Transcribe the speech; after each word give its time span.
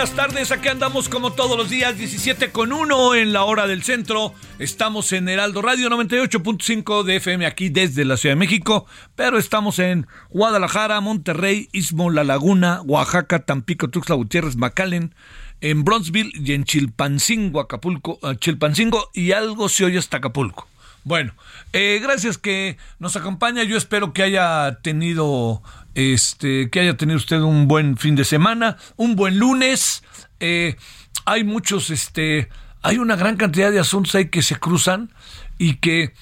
Buenas 0.00 0.16
tardes, 0.16 0.50
aquí 0.50 0.68
andamos 0.68 1.10
como 1.10 1.34
todos 1.34 1.58
los 1.58 1.68
días, 1.68 1.98
17 1.98 2.52
con 2.52 2.72
1 2.72 3.16
en 3.16 3.34
la 3.34 3.44
hora 3.44 3.66
del 3.66 3.82
centro. 3.82 4.32
Estamos 4.58 5.12
en 5.12 5.28
Heraldo 5.28 5.60
Radio 5.60 5.90
98.5 5.90 7.02
de 7.02 7.16
FM 7.16 7.44
aquí 7.44 7.68
desde 7.68 8.06
la 8.06 8.16
Ciudad 8.16 8.32
de 8.32 8.38
México, 8.38 8.86
pero 9.14 9.36
estamos 9.36 9.78
en 9.78 10.06
Guadalajara, 10.30 11.02
Monterrey, 11.02 11.68
Istmo, 11.72 12.08
La 12.08 12.24
Laguna, 12.24 12.80
Oaxaca, 12.86 13.40
Tampico, 13.40 13.88
Tuxtla 13.90 14.14
Gutiérrez, 14.14 14.56
McAllen, 14.56 15.14
en 15.60 15.84
Bronzeville 15.84 16.32
y 16.32 16.54
en 16.54 16.64
Chilpancingo, 16.64 17.60
Acapulco, 17.60 18.18
eh, 18.22 18.36
Chilpancingo 18.38 19.10
y 19.12 19.32
algo 19.32 19.68
se 19.68 19.84
oye 19.84 19.98
hasta 19.98 20.16
Acapulco. 20.16 20.66
Bueno, 21.02 21.32
eh, 21.72 21.98
gracias 22.02 22.36
que 22.36 22.76
nos 22.98 23.16
acompaña. 23.16 23.64
Yo 23.64 23.76
espero 23.76 24.12
que 24.12 24.22
haya 24.22 24.80
tenido, 24.82 25.62
este, 25.94 26.70
que 26.70 26.80
haya 26.80 26.96
tenido 26.96 27.16
usted 27.16 27.40
un 27.40 27.68
buen 27.68 27.96
fin 27.96 28.16
de 28.16 28.24
semana, 28.24 28.76
un 28.96 29.16
buen 29.16 29.38
lunes. 29.38 30.02
Eh, 30.40 30.76
hay 31.24 31.44
muchos, 31.44 31.90
este, 31.90 32.48
hay 32.82 32.98
una 32.98 33.16
gran 33.16 33.36
cantidad 33.36 33.70
de 33.70 33.78
asuntos 33.78 34.14
ahí 34.14 34.28
que 34.28 34.42
se 34.42 34.56
cruzan 34.56 35.12
y 35.58 35.74
que, 35.76 36.14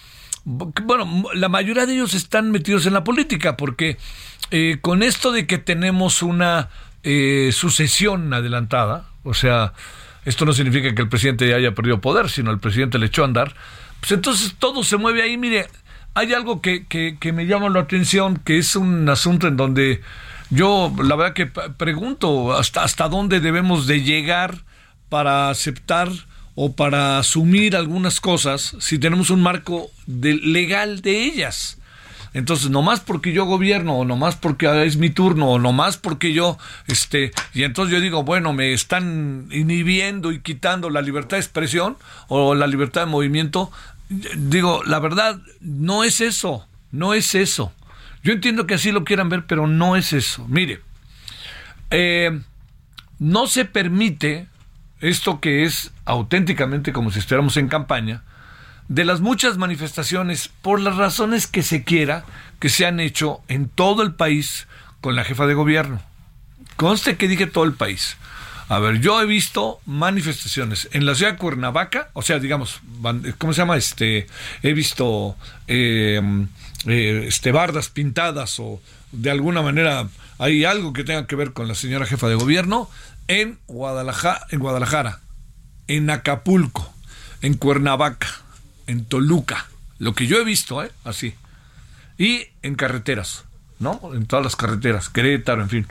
bueno, 0.45 1.25
la 1.35 1.49
mayoría 1.49 1.87
de 1.87 1.95
ellos 1.95 2.15
están 2.15 2.51
metidos 2.51 2.87
en 2.87 2.95
la 2.95 3.05
política 3.05 3.57
porque 3.57 3.99
eh, 4.51 4.79
con 4.81 5.03
esto 5.03 5.33
de 5.33 5.47
que 5.47 5.59
tenemos 5.59 6.23
una 6.23 6.69
sucesión 7.53 8.35
adelantada, 8.35 9.09
o 9.23 9.33
sea, 9.33 9.73
esto 10.27 10.45
no 10.45 10.53
significa 10.53 10.95
que 10.95 11.01
el 11.01 11.09
presidente 11.09 11.55
haya 11.55 11.75
perdido 11.75 12.03
poder, 12.03 12.29
sino 12.29 12.51
el 12.51 12.59
presidente 12.59 12.99
le 12.99 13.07
echó 13.07 13.23
a 13.23 13.27
andar 13.27 13.55
pues 14.01 14.13
entonces 14.13 14.55
todo 14.59 14.85
se 14.85 14.97
mueve 14.97 15.23
ahí. 15.23 15.37
Mire, 15.37 15.67
hay 16.15 16.33
algo 16.33 16.61
que, 16.61 16.87
que, 16.87 17.33
me 17.33 17.47
llama 17.47 17.69
la 17.69 17.81
atención, 17.81 18.41
que 18.45 18.59
es 18.59 18.77
un 18.77 19.09
asunto 19.09 19.47
en 19.47 19.57
donde 19.57 20.01
yo 20.51 20.93
la 21.03 21.17
verdad 21.17 21.35
que 21.35 21.47
pregunto 21.47 22.53
hasta, 22.53 22.83
hasta 22.83 23.09
dónde 23.09 23.41
debemos 23.41 23.87
de 23.87 24.03
llegar 24.03 24.65
para 25.09 25.51
aceptar 25.51 26.09
o 26.55 26.73
para 26.73 27.19
asumir 27.19 27.77
algunas 27.77 28.21
cosas 28.21 28.75
si 28.81 28.99
tenemos 28.99 29.31
un 29.31 29.43
marco 29.43 29.91
de, 30.07 30.35
legal 30.35 31.03
de 31.03 31.23
ellas. 31.25 31.79
Entonces, 32.35 32.71
no 32.71 32.83
más 32.83 33.01
porque 33.01 33.33
yo 33.33 33.47
gobierno, 33.47 33.97
o 33.97 34.05
no 34.05 34.17
más 34.17 34.37
porque 34.37 34.85
es 34.85 34.97
mi 34.97 35.11
turno, 35.11 35.51
o 35.51 35.59
no 35.59 35.73
más 35.73 35.97
porque 35.97 36.33
yo, 36.33 36.59
este, 36.87 37.33
y 37.55 37.63
entonces 37.63 37.95
yo 37.95 38.01
digo, 38.01 38.23
bueno, 38.23 38.53
me 38.53 38.73
están 38.73 39.49
inhibiendo 39.51 40.33
y 40.33 40.41
quitando 40.41 40.91
la 40.91 41.01
libertad 41.01 41.37
de 41.37 41.43
expresión 41.43 41.97
o 42.29 42.55
la 42.55 42.67
libertad 42.67 43.03
de 43.03 43.07
movimiento. 43.07 43.71
Digo, 44.09 44.83
la 44.85 44.99
verdad, 44.99 45.41
no 45.61 46.05
es 46.05 46.21
eso, 46.21 46.67
no 46.93 47.15
es 47.15 47.35
eso. 47.35 47.73
Yo 48.23 48.33
entiendo 48.33 48.67
que 48.67 48.75
así 48.75 48.93
lo 48.93 49.05
quieran 49.05 49.29
ver, 49.29 49.47
pero 49.47 49.67
no 49.67 49.97
es 49.97 50.13
eso. 50.13 50.47
Mire, 50.49 50.81
eh, 51.91 52.41
no 53.19 53.47
se 53.47 53.65
permite 53.65 54.49
esto 55.01 55.41
que 55.41 55.65
es 55.65 55.93
auténticamente 56.05 56.93
como 56.93 57.11
si 57.11 57.19
estuviéramos 57.19 57.57
en 57.57 57.69
campaña, 57.69 58.23
de 58.89 59.05
las 59.05 59.21
muchas 59.21 59.59
manifestaciones, 59.59 60.49
por 60.63 60.81
las 60.81 60.97
razones 60.97 61.47
que 61.47 61.63
se 61.63 61.85
quiera, 61.85 62.25
que 62.59 62.71
se 62.71 62.87
han 62.87 63.01
hecho 63.01 63.43
en 63.49 63.69
todo 63.69 64.03
el 64.03 64.15
país 64.15 64.67
con 65.01 65.15
la 65.15 65.25
jefa 65.25 65.47
de 65.47 65.55
gobierno. 65.55 66.01
Conste 66.77 67.17
que 67.17 67.29
dije 67.29 67.47
todo 67.47 67.65
el 67.65 67.75
país. 67.75 68.17
A 68.69 68.79
ver, 68.81 69.01
yo 69.01 69.21
he 69.23 69.25
visto 69.25 69.81
manifestaciones 69.87 70.91
en 70.93 71.07
la 71.07 71.15
ciudad 71.15 71.33
de 71.33 71.39
Cuernavaca, 71.39 72.11
o 72.13 72.21
sea, 72.21 72.39
digamos, 72.39 72.81
¿cómo 73.39 73.55
se 73.55 73.63
llama? 73.63 73.79
Este, 73.79 74.27
he 74.63 74.75
visto 74.75 75.37
eh, 75.67 76.21
eh, 76.87 77.25
este, 77.27 77.51
bardas 77.51 77.89
pintadas 77.89 78.61
o 78.61 78.81
de 79.13 79.31
alguna 79.31 79.63
manera 79.63 80.07
hay 80.39 80.67
algo 80.67 80.93
que 80.93 81.03
tenga 81.03 81.27
que 81.27 81.35
ver 81.35 81.55
con 81.55 81.67
la 81.67 81.75
señora 81.75 82.05
jefa 82.05 82.29
de 82.29 82.35
gobierno 82.35 82.91
en 83.27 83.59
Guadalajara, 83.69 84.47
en 84.51 84.59
Guadalajara, 84.59 85.21
en 85.87 86.11
Acapulco, 86.11 86.93
en 87.41 87.55
Cuernavaca, 87.55 88.29
en 88.87 89.07
Toluca, 89.07 89.67
lo 89.99 90.15
que 90.15 90.27
yo 90.27 90.39
he 90.39 90.45
visto, 90.45 90.85
¿eh? 90.85 90.93
así, 91.05 91.35
y 92.19 92.49
en 92.63 92.75
carreteras, 92.75 93.45
¿no? 93.79 93.99
En 94.13 94.27
todas 94.27 94.45
las 94.45 94.57
carreteras, 94.57 95.09
Querétaro, 95.09 95.63
en 95.63 95.71
fin. 95.71 95.87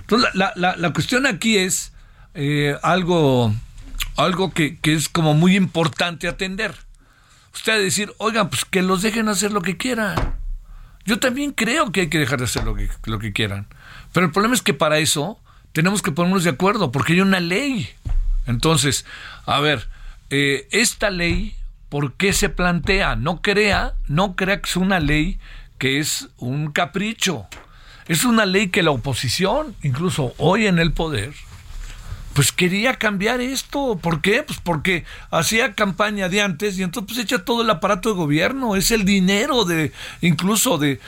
Entonces, 0.00 0.30
la, 0.34 0.52
la, 0.56 0.76
la 0.76 0.92
cuestión 0.92 1.26
aquí 1.26 1.58
es 1.58 1.92
eh, 2.36 2.76
algo, 2.82 3.54
algo 4.16 4.52
que, 4.52 4.78
que, 4.78 4.94
es 4.94 5.08
como 5.08 5.34
muy 5.34 5.56
importante 5.56 6.28
atender. 6.28 6.74
Usted 7.54 7.82
decir, 7.82 8.12
oigan, 8.18 8.48
pues 8.48 8.64
que 8.64 8.82
los 8.82 9.02
dejen 9.02 9.28
hacer 9.28 9.52
lo 9.52 9.62
que 9.62 9.76
quieran. 9.76 10.34
Yo 11.04 11.18
también 11.18 11.52
creo 11.52 11.90
que 11.90 12.02
hay 12.02 12.08
que 12.08 12.18
dejar 12.18 12.38
de 12.38 12.44
hacer 12.44 12.64
lo 12.64 12.74
que, 12.74 12.88
lo 13.04 13.18
que 13.18 13.32
quieran. 13.32 13.66
Pero 14.12 14.26
el 14.26 14.32
problema 14.32 14.54
es 14.54 14.62
que 14.62 14.74
para 14.74 14.98
eso 14.98 15.40
tenemos 15.72 16.02
que 16.02 16.12
ponernos 16.12 16.44
de 16.44 16.50
acuerdo, 16.50 16.92
porque 16.92 17.14
hay 17.14 17.20
una 17.20 17.40
ley. 17.40 17.88
Entonces, 18.46 19.04
a 19.46 19.60
ver, 19.60 19.88
eh, 20.30 20.68
esta 20.70 21.10
ley 21.10 21.56
¿Por 21.88 22.14
qué 22.14 22.32
se 22.32 22.48
plantea? 22.48 23.14
No 23.14 23.40
crea, 23.42 23.94
no 24.08 24.34
crea 24.34 24.60
que 24.60 24.68
es 24.68 24.76
una 24.76 24.98
ley 24.98 25.38
que 25.78 26.00
es 26.00 26.28
un 26.36 26.72
capricho. 26.72 27.46
Es 28.08 28.24
una 28.24 28.44
ley 28.44 28.68
que 28.68 28.82
la 28.82 28.90
oposición, 28.90 29.74
incluso 29.82 30.34
hoy 30.38 30.66
en 30.66 30.78
el 30.78 30.92
poder, 30.92 31.32
pues 32.36 32.52
quería 32.52 32.96
cambiar 32.96 33.40
esto. 33.40 33.98
¿Por 34.00 34.20
qué? 34.20 34.42
Pues 34.42 34.60
porque 34.62 35.04
hacía 35.30 35.72
campaña 35.72 36.28
de 36.28 36.42
antes 36.42 36.78
y 36.78 36.82
entonces 36.82 37.14
pues 37.16 37.24
echa 37.24 37.46
todo 37.46 37.62
el 37.62 37.70
aparato 37.70 38.10
de 38.10 38.14
gobierno, 38.14 38.76
es 38.76 38.90
el 38.90 39.06
dinero 39.06 39.64
de 39.64 39.90
incluso 40.20 40.76
de 40.76 41.00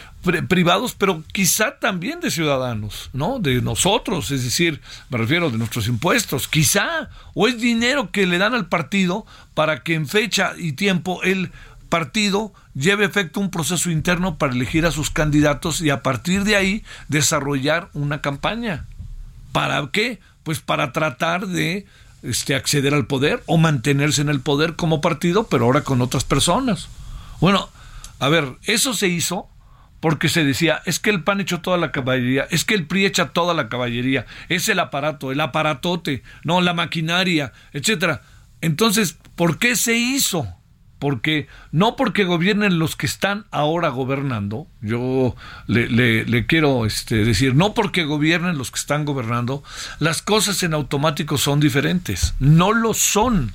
privados, 0.48 0.94
pero 0.96 1.22
quizá 1.30 1.78
también 1.78 2.20
de 2.20 2.30
ciudadanos, 2.30 3.10
¿no? 3.12 3.40
De 3.40 3.60
nosotros, 3.60 4.30
es 4.30 4.42
decir, 4.42 4.80
me 5.10 5.18
refiero 5.18 5.50
de 5.50 5.58
nuestros 5.58 5.86
impuestos, 5.86 6.48
quizá, 6.48 7.10
o 7.34 7.46
es 7.46 7.60
dinero 7.60 8.10
que 8.10 8.26
le 8.26 8.38
dan 8.38 8.54
al 8.54 8.66
partido 8.66 9.26
para 9.52 9.82
que 9.82 9.94
en 9.94 10.08
fecha 10.08 10.54
y 10.56 10.72
tiempo 10.72 11.22
el 11.22 11.52
partido 11.90 12.54
lleve 12.74 13.04
efecto 13.04 13.40
un 13.40 13.50
proceso 13.50 13.90
interno 13.90 14.38
para 14.38 14.54
elegir 14.54 14.86
a 14.86 14.92
sus 14.92 15.10
candidatos 15.10 15.82
y 15.82 15.90
a 15.90 16.02
partir 16.02 16.44
de 16.44 16.56
ahí 16.56 16.84
desarrollar 17.08 17.90
una 17.92 18.22
campaña. 18.22 18.86
¿Para 19.52 19.86
qué? 19.92 20.20
Pues 20.48 20.60
para 20.60 20.94
tratar 20.94 21.46
de 21.46 21.84
este, 22.22 22.54
acceder 22.54 22.94
al 22.94 23.06
poder 23.06 23.42
o 23.44 23.58
mantenerse 23.58 24.22
en 24.22 24.30
el 24.30 24.40
poder 24.40 24.76
como 24.76 25.02
partido, 25.02 25.46
pero 25.46 25.66
ahora 25.66 25.82
con 25.82 26.00
otras 26.00 26.24
personas. 26.24 26.88
Bueno, 27.38 27.68
a 28.18 28.30
ver, 28.30 28.56
eso 28.62 28.94
se 28.94 29.08
hizo 29.08 29.46
porque 30.00 30.30
se 30.30 30.44
decía, 30.44 30.80
es 30.86 31.00
que 31.00 31.10
el 31.10 31.22
PAN 31.22 31.42
echó 31.42 31.60
toda 31.60 31.76
la 31.76 31.92
caballería, 31.92 32.48
es 32.50 32.64
que 32.64 32.72
el 32.72 32.86
PRI 32.86 33.04
echa 33.04 33.28
toda 33.28 33.52
la 33.52 33.68
caballería, 33.68 34.24
es 34.48 34.70
el 34.70 34.80
aparato, 34.80 35.32
el 35.32 35.40
aparatote, 35.42 36.22
no, 36.44 36.62
la 36.62 36.72
maquinaria, 36.72 37.52
etcétera. 37.74 38.22
Entonces, 38.62 39.18
¿por 39.36 39.58
qué 39.58 39.76
se 39.76 39.98
hizo? 39.98 40.48
Porque 40.98 41.46
no 41.72 41.96
porque 41.96 42.24
gobiernen 42.24 42.78
los 42.78 42.96
que 42.96 43.06
están 43.06 43.46
ahora 43.50 43.88
gobernando, 43.88 44.66
yo 44.80 45.34
le, 45.66 46.46
quiero 46.46 46.86
este, 46.86 47.24
decir, 47.24 47.54
no 47.54 47.74
porque 47.74 48.04
gobiernen 48.04 48.58
los 48.58 48.70
que 48.70 48.80
están 48.80 49.04
gobernando, 49.04 49.62
las 49.98 50.22
cosas 50.22 50.62
en 50.62 50.74
automático 50.74 51.38
son 51.38 51.60
diferentes, 51.60 52.34
no 52.38 52.72
lo 52.72 52.94
son. 52.94 53.52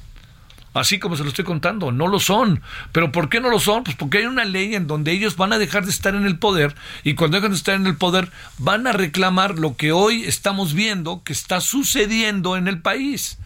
Así 0.73 0.97
como 0.97 1.15
se 1.15 1.21
lo 1.21 1.29
estoy 1.29 1.45
contando, 1.45 1.91
no 1.91 2.07
lo 2.07 2.19
son. 2.19 2.63
¿Pero 2.91 3.11
por 3.11 3.29
qué 3.29 3.39
no 3.39 3.51
lo 3.51 3.59
son? 3.59 3.83
Pues 3.83 3.95
porque 3.95 4.17
hay 4.17 4.25
una 4.25 4.43
ley 4.43 4.73
en 4.73 4.87
donde 4.87 5.11
ellos 5.11 5.37
van 5.37 5.53
a 5.53 5.59
dejar 5.59 5.85
de 5.85 5.91
estar 5.91 6.15
en 6.15 6.25
el 6.25 6.39
poder 6.39 6.73
y 7.03 7.13
cuando 7.13 7.37
dejan 7.37 7.51
de 7.51 7.57
estar 7.57 7.75
en 7.75 7.85
el 7.85 7.95
poder 7.95 8.31
van 8.57 8.87
a 8.87 8.91
reclamar 8.91 9.59
lo 9.59 9.75
que 9.75 9.91
hoy 9.91 10.23
estamos 10.23 10.73
viendo 10.73 11.21
que 11.23 11.31
está 11.31 11.61
sucediendo 11.61 12.57
en 12.57 12.67
el 12.67 12.81
país. 12.81 13.37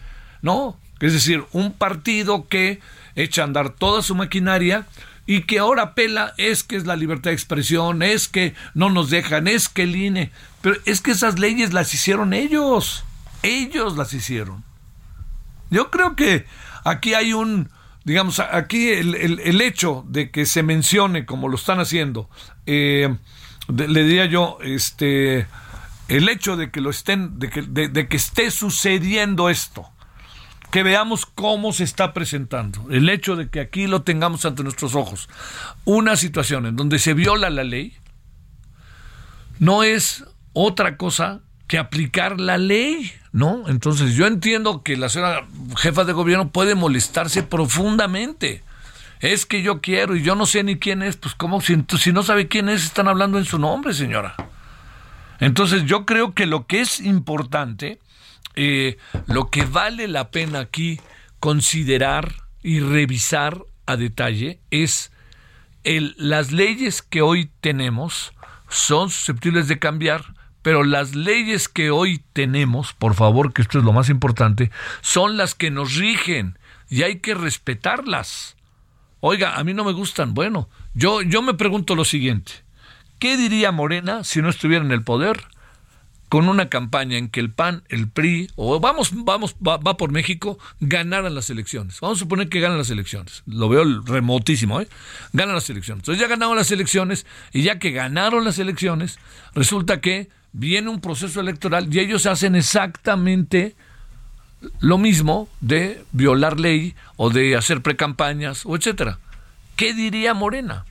¿no? 0.42 0.76
Es 1.00 1.12
decir, 1.12 1.44
un 1.52 1.72
partido 1.72 2.48
que 2.48 2.80
echa 3.18 3.42
a 3.42 3.44
andar 3.44 3.70
toda 3.70 4.02
su 4.02 4.14
maquinaria 4.14 4.86
y 5.26 5.42
que 5.42 5.58
ahora 5.58 5.82
apela 5.82 6.32
es 6.38 6.62
que 6.62 6.76
es 6.76 6.86
la 6.86 6.96
libertad 6.96 7.30
de 7.30 7.34
expresión, 7.34 8.02
es 8.02 8.28
que 8.28 8.54
no 8.74 8.88
nos 8.88 9.10
dejan, 9.10 9.46
es 9.46 9.68
que 9.68 9.82
el 9.82 9.94
INE, 9.94 10.32
pero 10.62 10.76
es 10.86 11.02
que 11.02 11.10
esas 11.10 11.38
leyes 11.38 11.74
las 11.74 11.92
hicieron 11.92 12.32
ellos, 12.32 13.04
ellos 13.42 13.96
las 13.96 14.14
hicieron. 14.14 14.64
Yo 15.70 15.90
creo 15.90 16.16
que 16.16 16.46
aquí 16.84 17.12
hay 17.12 17.34
un, 17.34 17.68
digamos, 18.04 18.40
aquí 18.40 18.88
el, 18.88 19.60
hecho 19.60 20.04
de 20.08 20.30
que 20.30 20.46
se 20.46 20.62
mencione 20.62 21.26
como 21.26 21.48
lo 21.48 21.56
están 21.56 21.78
haciendo, 21.80 22.30
eh, 22.64 23.14
le 23.68 24.04
diría 24.04 24.24
yo, 24.26 24.58
este, 24.62 25.46
el 26.08 26.28
hecho 26.30 26.56
de 26.56 26.70
que 26.70 26.80
lo 26.80 26.88
estén, 26.88 27.38
de 27.38 27.50
que, 27.50 27.62
de 27.62 28.08
que 28.08 28.16
esté 28.16 28.50
sucediendo 28.50 29.50
esto, 29.50 29.90
que 30.70 30.82
veamos 30.82 31.26
cómo 31.26 31.72
se 31.72 31.84
está 31.84 32.12
presentando. 32.12 32.86
El 32.90 33.08
hecho 33.08 33.36
de 33.36 33.48
que 33.48 33.60
aquí 33.60 33.86
lo 33.86 34.02
tengamos 34.02 34.44
ante 34.44 34.62
nuestros 34.62 34.94
ojos. 34.94 35.28
Una 35.84 36.16
situación 36.16 36.66
en 36.66 36.76
donde 36.76 36.98
se 36.98 37.14
viola 37.14 37.50
la 37.50 37.64
ley 37.64 37.96
no 39.58 39.82
es 39.82 40.24
otra 40.52 40.96
cosa 40.96 41.40
que 41.66 41.78
aplicar 41.78 42.40
la 42.40 42.58
ley, 42.58 43.12
¿no? 43.32 43.68
Entonces 43.68 44.14
yo 44.14 44.26
entiendo 44.26 44.82
que 44.82 44.96
la 44.96 45.08
señora 45.08 45.46
jefa 45.76 46.04
de 46.04 46.12
gobierno 46.12 46.50
puede 46.50 46.74
molestarse 46.74 47.42
profundamente. 47.42 48.62
Es 49.20 49.46
que 49.46 49.62
yo 49.62 49.80
quiero 49.80 50.16
y 50.16 50.22
yo 50.22 50.34
no 50.34 50.46
sé 50.46 50.62
ni 50.62 50.78
quién 50.78 51.02
es, 51.02 51.16
pues 51.16 51.34
cómo 51.34 51.60
si, 51.60 51.76
si 51.98 52.12
no 52.12 52.22
sabe 52.22 52.48
quién 52.48 52.68
es 52.68 52.84
están 52.84 53.08
hablando 53.08 53.38
en 53.38 53.44
su 53.44 53.58
nombre, 53.58 53.92
señora. 53.92 54.34
Entonces 55.40 55.84
yo 55.84 56.06
creo 56.06 56.34
que 56.34 56.46
lo 56.46 56.66
que 56.66 56.80
es 56.80 57.00
importante 57.00 57.98
eh, 58.60 58.98
lo 59.28 59.50
que 59.50 59.64
vale 59.64 60.08
la 60.08 60.32
pena 60.32 60.58
aquí 60.58 60.98
considerar 61.38 62.34
y 62.60 62.80
revisar 62.80 63.62
a 63.86 63.96
detalle 63.96 64.58
es 64.72 65.12
el, 65.84 66.16
las 66.18 66.50
leyes 66.50 67.02
que 67.02 67.22
hoy 67.22 67.52
tenemos 67.60 68.32
son 68.68 69.10
susceptibles 69.10 69.68
de 69.68 69.78
cambiar, 69.78 70.34
pero 70.62 70.82
las 70.82 71.14
leyes 71.14 71.68
que 71.68 71.92
hoy 71.92 72.20
tenemos, 72.32 72.94
por 72.94 73.14
favor, 73.14 73.52
que 73.52 73.62
esto 73.62 73.78
es 73.78 73.84
lo 73.84 73.92
más 73.92 74.08
importante, 74.08 74.72
son 75.02 75.36
las 75.36 75.54
que 75.54 75.70
nos 75.70 75.94
rigen 75.94 76.58
y 76.90 77.04
hay 77.04 77.20
que 77.20 77.34
respetarlas. 77.34 78.56
Oiga, 79.20 79.54
a 79.54 79.62
mí 79.62 79.72
no 79.72 79.84
me 79.84 79.92
gustan. 79.92 80.34
Bueno, 80.34 80.68
yo, 80.94 81.22
yo 81.22 81.42
me 81.42 81.54
pregunto 81.54 81.94
lo 81.94 82.04
siguiente. 82.04 82.52
¿Qué 83.20 83.36
diría 83.36 83.70
Morena 83.70 84.24
si 84.24 84.42
no 84.42 84.48
estuviera 84.48 84.84
en 84.84 84.90
el 84.90 85.04
poder? 85.04 85.46
Con 86.28 86.48
una 86.48 86.68
campaña 86.68 87.16
en 87.16 87.28
que 87.28 87.40
el 87.40 87.50
PAN, 87.50 87.82
el 87.88 88.08
PRI, 88.08 88.50
o 88.56 88.80
vamos, 88.80 89.10
vamos, 89.14 89.56
va, 89.66 89.96
por 89.96 90.12
México, 90.12 90.58
ganaran 90.80 91.34
las 91.34 91.50
elecciones. 91.50 92.00
Vamos 92.00 92.18
a 92.18 92.20
suponer 92.20 92.48
que 92.48 92.60
ganan 92.60 92.78
las 92.78 92.90
elecciones. 92.90 93.42
Lo 93.46 93.68
veo 93.68 93.84
remotísimo, 94.02 94.80
¿eh? 94.80 94.88
Ganan 95.32 95.54
las 95.54 95.68
elecciones. 95.70 96.02
Entonces 96.02 96.20
ya 96.20 96.28
ganaron 96.28 96.56
las 96.56 96.70
elecciones, 96.70 97.26
y 97.52 97.62
ya 97.62 97.78
que 97.78 97.92
ganaron 97.92 98.44
las 98.44 98.58
elecciones, 98.58 99.18
resulta 99.54 100.00
que 100.00 100.28
viene 100.52 100.88
un 100.88 101.00
proceso 101.00 101.40
electoral 101.40 101.94
y 101.94 102.00
ellos 102.00 102.26
hacen 102.26 102.54
exactamente 102.54 103.76
lo 104.80 104.98
mismo 104.98 105.48
de 105.60 106.02
violar 106.12 106.58
ley 106.58 106.94
o 107.16 107.30
de 107.30 107.56
hacer 107.56 107.82
precampañas 107.82 108.66
o 108.66 108.76
etcétera. 108.76 109.18
¿Qué 109.76 109.94
diría 109.94 110.34
Morena? 110.34 110.84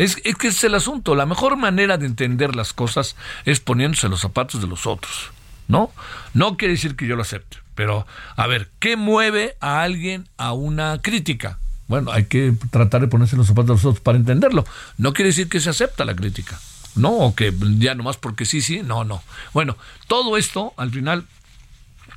Es, 0.00 0.16
que 0.16 0.48
es 0.48 0.64
el 0.64 0.74
asunto. 0.74 1.14
La 1.14 1.26
mejor 1.26 1.58
manera 1.58 1.98
de 1.98 2.06
entender 2.06 2.56
las 2.56 2.72
cosas 2.72 3.16
es 3.44 3.60
poniéndose 3.60 4.08
los 4.08 4.20
zapatos 4.20 4.62
de 4.62 4.66
los 4.66 4.86
otros. 4.86 5.30
¿No? 5.68 5.92
No 6.32 6.56
quiere 6.56 6.72
decir 6.72 6.96
que 6.96 7.06
yo 7.06 7.16
lo 7.16 7.22
acepte. 7.22 7.58
Pero, 7.74 8.06
a 8.34 8.46
ver, 8.46 8.70
¿qué 8.78 8.96
mueve 8.96 9.56
a 9.60 9.82
alguien 9.82 10.26
a 10.38 10.52
una 10.54 11.00
crítica? 11.02 11.58
Bueno, 11.86 12.12
hay 12.12 12.24
que 12.24 12.54
tratar 12.70 13.02
de 13.02 13.08
ponerse 13.08 13.36
los 13.36 13.46
zapatos 13.46 13.68
de 13.68 13.74
los 13.74 13.84
otros 13.84 14.00
para 14.00 14.16
entenderlo. 14.16 14.64
No 14.96 15.12
quiere 15.12 15.28
decir 15.28 15.50
que 15.50 15.60
se 15.60 15.68
acepta 15.68 16.06
la 16.06 16.16
crítica. 16.16 16.58
No, 16.94 17.10
o 17.10 17.34
que 17.34 17.54
ya 17.78 17.94
nomás 17.94 18.16
porque 18.16 18.46
sí, 18.46 18.62
sí, 18.62 18.80
no, 18.82 19.04
no. 19.04 19.22
Bueno, 19.52 19.76
todo 20.08 20.38
esto, 20.38 20.72
al 20.78 20.90
final, 20.90 21.26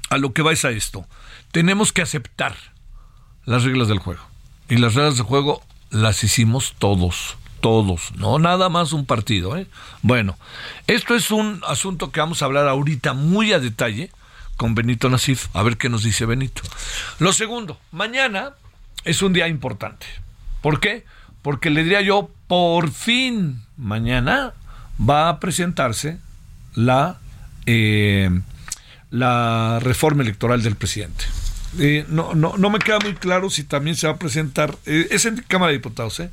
a 0.09 0.17
lo 0.17 0.31
que 0.31 0.41
va 0.41 0.53
es 0.53 0.63
a 0.63 0.71
esto. 0.71 1.05
Tenemos 1.51 1.91
que 1.91 2.01
aceptar 2.01 2.55
las 3.45 3.63
reglas 3.63 3.89
del 3.89 3.99
juego. 3.99 4.21
Y 4.69 4.77
las 4.77 4.95
reglas 4.95 5.17
del 5.17 5.25
juego 5.25 5.61
las 5.89 6.23
hicimos 6.23 6.75
todos 6.79 7.37
todos, 7.63 8.11
no 8.17 8.39
nada 8.39 8.67
más 8.67 8.91
un 8.91 9.05
partido. 9.05 9.55
¿eh? 9.55 9.67
Bueno, 10.01 10.37
esto 10.85 11.15
es 11.15 11.31
un 11.31 11.61
asunto 11.65 12.11
que 12.11 12.19
vamos 12.19 12.41
a 12.41 12.45
hablar 12.45 12.67
ahorita 12.67 13.13
muy 13.13 13.53
a 13.53 13.59
detalle 13.59 14.11
con 14.57 14.75
Benito 14.75 15.09
Nasif, 15.09 15.47
a 15.53 15.63
ver 15.63 15.77
qué 15.77 15.87
nos 15.87 16.03
dice 16.03 16.25
Benito. 16.25 16.61
Lo 17.19 17.31
segundo, 17.31 17.79
mañana 17.93 18.51
es 19.05 19.21
un 19.21 19.31
día 19.31 19.47
importante. 19.47 20.05
¿Por 20.61 20.81
qué? 20.81 21.05
Porque 21.41 21.69
le 21.69 21.85
diría 21.85 22.01
yo, 22.01 22.29
por 22.47 22.91
fin, 22.91 23.63
mañana 23.77 24.51
va 24.99 25.29
a 25.29 25.39
presentarse 25.39 26.19
la, 26.75 27.19
eh, 27.65 28.29
la 29.09 29.79
reforma 29.81 30.23
electoral 30.23 30.61
del 30.61 30.75
presidente. 30.75 31.23
Eh, 31.79 32.05
no, 32.07 32.35
no, 32.35 32.55
no 32.57 32.69
me 32.69 32.79
queda 32.79 32.99
muy 32.99 33.15
claro 33.15 33.49
si 33.49 33.63
también 33.63 33.95
se 33.95 34.05
va 34.05 34.13
a 34.13 34.17
presentar, 34.17 34.77
eh, 34.85 35.07
es 35.09 35.25
en 35.25 35.37
Cámara 35.47 35.71
de 35.71 35.77
Diputados, 35.77 36.19
¿eh? 36.19 36.29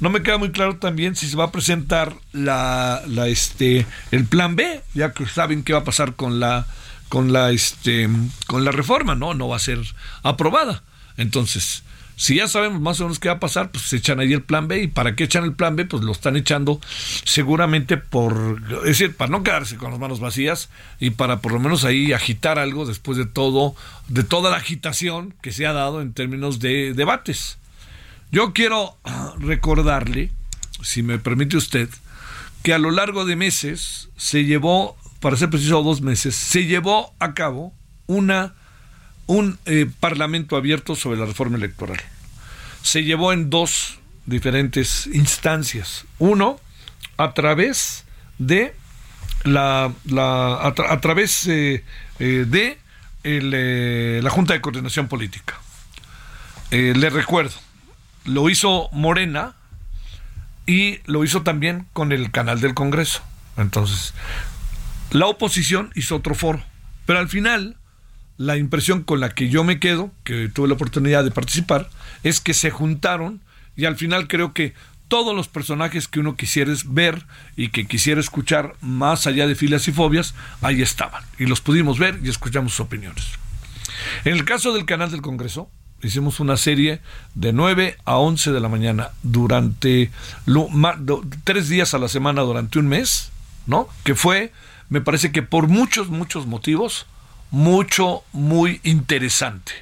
no 0.00 0.10
me 0.10 0.22
queda 0.22 0.36
muy 0.36 0.50
claro 0.50 0.76
también 0.76 1.14
si 1.14 1.28
se 1.28 1.36
va 1.36 1.44
a 1.44 1.52
presentar 1.52 2.14
la, 2.32 3.02
la 3.06 3.28
este, 3.28 3.86
el 4.10 4.24
plan 4.24 4.56
B, 4.56 4.82
ya 4.94 5.12
que 5.12 5.26
saben 5.26 5.62
qué 5.62 5.74
va 5.74 5.80
a 5.80 5.84
pasar 5.84 6.16
con 6.16 6.40
la, 6.40 6.66
con 7.08 7.32
la, 7.32 7.50
este, 7.50 8.08
con 8.48 8.64
la 8.64 8.72
reforma, 8.72 9.14
no, 9.14 9.34
no 9.34 9.48
va 9.48 9.56
a 9.56 9.60
ser 9.60 9.78
aprobada. 10.22 10.82
Entonces, 11.16 11.84
si 12.20 12.34
ya 12.34 12.48
sabemos 12.48 12.82
más 12.82 13.00
o 13.00 13.04
menos 13.04 13.18
qué 13.18 13.28
va 13.30 13.36
a 13.36 13.40
pasar, 13.40 13.70
pues 13.70 13.84
se 13.84 13.96
echan 13.96 14.20
ahí 14.20 14.30
el 14.34 14.42
plan 14.42 14.68
B. 14.68 14.82
¿Y 14.82 14.88
para 14.88 15.16
qué 15.16 15.24
echan 15.24 15.42
el 15.42 15.54
plan 15.54 15.74
B? 15.74 15.86
Pues 15.86 16.02
lo 16.02 16.12
están 16.12 16.36
echando 16.36 16.78
seguramente 17.24 17.96
por, 17.96 18.60
es 18.80 18.98
decir, 18.98 19.16
para 19.16 19.30
no 19.30 19.42
quedarse 19.42 19.78
con 19.78 19.90
las 19.90 19.98
manos 19.98 20.20
vacías 20.20 20.68
y 20.98 21.12
para 21.12 21.40
por 21.40 21.52
lo 21.52 21.60
menos 21.60 21.84
ahí 21.84 22.12
agitar 22.12 22.58
algo 22.58 22.84
después 22.84 23.16
de 23.16 23.24
todo, 23.24 23.74
de 24.08 24.22
toda 24.22 24.50
la 24.50 24.58
agitación 24.58 25.34
que 25.40 25.50
se 25.50 25.66
ha 25.66 25.72
dado 25.72 26.02
en 26.02 26.12
términos 26.12 26.58
de 26.58 26.92
debates. 26.92 27.56
Yo 28.30 28.52
quiero 28.52 28.98
recordarle, 29.38 30.30
si 30.82 31.02
me 31.02 31.18
permite 31.18 31.56
usted, 31.56 31.88
que 32.62 32.74
a 32.74 32.78
lo 32.78 32.90
largo 32.90 33.24
de 33.24 33.36
meses 33.36 34.10
se 34.18 34.44
llevó, 34.44 34.94
para 35.20 35.38
ser 35.38 35.48
preciso 35.48 35.82
dos 35.82 36.02
meses, 36.02 36.36
se 36.36 36.66
llevó 36.66 37.14
a 37.18 37.32
cabo 37.32 37.72
una 38.06 38.56
un 39.30 39.60
eh, 39.64 39.86
parlamento 40.00 40.56
abierto 40.56 40.96
sobre 40.96 41.16
la 41.16 41.24
reforma 41.24 41.56
electoral. 41.56 42.00
Se 42.82 43.04
llevó 43.04 43.32
en 43.32 43.48
dos 43.48 44.00
diferentes 44.26 45.06
instancias. 45.06 46.04
Uno, 46.18 46.58
a 47.16 47.32
través 47.32 48.06
de 48.38 48.74
la, 49.44 49.92
a, 50.12 51.00
través 51.00 51.46
eh, 51.46 51.84
eh, 52.18 52.44
de 52.48 54.20
la 54.20 54.30
Junta 54.30 54.54
de 54.54 54.60
Coordinación 54.60 55.06
Política. 55.06 55.60
le 56.72 57.08
recuerdo, 57.10 57.54
lo 58.24 58.50
hizo 58.50 58.88
Morena 58.90 59.54
y 60.66 60.98
lo 61.06 61.22
hizo 61.22 61.42
también 61.42 61.86
con 61.92 62.10
el 62.10 62.32
canal 62.32 62.60
del 62.60 62.74
Congreso. 62.74 63.22
Entonces, 63.56 64.12
la 65.12 65.26
oposición 65.26 65.92
hizo 65.94 66.16
otro 66.16 66.34
foro, 66.34 66.64
pero 67.06 67.20
al 67.20 67.28
final 67.28 67.76
la 68.40 68.56
impresión 68.56 69.02
con 69.02 69.20
la 69.20 69.28
que 69.34 69.50
yo 69.50 69.64
me 69.64 69.78
quedo, 69.78 70.10
que 70.24 70.48
tuve 70.48 70.66
la 70.66 70.72
oportunidad 70.72 71.24
de 71.24 71.30
participar, 71.30 71.90
es 72.22 72.40
que 72.40 72.54
se 72.54 72.70
juntaron 72.70 73.42
y 73.76 73.84
al 73.84 73.96
final 73.96 74.28
creo 74.28 74.54
que 74.54 74.72
todos 75.08 75.36
los 75.36 75.48
personajes 75.48 76.08
que 76.08 76.20
uno 76.20 76.36
quisiera 76.36 76.72
ver 76.86 77.26
y 77.54 77.68
que 77.68 77.86
quisiera 77.86 78.18
escuchar 78.18 78.76
más 78.80 79.26
allá 79.26 79.46
de 79.46 79.54
filas 79.54 79.86
y 79.88 79.92
fobias, 79.92 80.34
ahí 80.62 80.80
estaban. 80.80 81.22
Y 81.38 81.44
los 81.44 81.60
pudimos 81.60 81.98
ver 81.98 82.18
y 82.24 82.30
escuchamos 82.30 82.72
sus 82.72 82.86
opiniones. 82.86 83.26
En 84.24 84.32
el 84.32 84.46
caso 84.46 84.72
del 84.72 84.86
canal 84.86 85.10
del 85.10 85.20
Congreso, 85.20 85.68
hicimos 86.02 86.40
una 86.40 86.56
serie 86.56 87.00
de 87.34 87.52
9 87.52 87.98
a 88.06 88.16
11 88.16 88.52
de 88.52 88.60
la 88.60 88.70
mañana 88.70 89.10
durante 89.22 90.10
tres 91.44 91.68
días 91.68 91.92
a 91.92 91.98
la 91.98 92.08
semana 92.08 92.40
durante 92.40 92.78
un 92.78 92.88
mes, 92.88 93.32
¿no? 93.66 93.86
Que 94.02 94.14
fue, 94.14 94.50
me 94.88 95.02
parece 95.02 95.30
que 95.30 95.42
por 95.42 95.68
muchos, 95.68 96.08
muchos 96.08 96.46
motivos, 96.46 97.06
mucho, 97.50 98.22
muy 98.32 98.80
interesante. 98.82 99.72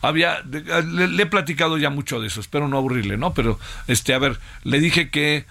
Había, 0.00 0.40
le, 0.42 1.22
he 1.22 1.26
platicado 1.26 1.76
ya 1.76 1.90
mucho 1.90 2.20
de 2.20 2.28
eso, 2.28 2.40
espero 2.40 2.68
no 2.68 2.78
aburrirle, 2.78 3.16
¿no? 3.16 3.34
Pero, 3.34 3.58
este, 3.88 4.14
a 4.14 4.18
ver, 4.18 4.38
le 4.62 4.78
dije 4.78 5.10
que 5.10 5.46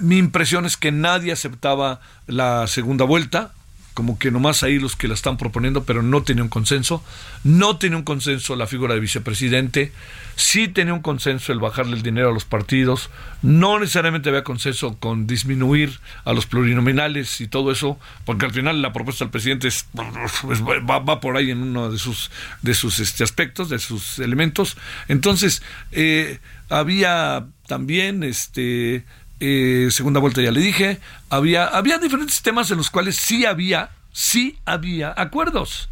mi 0.00 0.16
impresión 0.16 0.64
es 0.64 0.76
que 0.76 0.92
nadie 0.92 1.32
aceptaba 1.32 2.00
la 2.26 2.66
segunda 2.66 3.04
vuelta, 3.04 3.52
como 3.94 4.18
que 4.18 4.30
nomás 4.30 4.62
ahí 4.62 4.78
los 4.78 4.96
que 4.96 5.08
la 5.08 5.14
están 5.14 5.36
proponiendo, 5.36 5.84
pero 5.84 6.02
no 6.02 6.22
tenía 6.22 6.42
un 6.42 6.48
consenso. 6.48 7.04
No 7.44 7.76
tenía 7.76 7.98
un 7.98 8.04
consenso 8.04 8.56
la 8.56 8.66
figura 8.66 8.94
de 8.94 9.00
vicepresidente. 9.00 9.92
Sí 10.34 10.68
tenía 10.68 10.94
un 10.94 11.02
consenso 11.02 11.52
el 11.52 11.58
bajarle 11.58 11.96
el 11.96 12.02
dinero 12.02 12.30
a 12.30 12.32
los 12.32 12.44
partidos. 12.44 13.10
No 13.42 13.78
necesariamente 13.78 14.30
había 14.30 14.44
consenso 14.44 14.96
con 14.98 15.26
disminuir 15.26 16.00
a 16.24 16.32
los 16.32 16.46
plurinominales 16.46 17.40
y 17.40 17.48
todo 17.48 17.70
eso, 17.70 17.98
porque 18.24 18.46
al 18.46 18.52
final 18.52 18.80
la 18.80 18.92
propuesta 18.92 19.24
del 19.24 19.30
presidente 19.30 19.68
es, 19.68 19.86
va, 19.94 21.20
por 21.20 21.36
ahí 21.36 21.50
en 21.50 21.58
uno 21.58 21.90
de 21.90 21.98
sus, 21.98 22.30
de 22.62 22.74
sus 22.74 22.98
este, 22.98 23.24
aspectos, 23.24 23.68
de 23.68 23.78
sus 23.78 24.18
elementos. 24.18 24.76
Entonces, 25.08 25.62
eh, 25.90 26.40
había 26.70 27.46
también 27.66 28.22
este 28.22 29.04
eh, 29.44 29.90
segunda 29.90 30.20
vuelta 30.20 30.40
ya 30.40 30.52
le 30.52 30.60
dije, 30.60 31.00
había, 31.28 31.66
había 31.66 31.98
diferentes 31.98 32.42
temas 32.42 32.70
en 32.70 32.76
los 32.76 32.90
cuales 32.90 33.16
sí 33.16 33.44
había, 33.44 33.90
sí 34.12 34.56
había 34.64 35.12
acuerdos. 35.16 35.88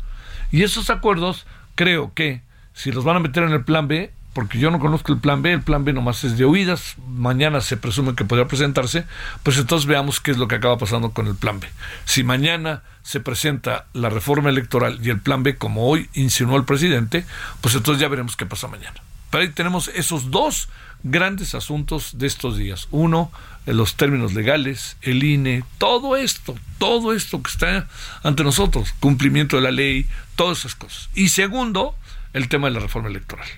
Y 0.53 0.63
esos 0.63 0.89
acuerdos 0.89 1.47
creo 1.75 2.15
que 2.15 2.43
si 2.75 2.93
los 2.93 3.03
van 3.03 3.17
a 3.17 3.19
meter 3.19 3.43
en 3.43 3.51
el 3.51 3.65
plan 3.65 3.89
B, 3.89 4.13
porque 4.35 4.61
yo 4.61 4.71
no 4.71 4.79
conozco 4.79 5.13
el 5.13 5.19
plan 5.19 5.43
B, 5.43 5.53
el 5.53 5.63
plan 5.63 5.85
B 5.85 5.93
nomás 5.93 6.23
es 6.23 6.39
de 6.39 6.45
oídas, 6.45 6.95
mañana 7.09 7.61
se 7.61 7.77
presume 7.77 8.15
que 8.15 8.25
podría 8.25 8.47
presentarse, 8.47 9.05
pues 9.43 9.59
entonces 9.59 9.89
veamos 9.89 10.21
qué 10.21 10.31
es 10.31 10.39
lo 10.39 10.47
que 10.47 10.55
acaba 10.55 10.79
pasando 10.79 11.11
con 11.11 11.27
el 11.27 11.35
plan 11.35 11.59
B. 11.59 11.69
Si 12.05 12.23
mañana 12.23 12.85
se 13.03 13.19
presenta 13.19 13.87
la 13.95 14.11
reforma 14.11 14.51
electoral 14.51 15.01
y 15.03 15.11
el 15.11 15.19
plan 15.19 15.43
B 15.43 15.57
como 15.57 15.89
hoy 15.89 16.09
insinuó 16.13 16.57
el 16.57 16.65
presidente, 16.65 17.27
pues 17.61 17.75
entonces 17.75 18.01
ya 18.01 18.07
veremos 18.07 18.37
qué 18.37 18.47
pasa 18.47 18.69
mañana. 18.69 19.03
Pero 19.31 19.43
ahí 19.43 19.49
tenemos 19.49 19.89
esos 19.89 20.31
dos 20.31 20.69
grandes 21.03 21.55
asuntos 21.55 22.19
de 22.19 22.27
estos 22.27 22.57
días. 22.57 22.89
Uno, 22.91 23.33
los 23.67 23.97
términos 23.97 24.35
legales, 24.35 24.97
el 25.03 25.23
INE, 25.23 25.65
todo 25.79 26.17
esto, 26.17 26.57
todo 26.79 27.13
esto 27.13 27.43
que 27.43 27.51
está 27.51 27.89
ante 28.23 28.45
nosotros, 28.45 28.95
cumplimiento 29.01 29.57
de 29.57 29.63
la 29.63 29.71
ley, 29.71 30.07
todas 30.37 30.61
esas 30.61 30.75
cosas. 30.75 31.11
Y 31.15 31.29
segundo, 31.29 31.97
el 32.33 32.49
tema 32.49 32.69
de 32.69 32.75
la 32.75 32.81
reforma 32.81 33.09
electoral. 33.09 33.49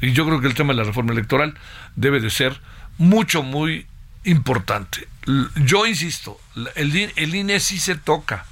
Y 0.00 0.12
yo 0.12 0.26
creo 0.26 0.40
que 0.40 0.46
el 0.46 0.54
tema 0.54 0.72
de 0.72 0.78
la 0.78 0.84
reforma 0.84 1.12
electoral 1.12 1.54
debe 1.96 2.20
de 2.20 2.30
ser 2.30 2.60
mucho, 2.98 3.42
muy 3.42 3.86
importante. 4.24 5.08
Yo 5.64 5.86
insisto, 5.86 6.40
el, 6.74 7.12
el 7.16 7.34
INE 7.34 7.60
sí 7.60 7.78
se 7.78 7.94
toca, 7.94 8.46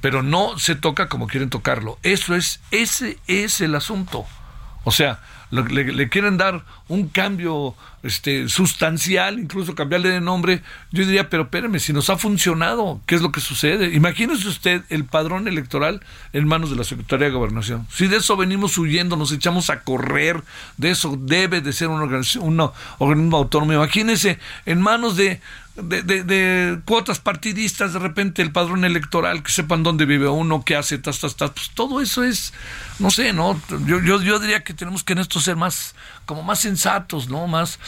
pero 0.00 0.22
no 0.22 0.58
se 0.58 0.74
toca 0.74 1.08
como 1.08 1.26
quieren 1.26 1.50
tocarlo. 1.50 1.98
Eso 2.02 2.34
es, 2.34 2.60
ese 2.70 3.18
es 3.26 3.60
el 3.60 3.74
asunto. 3.74 4.26
O 4.84 4.90
sea, 4.90 5.20
le, 5.50 6.08
quieren 6.08 6.36
dar 6.36 6.64
un 6.88 7.08
cambio 7.08 7.74
este, 8.02 8.48
sustancial, 8.48 9.38
incluso 9.38 9.74
cambiarle 9.74 10.10
de 10.10 10.20
nombre, 10.20 10.62
yo 10.92 11.04
diría, 11.04 11.28
pero 11.30 11.44
espérame, 11.44 11.78
si 11.78 11.92
nos 11.92 12.10
ha 12.10 12.18
funcionado, 12.18 13.00
¿qué 13.06 13.14
es 13.14 13.22
lo 13.22 13.32
que 13.32 13.40
sucede? 13.40 13.94
Imagínese 13.94 14.48
usted 14.48 14.82
el 14.90 15.04
padrón 15.04 15.48
electoral 15.48 16.00
en 16.32 16.46
manos 16.46 16.70
de 16.70 16.76
la 16.76 16.84
Secretaría 16.84 17.26
de 17.26 17.32
Gobernación. 17.32 17.86
Si 17.90 18.06
de 18.06 18.18
eso 18.18 18.36
venimos 18.36 18.76
huyendo, 18.78 19.16
nos 19.16 19.32
echamos 19.32 19.70
a 19.70 19.80
correr, 19.80 20.42
de 20.76 20.90
eso 20.90 21.18
debe 21.18 21.60
de 21.60 21.72
ser 21.72 21.88
un 21.88 22.00
organismo 22.00 23.36
autónomo. 23.36 23.72
Imagínese 23.72 24.38
en 24.66 24.80
manos 24.80 25.16
de 25.16 25.40
de, 25.82 26.02
de, 26.02 26.80
cuotas 26.84 27.20
partidistas, 27.20 27.92
de 27.92 27.98
repente 27.98 28.42
el 28.42 28.52
padrón 28.52 28.84
electoral, 28.84 29.42
que 29.42 29.52
sepan 29.52 29.82
dónde 29.82 30.06
vive 30.06 30.28
uno, 30.28 30.64
qué 30.64 30.76
hace, 30.76 30.98
tas, 30.98 31.20
tas, 31.20 31.36
tas, 31.36 31.50
pues 31.50 31.70
todo 31.74 32.00
eso 32.00 32.24
es, 32.24 32.52
no 32.98 33.10
sé, 33.10 33.32
¿no? 33.32 33.60
Yo, 33.86 34.00
yo, 34.00 34.38
diría 34.38 34.64
que 34.64 34.74
tenemos 34.74 35.04
que 35.04 35.12
en 35.12 35.20
esto 35.20 35.40
ser 35.40 35.56
más, 35.56 35.94
como 36.26 36.42
más 36.42 36.60
sensatos, 36.60 37.28
¿no? 37.28 37.46
Más, 37.46 37.78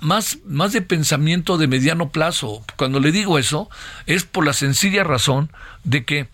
más, 0.00 0.38
más 0.44 0.72
de 0.72 0.82
pensamiento 0.82 1.56
de 1.56 1.66
mediano 1.66 2.10
plazo. 2.10 2.64
Cuando 2.76 3.00
le 3.00 3.12
digo 3.12 3.38
eso, 3.38 3.70
es 4.06 4.24
por 4.24 4.44
la 4.44 4.52
sencilla 4.52 5.04
razón 5.04 5.50
de 5.84 6.04
que 6.04 6.28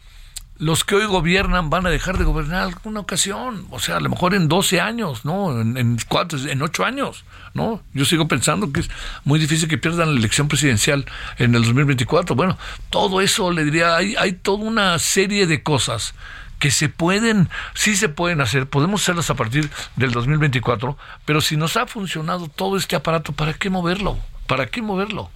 los 0.58 0.84
que 0.84 0.94
hoy 0.94 1.06
gobiernan 1.06 1.70
van 1.70 1.86
a 1.86 1.90
dejar 1.90 2.18
de 2.18 2.24
gobernar 2.24 2.62
alguna 2.62 3.00
ocasión, 3.00 3.66
o 3.70 3.78
sea, 3.78 3.96
a 3.98 4.00
lo 4.00 4.08
mejor 4.08 4.34
en 4.34 4.48
12 4.48 4.80
años, 4.80 5.24
¿no? 5.24 5.60
En, 5.60 5.76
en, 5.76 5.98
cuatro, 6.08 6.38
en 6.38 6.62
8 6.62 6.84
años, 6.84 7.24
¿no? 7.54 7.82
Yo 7.92 8.04
sigo 8.04 8.26
pensando 8.26 8.72
que 8.72 8.80
es 8.80 8.90
muy 9.24 9.38
difícil 9.38 9.68
que 9.68 9.78
pierdan 9.78 10.14
la 10.14 10.18
elección 10.18 10.48
presidencial 10.48 11.04
en 11.38 11.54
el 11.54 11.62
2024. 11.62 12.34
Bueno, 12.36 12.56
todo 12.90 13.20
eso 13.20 13.50
le 13.50 13.64
diría, 13.64 13.96
hay, 13.96 14.16
hay 14.16 14.32
toda 14.32 14.64
una 14.64 14.98
serie 14.98 15.46
de 15.46 15.62
cosas 15.62 16.14
que 16.58 16.70
se 16.70 16.88
pueden, 16.88 17.50
sí 17.74 17.96
se 17.96 18.08
pueden 18.08 18.40
hacer, 18.40 18.66
podemos 18.66 19.02
hacerlas 19.02 19.28
a 19.30 19.34
partir 19.34 19.68
del 19.96 20.12
2024, 20.12 20.96
pero 21.24 21.40
si 21.40 21.56
nos 21.56 21.76
ha 21.76 21.86
funcionado 21.86 22.48
todo 22.48 22.76
este 22.76 22.96
aparato, 22.96 23.32
¿para 23.32 23.54
qué 23.54 23.68
moverlo? 23.68 24.18
¿Para 24.46 24.66
qué 24.66 24.80
moverlo? 24.80 25.30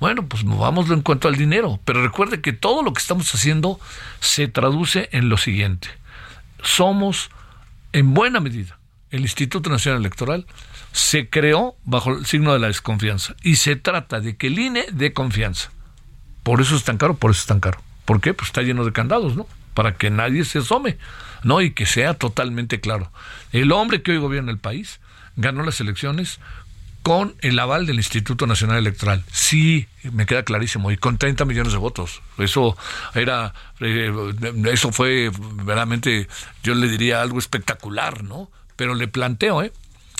Bueno, 0.00 0.26
pues 0.26 0.44
movámoslo 0.44 0.94
en 0.94 1.02
cuanto 1.02 1.28
al 1.28 1.36
dinero, 1.36 1.80
pero 1.84 2.02
recuerde 2.02 2.40
que 2.40 2.52
todo 2.52 2.82
lo 2.82 2.92
que 2.92 3.00
estamos 3.00 3.34
haciendo 3.34 3.80
se 4.20 4.46
traduce 4.46 5.08
en 5.12 5.28
lo 5.28 5.36
siguiente. 5.36 5.88
Somos, 6.62 7.30
en 7.92 8.14
buena 8.14 8.38
medida, 8.38 8.78
el 9.10 9.22
Instituto 9.22 9.70
Nacional 9.70 10.00
Electoral 10.00 10.46
se 10.92 11.28
creó 11.28 11.76
bajo 11.84 12.12
el 12.12 12.26
signo 12.26 12.52
de 12.52 12.60
la 12.60 12.68
desconfianza 12.68 13.34
y 13.42 13.56
se 13.56 13.76
trata 13.76 14.20
de 14.20 14.36
que 14.36 14.48
el 14.48 14.58
INE 14.58 14.86
dé 14.92 15.12
confianza. 15.12 15.70
Por 16.42 16.60
eso 16.60 16.76
es 16.76 16.84
tan 16.84 16.96
caro, 16.96 17.14
por 17.14 17.32
eso 17.32 17.40
es 17.40 17.46
tan 17.46 17.60
caro. 17.60 17.80
¿Por 18.04 18.20
qué? 18.20 18.34
Pues 18.34 18.48
está 18.48 18.62
lleno 18.62 18.84
de 18.84 18.92
candados, 18.92 19.36
¿no? 19.36 19.46
Para 19.74 19.96
que 19.96 20.10
nadie 20.10 20.44
se 20.44 20.60
asome, 20.60 20.96
¿no? 21.42 21.60
Y 21.60 21.72
que 21.72 21.86
sea 21.86 22.14
totalmente 22.14 22.80
claro. 22.80 23.10
El 23.52 23.72
hombre 23.72 24.02
que 24.02 24.12
hoy 24.12 24.18
gobierna 24.18 24.52
el 24.52 24.58
país 24.58 25.00
ganó 25.36 25.62
las 25.62 25.80
elecciones 25.80 26.40
con 27.08 27.34
el 27.40 27.58
aval 27.58 27.86
del 27.86 27.96
Instituto 27.96 28.46
Nacional 28.46 28.76
Electoral. 28.76 29.24
Sí, 29.32 29.88
me 30.12 30.26
queda 30.26 30.42
clarísimo, 30.42 30.90
y 30.90 30.98
con 30.98 31.16
30 31.16 31.46
millones 31.46 31.72
de 31.72 31.78
votos. 31.78 32.20
Eso 32.36 32.76
era, 33.14 33.54
eh, 33.80 34.12
eso 34.70 34.92
fue 34.92 35.32
verdaderamente, 35.54 36.28
yo 36.62 36.74
le 36.74 36.86
diría 36.86 37.22
algo 37.22 37.38
espectacular, 37.38 38.24
¿no? 38.24 38.50
Pero 38.76 38.94
le 38.94 39.08
planteo, 39.08 39.62
¿eh? 39.62 39.72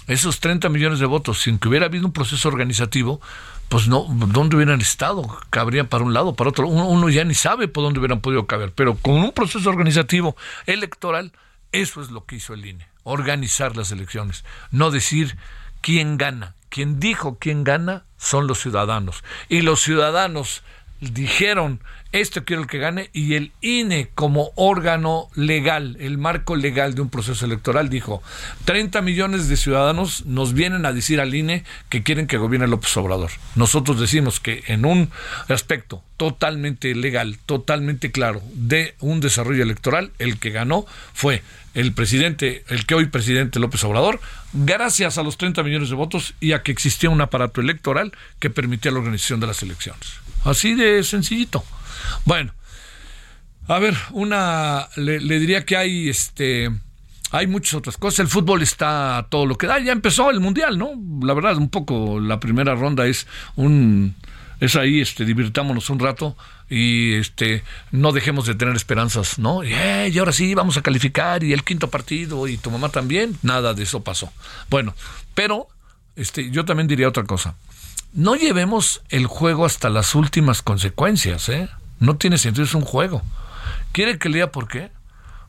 Esos 0.06 0.40
30 0.40 0.70
millones 0.70 0.98
de 0.98 1.04
votos, 1.04 1.42
sin 1.42 1.58
que 1.58 1.68
hubiera 1.68 1.84
habido 1.84 2.06
un 2.06 2.12
proceso 2.14 2.48
organizativo, 2.48 3.20
pues 3.68 3.86
no, 3.86 4.06
¿dónde 4.08 4.56
hubieran 4.56 4.80
estado? 4.80 5.28
Cabrían 5.50 5.88
para 5.88 6.04
un 6.04 6.14
lado, 6.14 6.36
para 6.36 6.48
otro. 6.48 6.68
Uno, 6.68 6.88
uno 6.88 7.10
ya 7.10 7.22
ni 7.24 7.34
sabe 7.34 7.68
por 7.68 7.84
dónde 7.84 7.98
hubieran 7.98 8.22
podido 8.22 8.46
caber, 8.46 8.72
pero 8.74 8.96
con 8.96 9.16
un 9.16 9.32
proceso 9.32 9.68
organizativo 9.68 10.36
electoral, 10.64 11.32
eso 11.70 12.00
es 12.00 12.10
lo 12.10 12.24
que 12.24 12.36
hizo 12.36 12.54
el 12.54 12.64
INE, 12.64 12.88
organizar 13.02 13.76
las 13.76 13.92
elecciones, 13.92 14.46
no 14.70 14.90
decir 14.90 15.36
quién 15.80 16.18
gana, 16.18 16.54
quien 16.68 17.00
dijo 17.00 17.38
quién 17.40 17.64
gana 17.64 18.04
son 18.16 18.46
los 18.46 18.60
ciudadanos. 18.60 19.22
Y 19.48 19.62
los 19.62 19.80
ciudadanos 19.80 20.62
dijeron, 21.00 21.80
esto 22.10 22.44
quiero 22.44 22.62
el 22.62 22.68
que 22.68 22.78
gane, 22.78 23.10
y 23.12 23.34
el 23.34 23.52
INE 23.60 24.08
como 24.14 24.50
órgano 24.56 25.28
legal, 25.34 25.96
el 26.00 26.18
marco 26.18 26.56
legal 26.56 26.94
de 26.94 27.02
un 27.02 27.10
proceso 27.10 27.44
electoral, 27.44 27.88
dijo, 27.90 28.22
30 28.64 29.02
millones 29.02 29.48
de 29.48 29.56
ciudadanos 29.56 30.24
nos 30.24 30.54
vienen 30.54 30.86
a 30.86 30.92
decir 30.92 31.20
al 31.20 31.34
INE 31.34 31.64
que 31.88 32.02
quieren 32.02 32.26
que 32.26 32.38
gobierne 32.38 32.66
López 32.66 32.96
Obrador. 32.96 33.30
Nosotros 33.54 34.00
decimos 34.00 34.40
que 34.40 34.64
en 34.66 34.84
un 34.84 35.10
aspecto 35.48 36.02
totalmente 36.16 36.94
legal, 36.94 37.38
totalmente 37.46 38.10
claro 38.10 38.42
de 38.54 38.94
un 39.00 39.20
desarrollo 39.20 39.62
electoral, 39.62 40.10
el 40.18 40.38
que 40.38 40.50
ganó 40.50 40.86
fue 41.12 41.42
el 41.78 41.92
presidente, 41.92 42.64
el 42.66 42.86
que 42.86 42.96
hoy 42.96 43.06
presidente 43.06 43.60
López 43.60 43.84
Obrador, 43.84 44.20
gracias 44.52 45.16
a 45.16 45.22
los 45.22 45.38
30 45.38 45.62
millones 45.62 45.90
de 45.90 45.94
votos 45.94 46.34
y 46.40 46.50
a 46.50 46.64
que 46.64 46.72
existía 46.72 47.08
un 47.08 47.20
aparato 47.20 47.60
electoral 47.60 48.10
que 48.40 48.50
permitía 48.50 48.90
la 48.90 48.98
organización 48.98 49.38
de 49.38 49.46
las 49.46 49.62
elecciones. 49.62 50.14
Así 50.42 50.74
de 50.74 51.04
sencillito. 51.04 51.64
Bueno, 52.24 52.52
a 53.68 53.78
ver, 53.78 53.96
una 54.10 54.88
le, 54.96 55.20
diría 55.20 55.64
que 55.64 55.76
hay 55.76 56.08
este 56.08 56.68
hay 57.30 57.46
muchas 57.46 57.74
otras 57.74 57.96
cosas. 57.96 58.18
El 58.18 58.28
fútbol 58.28 58.62
está 58.62 59.28
todo 59.30 59.46
lo 59.46 59.56
que 59.56 59.68
da. 59.68 59.78
Ya 59.78 59.92
empezó 59.92 60.32
el 60.32 60.40
mundial, 60.40 60.78
¿no? 60.78 60.94
La 61.24 61.32
verdad, 61.32 61.56
un 61.58 61.68
poco 61.68 62.18
la 62.18 62.40
primera 62.40 62.74
ronda 62.74 63.06
es 63.06 63.28
un 63.54 64.16
es 64.60 64.76
ahí, 64.76 65.00
este, 65.00 65.24
divirtámonos 65.24 65.90
un 65.90 65.98
rato 65.98 66.36
y 66.68 67.14
este 67.14 67.62
no 67.90 68.12
dejemos 68.12 68.46
de 68.46 68.54
tener 68.54 68.76
esperanzas, 68.76 69.38
¿no? 69.38 69.62
Y, 69.64 70.18
ahora 70.18 70.32
sí 70.32 70.54
vamos 70.54 70.76
a 70.76 70.82
calificar 70.82 71.44
y 71.44 71.52
el 71.52 71.64
quinto 71.64 71.88
partido 71.88 72.48
y 72.48 72.56
tu 72.56 72.70
mamá 72.70 72.88
también, 72.88 73.36
nada 73.42 73.74
de 73.74 73.84
eso 73.84 74.02
pasó. 74.02 74.32
Bueno, 74.70 74.94
pero 75.34 75.68
este 76.16 76.50
yo 76.50 76.64
también 76.64 76.88
diría 76.88 77.08
otra 77.08 77.24
cosa 77.24 77.54
no 78.12 78.36
llevemos 78.36 79.02
el 79.10 79.26
juego 79.26 79.64
hasta 79.64 79.90
las 79.90 80.14
últimas 80.14 80.62
consecuencias, 80.62 81.48
¿eh? 81.48 81.68
No 82.00 82.16
tiene 82.16 82.38
sentido, 82.38 82.64
es 82.64 82.74
un 82.74 82.82
juego. 82.82 83.22
¿Quiere 83.92 84.18
que 84.18 84.28
lea 84.28 84.50
por 84.50 84.68
qué? 84.68 84.90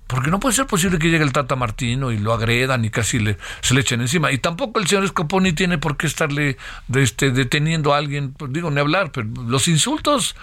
Porque 0.10 0.32
no 0.32 0.40
puede 0.40 0.56
ser 0.56 0.66
posible 0.66 0.98
que 0.98 1.12
llegue 1.12 1.24
el 1.24 1.32
Tata 1.32 1.56
Martino 1.56 2.12
y 2.12 2.18
lo 2.18 2.34
agredan 2.34 2.84
y 2.84 2.90
casi 2.90 3.20
le, 3.20 3.38
se 3.62 3.76
le 3.76 3.82
echen 3.82 4.02
encima. 4.02 4.32
Y 4.32 4.40
tampoco 4.40 4.80
el 4.80 4.88
señor 4.88 5.08
Scoponi 5.08 5.54
tiene 5.54 5.78
por 5.78 5.98
qué 5.98 6.08
estarle 6.08 6.58
este, 6.96 7.30
deteniendo 7.30 7.94
a 7.94 8.00
alguien, 8.00 8.34
pues, 8.34 8.52
digo, 8.52 8.72
ni 8.72 8.80
hablar, 8.80 9.12
pero 9.12 9.28
los 9.46 9.68
insultos 9.68 10.36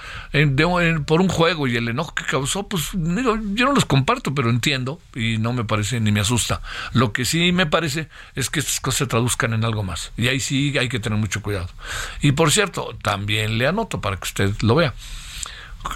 por 1.04 1.20
un 1.20 1.28
juego 1.28 1.66
y 1.66 1.74
el 1.74 1.88
enojo 1.88 2.14
que 2.14 2.22
causó, 2.22 2.68
pues 2.68 2.90
yo 2.92 3.66
no 3.66 3.72
los 3.72 3.84
comparto, 3.86 4.32
pero 4.36 4.50
entiendo 4.50 5.00
y 5.16 5.38
no 5.38 5.52
me 5.52 5.64
parece 5.64 5.98
ni 5.98 6.12
me 6.12 6.20
asusta. 6.20 6.60
Lo 6.92 7.12
que 7.12 7.24
sí 7.24 7.50
me 7.50 7.66
parece 7.66 8.08
es 8.36 8.50
que 8.50 8.60
estas 8.60 8.78
cosas 8.78 8.98
se 8.98 9.06
traduzcan 9.06 9.52
en 9.52 9.64
algo 9.64 9.82
más. 9.82 10.12
Y 10.16 10.28
ahí 10.28 10.38
sí 10.38 10.78
hay 10.78 10.88
que 10.88 11.00
tener 11.00 11.18
mucho 11.18 11.42
cuidado. 11.42 11.68
Y 12.20 12.30
por 12.30 12.52
cierto, 12.52 12.96
también 13.02 13.58
le 13.58 13.66
anoto 13.66 14.00
para 14.00 14.16
que 14.16 14.28
usted 14.28 14.54
lo 14.62 14.76
vea. 14.76 14.94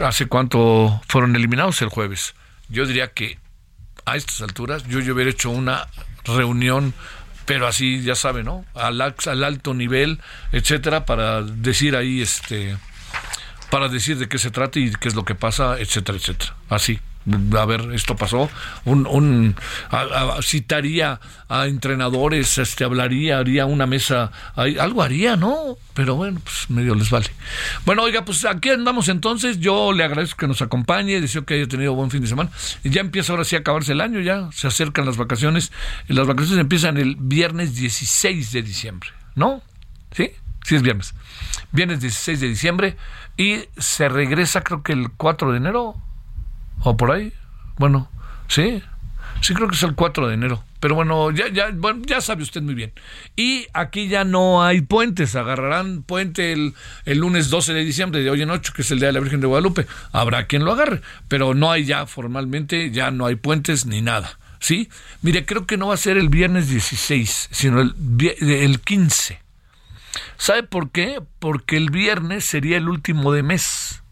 ¿hace 0.00 0.26
cuánto 0.26 1.00
fueron 1.08 1.36
eliminados 1.36 1.82
el 1.82 1.88
jueves? 1.88 2.34
Yo 2.68 2.86
diría 2.86 3.12
que 3.12 3.38
a 4.04 4.16
estas 4.16 4.40
alturas 4.42 4.84
yo, 4.88 5.00
yo 5.00 5.14
hubiera 5.14 5.30
hecho 5.30 5.50
una 5.50 5.88
reunión 6.24 6.94
pero 7.46 7.66
así 7.66 8.02
ya 8.02 8.14
sabe, 8.14 8.44
¿no? 8.44 8.64
Al, 8.74 9.00
al 9.00 9.44
alto 9.44 9.74
nivel, 9.74 10.20
etcétera, 10.52 11.04
para 11.04 11.42
decir 11.42 11.96
ahí, 11.96 12.20
este, 12.20 12.76
para 13.70 13.88
decir 13.88 14.18
de 14.18 14.28
qué 14.28 14.38
se 14.38 14.52
trata 14.52 14.78
y 14.78 14.92
qué 14.92 15.08
es 15.08 15.16
lo 15.16 15.24
que 15.24 15.34
pasa, 15.34 15.80
etcétera, 15.80 16.16
etcétera. 16.16 16.54
Así 16.68 17.00
a 17.58 17.64
ver, 17.64 17.92
esto 17.92 18.16
pasó, 18.16 18.50
un, 18.84 19.06
un 19.06 19.56
citaría 20.42 21.20
a 21.48 21.66
entrenadores, 21.66 22.58
este 22.58 22.84
hablaría, 22.84 23.38
haría 23.38 23.66
una 23.66 23.86
mesa, 23.86 24.30
algo 24.54 25.02
haría, 25.02 25.36
¿no? 25.36 25.76
Pero 25.94 26.14
bueno, 26.14 26.40
pues 26.42 26.70
medio 26.70 26.94
les 26.94 27.10
vale. 27.10 27.26
Bueno, 27.84 28.02
oiga, 28.02 28.24
pues 28.24 28.44
aquí 28.44 28.70
andamos 28.70 29.08
entonces, 29.08 29.58
yo 29.58 29.92
le 29.92 30.04
agradezco 30.04 30.38
que 30.38 30.46
nos 30.46 30.62
acompañe, 30.62 31.20
deseo 31.20 31.44
que 31.44 31.54
haya 31.54 31.68
tenido 31.68 31.94
buen 31.94 32.10
fin 32.10 32.22
de 32.22 32.28
semana, 32.28 32.50
y 32.84 32.90
ya 32.90 33.00
empieza 33.00 33.32
ahora 33.32 33.44
sí 33.44 33.56
a 33.56 33.60
acabarse 33.60 33.92
el 33.92 34.00
año, 34.00 34.20
ya 34.20 34.48
se 34.52 34.66
acercan 34.66 35.06
las 35.06 35.16
vacaciones, 35.16 35.72
las 36.08 36.26
vacaciones 36.26 36.60
empiezan 36.60 36.96
el 36.96 37.16
viernes 37.16 37.74
16 37.74 38.52
de 38.52 38.62
diciembre, 38.62 39.10
¿no? 39.34 39.62
¿Sí? 40.12 40.30
Sí 40.64 40.76
es 40.76 40.82
viernes. 40.82 41.14
Viernes 41.72 42.00
16 42.00 42.40
de 42.40 42.48
diciembre, 42.48 42.96
y 43.36 43.64
se 43.78 44.08
regresa 44.08 44.62
creo 44.62 44.82
que 44.82 44.92
el 44.92 45.10
4 45.10 45.52
de 45.52 45.56
enero, 45.56 45.96
o 46.82 46.96
por 46.96 47.12
ahí. 47.12 47.32
Bueno, 47.78 48.10
sí, 48.48 48.82
sí 49.40 49.54
creo 49.54 49.68
que 49.68 49.76
es 49.76 49.82
el 49.82 49.94
4 49.94 50.28
de 50.28 50.34
enero. 50.34 50.64
Pero 50.80 50.94
bueno, 50.94 51.30
ya, 51.30 51.48
ya, 51.48 51.70
bueno, 51.72 52.02
ya 52.06 52.22
sabe 52.22 52.42
usted 52.42 52.62
muy 52.62 52.74
bien. 52.74 52.92
Y 53.36 53.66
aquí 53.74 54.08
ya 54.08 54.24
no 54.24 54.62
hay 54.62 54.80
puentes, 54.80 55.36
agarrarán 55.36 56.02
puente 56.02 56.52
el, 56.52 56.74
el 57.04 57.18
lunes 57.18 57.50
12 57.50 57.74
de 57.74 57.84
diciembre 57.84 58.22
de 58.22 58.30
hoy 58.30 58.40
en 58.42 58.50
8, 58.50 58.72
que 58.74 58.80
es 58.82 58.90
el 58.90 58.98
Día 58.98 59.08
de 59.08 59.12
la 59.12 59.20
Virgen 59.20 59.40
de 59.40 59.46
Guadalupe. 59.46 59.86
Habrá 60.12 60.46
quien 60.46 60.64
lo 60.64 60.72
agarre, 60.72 61.02
pero 61.28 61.52
no 61.52 61.70
hay 61.70 61.84
ya 61.84 62.06
formalmente, 62.06 62.90
ya 62.90 63.10
no 63.10 63.26
hay 63.26 63.36
puentes 63.36 63.84
ni 63.84 64.00
nada. 64.00 64.38
¿Sí? 64.58 64.90
Mire, 65.22 65.44
creo 65.46 65.66
que 65.66 65.76
no 65.76 65.88
va 65.88 65.94
a 65.94 65.98
ser 65.98 66.16
el 66.16 66.28
viernes 66.28 66.68
16, 66.68 67.48
sino 67.50 67.80
el, 67.80 67.94
el 68.40 68.80
15. 68.80 69.40
¿Sabe 70.36 70.62
por 70.62 70.90
qué? 70.90 71.20
Porque 71.38 71.76
el 71.76 71.90
viernes 71.90 72.44
sería 72.44 72.78
el 72.78 72.88
último 72.88 73.32
de 73.32 73.42
mes 73.42 74.02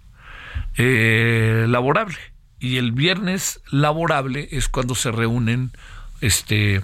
eh, 0.77 1.67
laborable 1.69 2.19
y 2.61 2.77
el 2.77 2.93
viernes 2.93 3.61
laborable 3.71 4.49
es 4.53 4.69
cuando 4.69 4.95
se 4.95 5.11
reúnen 5.11 5.73
este 6.21 6.83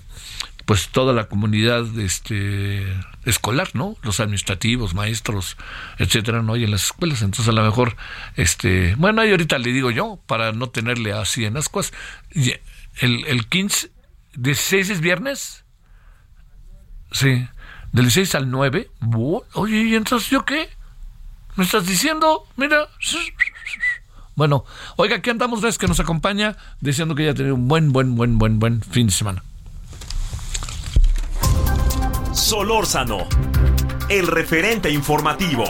pues 0.65 0.89
toda 0.89 1.13
la 1.13 1.29
comunidad 1.29 1.99
este 1.99 2.87
escolar, 3.27 3.69
¿no? 3.75 3.97
Los 4.03 4.21
administrativos, 4.21 4.95
maestros, 4.95 5.57
etcétera, 5.99 6.43
no 6.43 6.55
hay 6.55 6.65
en 6.65 6.71
las 6.71 6.85
escuelas, 6.85 7.21
entonces 7.23 7.49
a 7.49 7.53
lo 7.53 7.63
mejor 7.63 7.97
este, 8.37 8.95
bueno, 8.97 9.21
ahí 9.21 9.31
ahorita 9.31 9.59
le 9.59 9.73
digo 9.73 9.91
yo 9.91 10.19
para 10.27 10.53
no 10.53 10.69
tenerle 10.71 11.13
así 11.13 11.45
en 11.45 11.57
ascuas, 11.57 11.93
el 12.33 13.27
el 13.27 13.47
15 13.47 13.91
de 14.37 14.55
6 14.55 14.91
es 14.91 15.01
viernes? 15.01 15.65
Sí, 17.13 17.47
del 17.93 18.11
6 18.11 18.35
al 18.35 18.51
9. 18.51 18.91
Oye, 19.53 19.83
¿y 19.83 19.95
entonces 19.95 20.31
yo 20.31 20.45
qué? 20.45 20.69
¿Me 21.57 21.65
estás 21.65 21.87
diciendo? 21.87 22.47
Mira, 22.57 22.89
bueno, 24.37 24.65
oiga, 24.97 25.17
aquí 25.17 25.31
andamos, 25.31 25.61
que 25.79 25.87
nos 25.87 26.01
acompaña, 26.01 26.57
deseando 26.81 27.15
que 27.15 27.23
haya 27.23 27.35
tenido 27.35 27.55
un 27.55 27.69
buen, 27.69 27.93
buen, 27.93 28.17
buen, 28.17 28.39
buen, 28.39 28.59
buen 28.59 28.83
fin 28.83 29.07
de 29.07 29.13
semana. 29.13 29.43
Solórzano, 32.33 33.29
el 34.09 34.27
referente 34.27 34.91
informativo. 34.91 35.65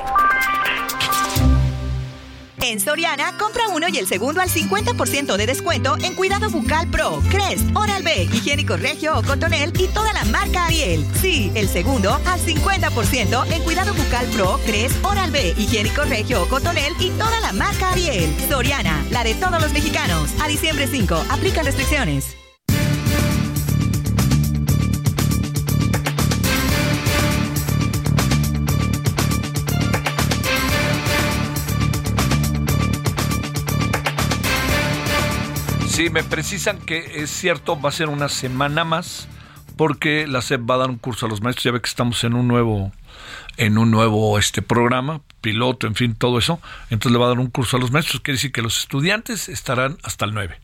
En 2.65 2.81
Soriana, 2.81 3.37
compra 3.37 3.69
uno 3.69 3.89
y 3.91 3.99
el 3.99 4.07
segundo 4.07 4.41
al 4.41 4.49
50% 4.49 5.37
de 5.37 5.47
descuento 5.47 5.99
en 6.01 6.15
Cuidado 6.15 6.49
Bucal 6.49 6.89
Pro, 6.89 7.23
Crest, 7.29 7.65
Oral-B, 7.77 8.23
Higiénico 8.33 8.79
Regio 8.79 9.19
o 9.19 9.23
Cotonel 9.23 9.71
y 9.79 9.87
toda 9.89 10.15
la 10.15 10.25
marca 10.25 10.65
Ariel. 10.65 11.05
Sí, 11.21 11.53
el 11.55 11.69
segundo 11.69 12.15
al 12.25 12.41
50% 12.41 13.53
en 13.53 13.63
Cuidado 13.65 13.93
Bucal 13.93 14.27
Pro, 14.29 14.59
Crest, 14.65 15.05
Oral-B, 15.05 15.57
Higiénico 15.59 16.05
Regio 16.05 16.43
o 16.43 16.49
Cotonel 16.49 16.95
y 17.01 17.11
toda 17.11 17.39
la 17.41 17.53
marca 17.53 17.91
Ariel. 17.91 18.35
Soriana, 18.49 19.05
la 19.11 19.25
de 19.25 19.35
todos 19.35 19.61
los 19.61 19.75
mexicanos. 19.75 20.31
A 20.43 20.49
diciembre 20.49 20.87
5, 20.87 21.23
aplica 21.29 21.63
restricciones. 21.63 22.44
Sí, 35.95 36.11
me 36.11 36.25
precisan 36.25 36.81
que 36.81 37.23
es 37.23 37.31
cierto, 37.31 37.81
va 37.81 37.91
a 37.91 37.93
ser 37.93 38.09
una 38.09 38.29
semana 38.29 38.83
más 38.83 39.29
porque 39.77 40.27
la 40.27 40.43
SEP 40.43 40.69
va 40.69 40.75
a 40.75 40.79
dar 40.79 40.91
un 40.91 40.99
curso 40.99 41.27
a 41.27 41.29
los 41.29 41.41
maestros. 41.41 41.63
Ya 41.63 41.71
ve 41.71 41.81
que 41.81 41.89
estamos 41.89 42.25
en 42.25 42.35
un 42.35 42.49
nuevo 42.49 42.91
en 43.59 43.79
un 43.79 43.93
nuevo 43.93 44.37
este 44.37 44.61
programa, 44.61 45.21
piloto, 45.41 45.87
en 45.87 45.95
fin, 45.95 46.17
todo 46.17 46.41
eso. 46.41 46.61
Entonces 46.91 47.13
le 47.13 47.19
va 47.19 47.27
a 47.27 47.29
dar 47.29 47.39
un 47.39 47.47
curso 47.47 47.77
a 47.77 47.81
los 47.81 47.93
maestros. 47.93 48.23
Quiere 48.23 48.39
decir 48.39 48.51
que 48.51 48.61
los 48.61 48.81
estudiantes 48.81 49.49
estarán 49.49 49.97
hasta 50.03 50.25
el 50.25 50.35
9 50.35 50.59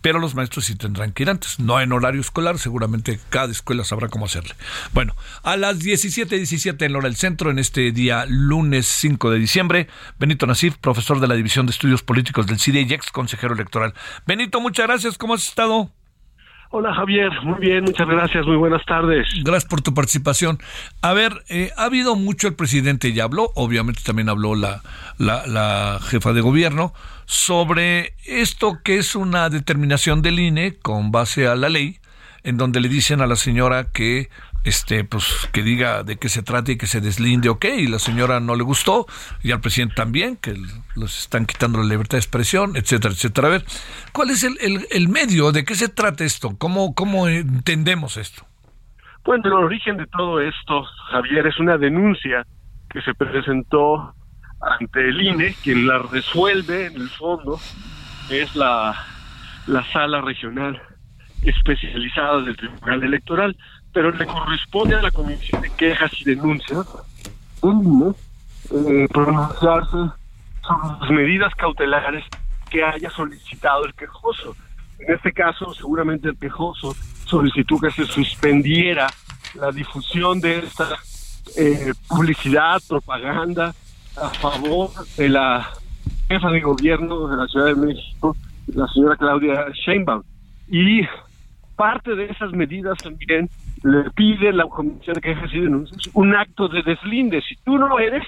pero 0.00 0.18
los 0.18 0.34
maestros 0.34 0.66
sí 0.66 0.76
tendrán 0.76 1.12
que 1.12 1.24
ir 1.24 1.30
antes, 1.30 1.58
no 1.58 1.80
en 1.80 1.92
horario 1.92 2.20
escolar, 2.20 2.58
seguramente 2.58 3.18
cada 3.30 3.50
escuela 3.50 3.84
sabrá 3.84 4.08
cómo 4.08 4.26
hacerle. 4.26 4.54
Bueno, 4.92 5.14
a 5.42 5.56
las 5.56 5.78
17:17 5.80 6.84
en 6.86 6.96
hora 6.96 7.08
del 7.08 7.16
centro, 7.16 7.50
en 7.50 7.58
este 7.58 7.92
día 7.92 8.24
lunes 8.28 8.86
5 8.86 9.30
de 9.30 9.38
diciembre, 9.38 9.88
Benito 10.18 10.46
Nasif, 10.46 10.76
profesor 10.76 11.20
de 11.20 11.28
la 11.28 11.34
División 11.34 11.66
de 11.66 11.72
Estudios 11.72 12.02
Políticos 12.02 12.46
del 12.46 12.60
CIDE 12.60 12.82
y 12.82 12.94
ex 12.94 13.10
consejero 13.10 13.54
electoral. 13.54 13.94
Benito, 14.26 14.60
muchas 14.60 14.86
gracias, 14.86 15.18
¿cómo 15.18 15.34
has 15.34 15.48
estado? 15.48 15.90
Hola 16.78 16.92
Javier, 16.92 17.30
muy 17.42 17.58
bien, 17.58 17.84
muchas 17.84 18.06
gracias, 18.06 18.44
muy 18.44 18.58
buenas 18.58 18.84
tardes. 18.84 19.26
Gracias 19.42 19.64
por 19.64 19.80
tu 19.80 19.94
participación. 19.94 20.58
A 21.00 21.14
ver, 21.14 21.42
eh, 21.48 21.70
ha 21.78 21.84
habido 21.84 22.16
mucho, 22.16 22.48
el 22.48 22.54
presidente 22.54 23.14
ya 23.14 23.24
habló, 23.24 23.50
obviamente 23.54 24.02
también 24.04 24.28
habló 24.28 24.54
la, 24.54 24.82
la, 25.16 25.46
la 25.46 25.98
jefa 26.02 26.34
de 26.34 26.42
gobierno, 26.42 26.92
sobre 27.24 28.12
esto 28.26 28.80
que 28.84 28.98
es 28.98 29.16
una 29.16 29.48
determinación 29.48 30.20
del 30.20 30.38
INE 30.38 30.76
con 30.76 31.12
base 31.12 31.46
a 31.46 31.56
la 31.56 31.70
ley, 31.70 31.98
en 32.42 32.58
donde 32.58 32.80
le 32.80 32.90
dicen 32.90 33.22
a 33.22 33.26
la 33.26 33.36
señora 33.36 33.90
que 33.90 34.28
este 34.66 35.04
pues 35.04 35.48
que 35.52 35.62
diga 35.62 36.02
de 36.02 36.16
qué 36.16 36.28
se 36.28 36.42
trata 36.42 36.72
y 36.72 36.76
que 36.76 36.88
se 36.88 37.00
deslinde, 37.00 37.48
ok, 37.48 37.64
y 37.78 37.86
la 37.86 38.00
señora 38.00 38.40
no 38.40 38.56
le 38.56 38.64
gustó, 38.64 39.06
y 39.42 39.52
al 39.52 39.60
presidente 39.60 39.94
también, 39.94 40.36
que 40.36 40.54
los 40.96 41.20
están 41.20 41.46
quitando 41.46 41.78
la 41.78 41.84
libertad 41.84 42.16
de 42.16 42.20
expresión, 42.20 42.76
etcétera, 42.76 43.14
etcétera. 43.14 43.48
A 43.48 43.50
ver, 43.52 43.64
¿cuál 44.12 44.30
es 44.30 44.42
el, 44.42 44.56
el, 44.90 45.08
medio? 45.08 45.52
¿De 45.52 45.64
qué 45.64 45.76
se 45.76 45.88
trata 45.88 46.24
esto? 46.24 46.56
¿Cómo, 46.58 46.94
¿Cómo 46.94 47.28
entendemos 47.28 48.16
esto? 48.16 48.44
Bueno, 49.24 49.44
el 49.46 49.52
origen 49.52 49.96
de 49.96 50.06
todo 50.06 50.40
esto, 50.40 50.84
Javier, 51.10 51.46
es 51.46 51.58
una 51.60 51.78
denuncia 51.78 52.44
que 52.90 53.00
se 53.02 53.14
presentó 53.14 54.14
ante 54.60 55.08
el 55.08 55.20
INE, 55.20 55.54
quien 55.62 55.86
la 55.86 55.98
resuelve 55.98 56.86
en 56.86 56.96
el 56.96 57.08
fondo 57.10 57.60
es 58.30 58.56
la, 58.56 58.96
la 59.68 59.84
sala 59.92 60.20
regional 60.22 60.80
especializada 61.42 62.42
del 62.42 62.56
Tribunal 62.56 63.04
Electoral 63.04 63.56
pero 63.96 64.10
le 64.10 64.26
corresponde 64.26 64.94
a 64.94 65.00
la 65.00 65.10
Comisión 65.10 65.62
de 65.62 65.70
Quejas 65.70 66.12
y 66.20 66.24
Denuncias 66.24 66.86
eh, 67.62 69.08
pronunciarse 69.10 70.12
sobre 70.60 71.00
las 71.00 71.10
medidas 71.10 71.54
cautelares 71.54 72.22
que 72.68 72.84
haya 72.84 73.08
solicitado 73.08 73.86
el 73.86 73.94
quejoso. 73.94 74.54
En 74.98 75.14
este 75.14 75.32
caso, 75.32 75.72
seguramente 75.72 76.28
el 76.28 76.36
quejoso 76.36 76.94
solicitó 77.24 77.78
que 77.78 77.90
se 77.90 78.04
suspendiera 78.04 79.06
la 79.54 79.72
difusión 79.72 80.42
de 80.42 80.58
esta 80.58 80.88
eh, 81.56 81.94
publicidad, 82.06 82.82
propaganda 82.86 83.74
a 84.14 84.28
favor 84.28 84.90
de 85.16 85.30
la 85.30 85.70
jefa 86.28 86.50
de 86.50 86.60
gobierno 86.60 87.28
de 87.28 87.36
la 87.38 87.46
Ciudad 87.46 87.66
de 87.68 87.76
México, 87.76 88.36
la 88.74 88.86
señora 88.88 89.16
Claudia 89.16 89.68
Sheinbaum. 89.72 90.22
Y 90.68 91.00
parte 91.76 92.14
de 92.14 92.26
esas 92.26 92.52
medidas 92.52 92.98
también 92.98 93.48
le 93.82 94.10
pide 94.10 94.52
la 94.52 94.64
Comisión 94.64 95.14
de 95.14 95.20
Quejas 95.20 95.52
y 95.52 95.60
Denuncias 95.60 96.10
un 96.14 96.34
acto 96.34 96.68
de 96.68 96.82
deslinde. 96.82 97.40
Si 97.42 97.56
tú 97.56 97.78
no 97.78 97.98
eres 97.98 98.24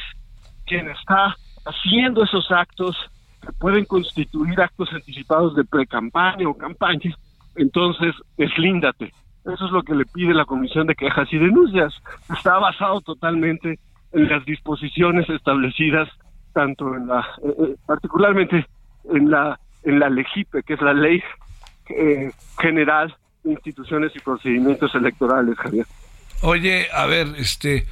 quien 0.67 0.89
está 0.91 1.35
haciendo 1.65 2.25
esos 2.25 2.51
actos 2.51 2.97
que 3.41 3.53
pueden 3.53 3.85
constituir 3.85 4.61
actos 4.61 4.93
anticipados 4.93 5.57
de 5.57 5.65
pre-campaña 5.65 6.49
o 6.49 6.55
campaña, 6.55 7.15
entonces 7.57 8.15
deslíndate. 8.37 9.13
Eso 9.45 9.67
es 9.67 9.73
lo 9.73 9.83
que 9.83 9.95
le 9.95 10.05
pide 10.05 10.35
la 10.35 10.45
Comisión 10.45 10.87
de 10.87 10.95
Quejas 10.95 11.33
y 11.33 11.39
Denuncias. 11.39 11.95
Está 12.31 12.59
basado 12.59 13.01
totalmente 13.01 13.79
en 14.13 14.29
las 14.29 14.45
disposiciones 14.45 15.29
establecidas 15.29 16.09
tanto 16.53 16.95
en 16.95 17.07
la, 17.07 17.21
eh, 17.43 17.55
eh, 17.59 17.77
particularmente 17.87 18.67
en 19.13 19.31
la 19.31 19.59
en 19.85 19.99
la 19.99 20.11
LEGIPE, 20.11 20.63
que 20.63 20.75
es 20.75 20.83
la 20.83 20.93
ley 20.93 21.23
eh, 21.89 22.31
general 22.61 23.15
instituciones 23.45 24.13
y 24.15 24.21
procedimientos 24.21 24.95
electorales, 24.95 25.57
Javier. 25.59 25.87
Oye, 26.43 26.87
a 26.93 27.07
ver, 27.07 27.29
este, 27.37 27.87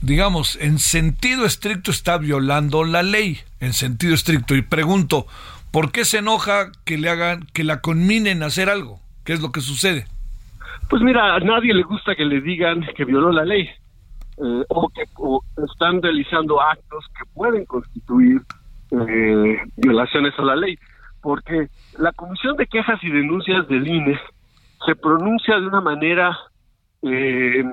digamos, 0.00 0.56
en 0.56 0.78
sentido 0.78 1.44
estricto 1.44 1.90
está 1.90 2.18
violando 2.18 2.84
la 2.84 3.02
ley, 3.02 3.38
en 3.60 3.72
sentido 3.72 4.14
estricto. 4.14 4.54
Y 4.54 4.62
pregunto, 4.62 5.26
¿por 5.70 5.92
qué 5.92 6.04
se 6.04 6.18
enoja 6.18 6.72
que 6.84 6.98
le 6.98 7.10
hagan, 7.10 7.46
que 7.52 7.64
la 7.64 7.80
conminen 7.80 8.42
a 8.42 8.46
hacer 8.46 8.70
algo? 8.70 9.00
¿Qué 9.24 9.32
es 9.32 9.40
lo 9.40 9.52
que 9.52 9.60
sucede? 9.60 10.06
Pues 10.88 11.02
mira, 11.02 11.34
a 11.34 11.40
nadie 11.40 11.74
le 11.74 11.82
gusta 11.82 12.14
que 12.14 12.24
le 12.24 12.40
digan 12.40 12.84
que 12.96 13.04
violó 13.04 13.30
la 13.30 13.44
ley 13.44 13.68
eh, 14.38 14.64
o 14.68 14.88
que 14.88 15.02
están 15.70 16.02
realizando 16.02 16.60
actos 16.60 17.04
que 17.16 17.24
pueden 17.34 17.64
constituir 17.66 18.40
eh, 18.90 19.56
violaciones 19.76 20.32
a 20.38 20.42
la 20.42 20.56
ley, 20.56 20.78
porque 21.20 21.68
la 21.98 22.12
Comisión 22.12 22.56
de 22.56 22.66
Quejas 22.66 22.98
y 23.02 23.10
Denuncias 23.10 23.68
del 23.68 23.86
INE 23.86 24.18
se 24.84 24.94
pronuncia 24.96 25.58
de 25.58 25.66
una 25.66 25.80
manera 25.80 26.36
eh, 27.02 27.64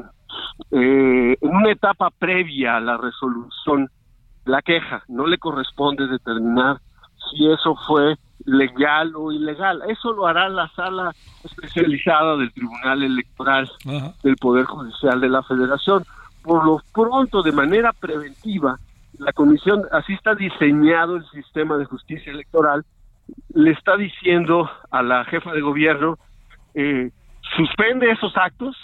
en 0.72 1.38
una 1.42 1.72
etapa 1.72 2.10
previa 2.10 2.78
a 2.78 2.80
la 2.80 2.98
resolución 2.98 3.90
la 4.48 4.62
queja, 4.62 5.04
no 5.08 5.28
le 5.28 5.38
corresponde 5.38 6.08
determinar 6.08 6.80
si 7.30 7.52
eso 7.52 7.76
fue 7.88 8.16
legal 8.46 9.14
o 9.16 9.32
ilegal. 9.32 9.82
Eso 9.90 10.14
lo 10.14 10.26
hará 10.26 10.48
la 10.50 10.68
sala 10.70 11.14
especializada 11.44 12.38
del 12.38 12.52
Tribunal 12.54 13.04
Electoral 13.04 13.70
del 14.24 14.36
Poder 14.38 14.66
Judicial 14.66 15.20
de 15.20 15.30
la 15.30 15.44
Federación. 15.44 16.04
Por 16.44 16.66
lo 16.66 16.82
pronto, 16.94 17.44
de 17.44 17.52
manera 17.52 17.92
preventiva, 17.92 18.80
la 19.20 19.34
comisión, 19.34 19.84
así 19.92 20.14
está 20.14 20.36
diseñado 20.36 21.18
el 21.18 21.26
sistema 21.32 21.78
de 21.78 21.86
justicia 21.86 22.32
electoral, 22.32 22.86
le 23.54 23.72
está 23.72 23.98
diciendo 23.98 24.70
a 24.92 25.04
la 25.04 25.26
jefa 25.26 25.52
de 25.52 25.62
gobierno, 25.62 26.18
eh, 26.80 27.10
suspende 27.56 28.12
esos 28.12 28.38
actos 28.38 28.78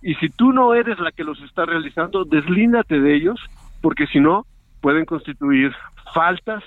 y 0.00 0.14
si 0.14 0.28
tú 0.28 0.52
no 0.52 0.74
eres 0.74 0.98
la 1.00 1.10
que 1.10 1.24
los 1.24 1.40
está 1.42 1.66
realizando, 1.66 2.24
deslíndate 2.24 3.00
de 3.00 3.16
ellos, 3.16 3.40
porque 3.82 4.06
si 4.06 4.20
no, 4.20 4.46
pueden 4.80 5.04
constituir 5.04 5.74
faltas 6.14 6.62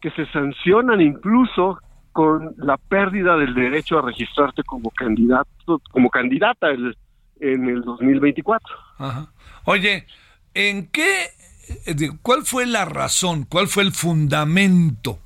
que 0.00 0.10
se 0.12 0.24
sancionan 0.32 1.02
incluso 1.02 1.78
con 2.12 2.54
la 2.56 2.78
pérdida 2.78 3.36
del 3.36 3.54
derecho 3.54 3.98
a 3.98 4.02
registrarte 4.02 4.62
como 4.64 4.90
candidato, 4.90 5.80
como 5.90 6.08
candidata 6.08 6.70
en 6.70 7.68
el 7.68 7.82
2024. 7.82 8.74
Ajá. 8.96 9.26
Oye, 9.66 10.06
¿en 10.54 10.86
qué, 10.88 11.26
eh, 11.86 12.10
cuál 12.22 12.44
fue 12.44 12.64
la 12.64 12.86
razón, 12.86 13.44
cuál 13.44 13.68
fue 13.68 13.82
el 13.82 13.92
fundamento 13.92 15.18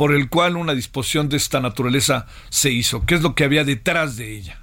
por 0.00 0.14
el 0.14 0.30
cual 0.30 0.56
una 0.56 0.72
disposición 0.72 1.28
de 1.28 1.36
esta 1.36 1.60
naturaleza 1.60 2.24
se 2.48 2.70
hizo? 2.70 3.04
¿Qué 3.04 3.16
es 3.16 3.22
lo 3.22 3.34
que 3.34 3.44
había 3.44 3.64
detrás 3.64 4.16
de 4.16 4.34
ella? 4.34 4.56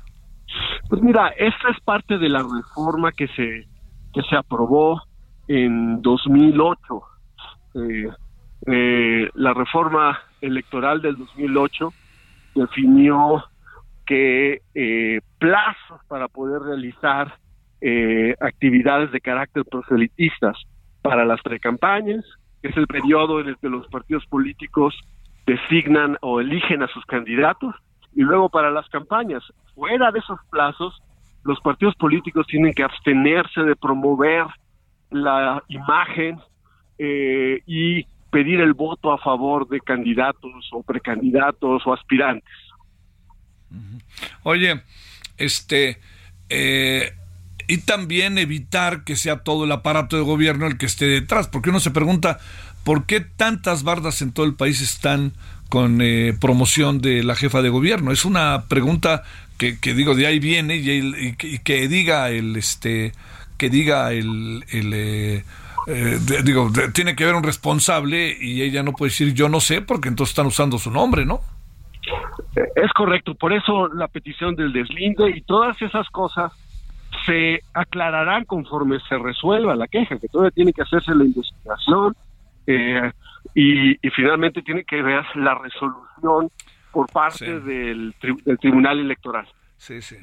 Pues 0.89 0.99
mira, 1.03 1.27
esta 1.37 1.69
es 1.69 1.79
parte 1.81 2.17
de 2.17 2.27
la 2.27 2.39
reforma 2.39 3.11
que 3.11 3.27
se 3.27 3.67
que 4.15 4.21
se 4.27 4.35
aprobó 4.35 4.99
en 5.47 6.01
2008. 6.01 7.01
Eh, 7.75 8.09
eh, 8.65 9.29
la 9.35 9.53
reforma 9.53 10.17
electoral 10.41 11.03
del 11.03 11.17
2008 11.17 11.93
definió 12.55 13.43
que 14.07 14.63
eh, 14.73 15.21
plazos 15.37 16.01
para 16.07 16.29
poder 16.29 16.63
realizar 16.63 17.35
eh, 17.81 18.33
actividades 18.39 19.11
de 19.11 19.21
carácter 19.21 19.65
proselitistas 19.65 20.57
para 21.03 21.25
las 21.25 21.39
precampañas, 21.43 22.25
que 22.63 22.69
es 22.69 22.77
el 22.77 22.87
periodo 22.87 23.39
en 23.39 23.49
el 23.49 23.57
que 23.57 23.69
los 23.69 23.85
partidos 23.89 24.25
políticos 24.25 24.95
designan 25.47 26.17
o 26.21 26.39
eligen 26.39 26.83
a 26.83 26.87
sus 26.89 27.03
candidatos, 27.05 27.73
y 28.13 28.21
luego 28.21 28.49
para 28.49 28.69
las 28.69 28.87
campañas. 28.89 29.43
Fuera 29.73 30.11
de 30.11 30.19
esos 30.19 30.39
plazos, 30.51 31.01
los 31.43 31.59
partidos 31.61 31.95
políticos 31.95 32.45
tienen 32.47 32.73
que 32.73 32.83
abstenerse 32.83 33.61
de 33.61 33.75
promover 33.75 34.45
la 35.09 35.63
imagen 35.69 36.39
eh, 36.97 37.61
y 37.65 38.03
pedir 38.29 38.59
el 38.59 38.73
voto 38.73 39.13
a 39.13 39.17
favor 39.17 39.67
de 39.69 39.79
candidatos 39.79 40.69
o 40.71 40.83
precandidatos 40.83 41.81
o 41.85 41.93
aspirantes. 41.93 42.53
Oye, 44.43 44.81
este, 45.37 45.99
eh, 46.49 47.13
y 47.67 47.79
también 47.79 48.37
evitar 48.37 49.03
que 49.03 49.15
sea 49.15 49.43
todo 49.43 49.65
el 49.65 49.71
aparato 49.71 50.17
de 50.17 50.23
gobierno 50.23 50.67
el 50.67 50.77
que 50.77 50.85
esté 50.85 51.05
detrás, 51.05 51.47
porque 51.47 51.69
uno 51.69 51.79
se 51.79 51.91
pregunta 51.91 52.39
por 52.87 53.05
qué 53.05 53.19
tantas 53.19 53.83
bardas 53.83 54.21
en 54.21 54.31
todo 54.31 54.45
el 54.45 54.55
país 54.55 54.79
están 54.81 55.33
con 55.67 55.99
eh, 56.01 56.33
promoción 56.39 57.01
de 57.01 57.21
la 57.21 57.35
jefa 57.35 57.61
de 57.61 57.67
gobierno. 57.67 58.13
Es 58.13 58.23
una 58.23 58.63
pregunta 58.69 59.23
que, 59.57 59.75
digo 59.93 60.15
de 60.15 60.25
ahí 60.25 60.39
viene 60.39 60.77
y, 60.77 61.35
que, 61.35 61.87
diga 61.89 62.29
el 62.29 62.55
este 62.55 63.11
que 63.57 63.69
diga 63.69 64.13
el, 64.13 64.63
eh, 64.71 65.43
eh, 65.87 66.19
digo, 66.45 66.71
tiene 66.93 67.13
que 67.13 67.25
haber 67.25 67.35
un 67.35 67.43
responsable 67.43 68.37
y 68.39 68.61
ella 68.61 68.83
no 68.83 68.93
puede 68.93 69.09
decir 69.09 69.33
yo 69.33 69.49
no 69.49 69.59
sé 69.59 69.81
porque 69.81 70.07
entonces 70.07 70.31
están 70.31 70.45
usando 70.45 70.77
su 70.77 70.89
nombre, 70.89 71.25
¿no? 71.25 71.41
Eh, 72.55 72.61
es 72.73 72.93
correcto, 72.93 73.35
por 73.35 73.51
eso 73.51 73.89
la 73.89 74.07
petición 74.07 74.55
del 74.55 74.71
deslinde 74.71 75.31
y 75.31 75.41
todas 75.41 75.81
esas 75.81 76.07
cosas 76.11 76.53
se 77.25 77.63
aclararán 77.73 78.45
conforme 78.45 78.97
se 79.09 79.17
resuelva 79.17 79.75
la 79.75 79.89
queja, 79.89 80.17
que 80.17 80.29
todavía 80.29 80.51
tiene 80.51 80.71
que 80.71 80.83
hacerse 80.83 81.13
la 81.13 81.25
investigación 81.25 82.15
eh, 82.67 83.11
y, 83.55 83.95
finalmente 84.11 84.61
tiene 84.61 84.83
que 84.83 85.01
ver 85.01 85.23
la 85.35 85.55
resolución 85.55 86.51
por 86.91 87.07
parte 87.07 87.59
del, 87.59 88.13
del 88.45 88.59
Tribunal 88.59 88.99
Electoral. 88.99 89.47
Sí, 89.77 90.01
sí. 90.01 90.17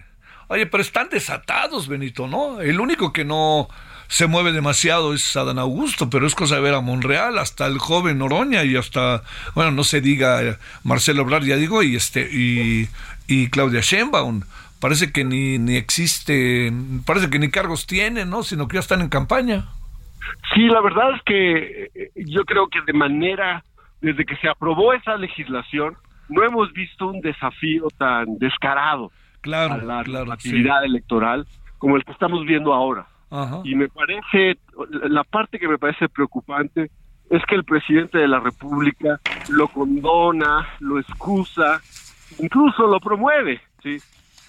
Oye, 0.48 0.66
pero 0.66 0.82
están 0.82 1.08
desatados, 1.08 1.88
Benito, 1.88 2.26
¿no? 2.28 2.60
El 2.60 2.80
único 2.80 3.12
que 3.12 3.24
no 3.24 3.68
se 4.08 4.26
mueve 4.26 4.52
demasiado 4.52 5.14
es 5.14 5.36
Adán 5.36 5.58
Augusto, 5.58 6.10
pero 6.10 6.26
es 6.26 6.34
cosa 6.34 6.56
de 6.56 6.60
ver 6.60 6.74
a 6.74 6.80
Monreal, 6.80 7.38
hasta 7.38 7.66
el 7.66 7.78
joven 7.78 8.20
Oroña 8.20 8.62
y 8.64 8.76
hasta, 8.76 9.22
bueno, 9.54 9.70
no 9.70 9.84
se 9.84 10.00
diga 10.00 10.42
eh, 10.42 10.56
Marcelo 10.82 11.22
Obrar, 11.22 11.42
ya 11.44 11.56
digo, 11.56 11.82
y 11.82 11.96
este 11.96 12.28
y, 12.30 12.88
y 13.26 13.48
Claudia 13.48 13.80
Sheinbaum. 13.80 14.42
Parece 14.80 15.12
que 15.12 15.24
ni, 15.24 15.58
ni 15.58 15.76
existe, 15.76 16.70
parece 17.06 17.30
que 17.30 17.38
ni 17.38 17.50
cargos 17.50 17.86
tienen, 17.86 18.28
¿no? 18.28 18.42
Sino 18.42 18.68
que 18.68 18.74
ya 18.74 18.80
están 18.80 19.00
en 19.00 19.08
campaña. 19.08 19.68
Sí, 20.54 20.66
la 20.68 20.80
verdad 20.80 21.14
es 21.14 21.22
que 21.22 21.90
eh, 21.94 22.10
yo 22.16 22.44
creo 22.44 22.68
que 22.68 22.80
de 22.82 22.92
manera, 22.92 23.62
desde 24.00 24.24
que 24.24 24.36
se 24.36 24.48
aprobó 24.48 24.92
esa 24.92 25.16
legislación, 25.16 25.96
no 26.28 26.42
hemos 26.42 26.72
visto 26.72 27.08
un 27.08 27.20
desafío 27.20 27.88
tan 27.98 28.38
descarado 28.38 29.10
claro, 29.40 29.74
a 29.74 30.04
la, 30.04 30.32
actividad 30.32 30.84
electoral 30.84 31.46
como 31.78 31.96
el 31.96 32.04
que 32.04 32.12
estamos 32.12 32.44
viendo 32.46 32.72
ahora. 32.72 33.06
Y 33.64 33.74
me 33.74 33.88
parece, 33.88 34.58
la 35.08 35.24
parte 35.24 35.58
que 35.58 35.66
me 35.66 35.76
parece 35.76 36.08
preocupante 36.08 36.88
es 37.30 37.42
que 37.46 37.56
el 37.56 37.64
presidente 37.64 38.18
de 38.18 38.28
la 38.28 38.38
República 38.38 39.18
lo 39.48 39.66
condona, 39.66 40.68
lo 40.78 41.00
excusa, 41.00 41.80
incluso 42.38 42.86
lo 42.86 43.00
promueve, 43.00 43.60
¿sí? 43.82 43.98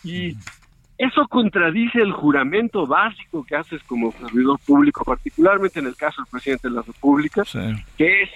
Y 0.04 0.36
eso 0.98 1.28
contradice 1.28 2.00
el 2.00 2.14
juramento 2.14 2.88
básico 2.88 3.46
que 3.46 3.56
haces 3.56 3.84
como 3.84 4.12
servidor 4.14 4.60
público, 4.66 5.04
particularmente 5.04 5.80
en 5.80 5.88
el 5.88 5.96
caso 5.96 6.22
del 6.22 6.32
presidente 6.32 6.70
de 6.70 6.76
la 6.76 6.82
República, 6.82 7.44
que 7.98 8.24
es 8.24 8.30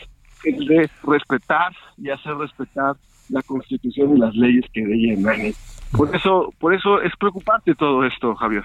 el 0.43 0.65
de 0.65 0.89
respetar 1.03 1.71
y 1.97 2.09
hacer 2.09 2.35
respetar 2.35 2.95
la 3.29 3.41
Constitución 3.43 4.17
y 4.17 4.19
las 4.19 4.35
leyes 4.35 4.65
que 4.73 4.85
de 4.85 4.93
ella 4.93 5.13
emanen. 5.13 5.53
Por 5.91 6.13
eso, 6.15 6.53
por 6.59 6.73
eso 6.73 7.01
es 7.01 7.13
preocupante 7.17 7.75
todo 7.75 8.03
esto, 8.03 8.35
Javier. 8.35 8.63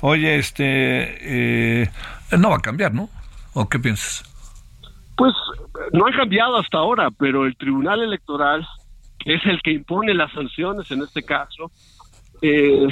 Oye, 0.00 0.36
este, 0.36 1.82
eh, 1.82 1.90
no 2.38 2.50
va 2.50 2.56
a 2.56 2.60
cambiar, 2.60 2.94
¿no? 2.94 3.08
¿O 3.54 3.68
qué 3.68 3.78
piensas? 3.78 4.24
Pues 5.16 5.34
no 5.92 6.06
ha 6.06 6.12
cambiado 6.12 6.56
hasta 6.56 6.78
ahora, 6.78 7.10
pero 7.10 7.44
el 7.44 7.56
Tribunal 7.56 8.02
Electoral, 8.02 8.66
que 9.18 9.34
es 9.34 9.44
el 9.46 9.60
que 9.62 9.72
impone 9.72 10.14
las 10.14 10.32
sanciones 10.32 10.90
en 10.92 11.02
este 11.02 11.24
caso, 11.24 11.70
eh, 12.40 12.86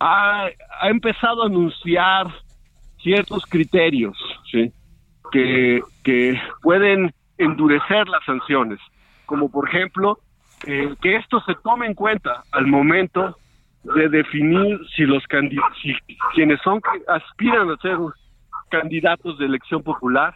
ha, 0.00 0.48
empezado 0.82 1.42
a 1.42 1.46
anunciar 1.46 2.26
ciertos 3.02 3.44
criterios. 3.46 4.16
Que, 5.32 5.80
que 6.02 6.40
pueden 6.60 7.14
endurecer 7.38 8.08
las 8.08 8.24
sanciones, 8.24 8.80
como 9.26 9.48
por 9.48 9.68
ejemplo 9.68 10.18
eh, 10.66 10.94
que 11.00 11.16
esto 11.16 11.40
se 11.46 11.54
tome 11.62 11.86
en 11.86 11.94
cuenta 11.94 12.42
al 12.50 12.66
momento 12.66 13.36
de 13.82 14.08
definir 14.08 14.78
si 14.94 15.04
los 15.04 15.22
si 15.80 15.94
quienes 16.34 16.60
son 16.62 16.82
aspiran 17.08 17.70
a 17.70 17.76
ser 17.76 17.96
candidatos 18.70 19.38
de 19.38 19.46
elección 19.46 19.82
popular 19.82 20.34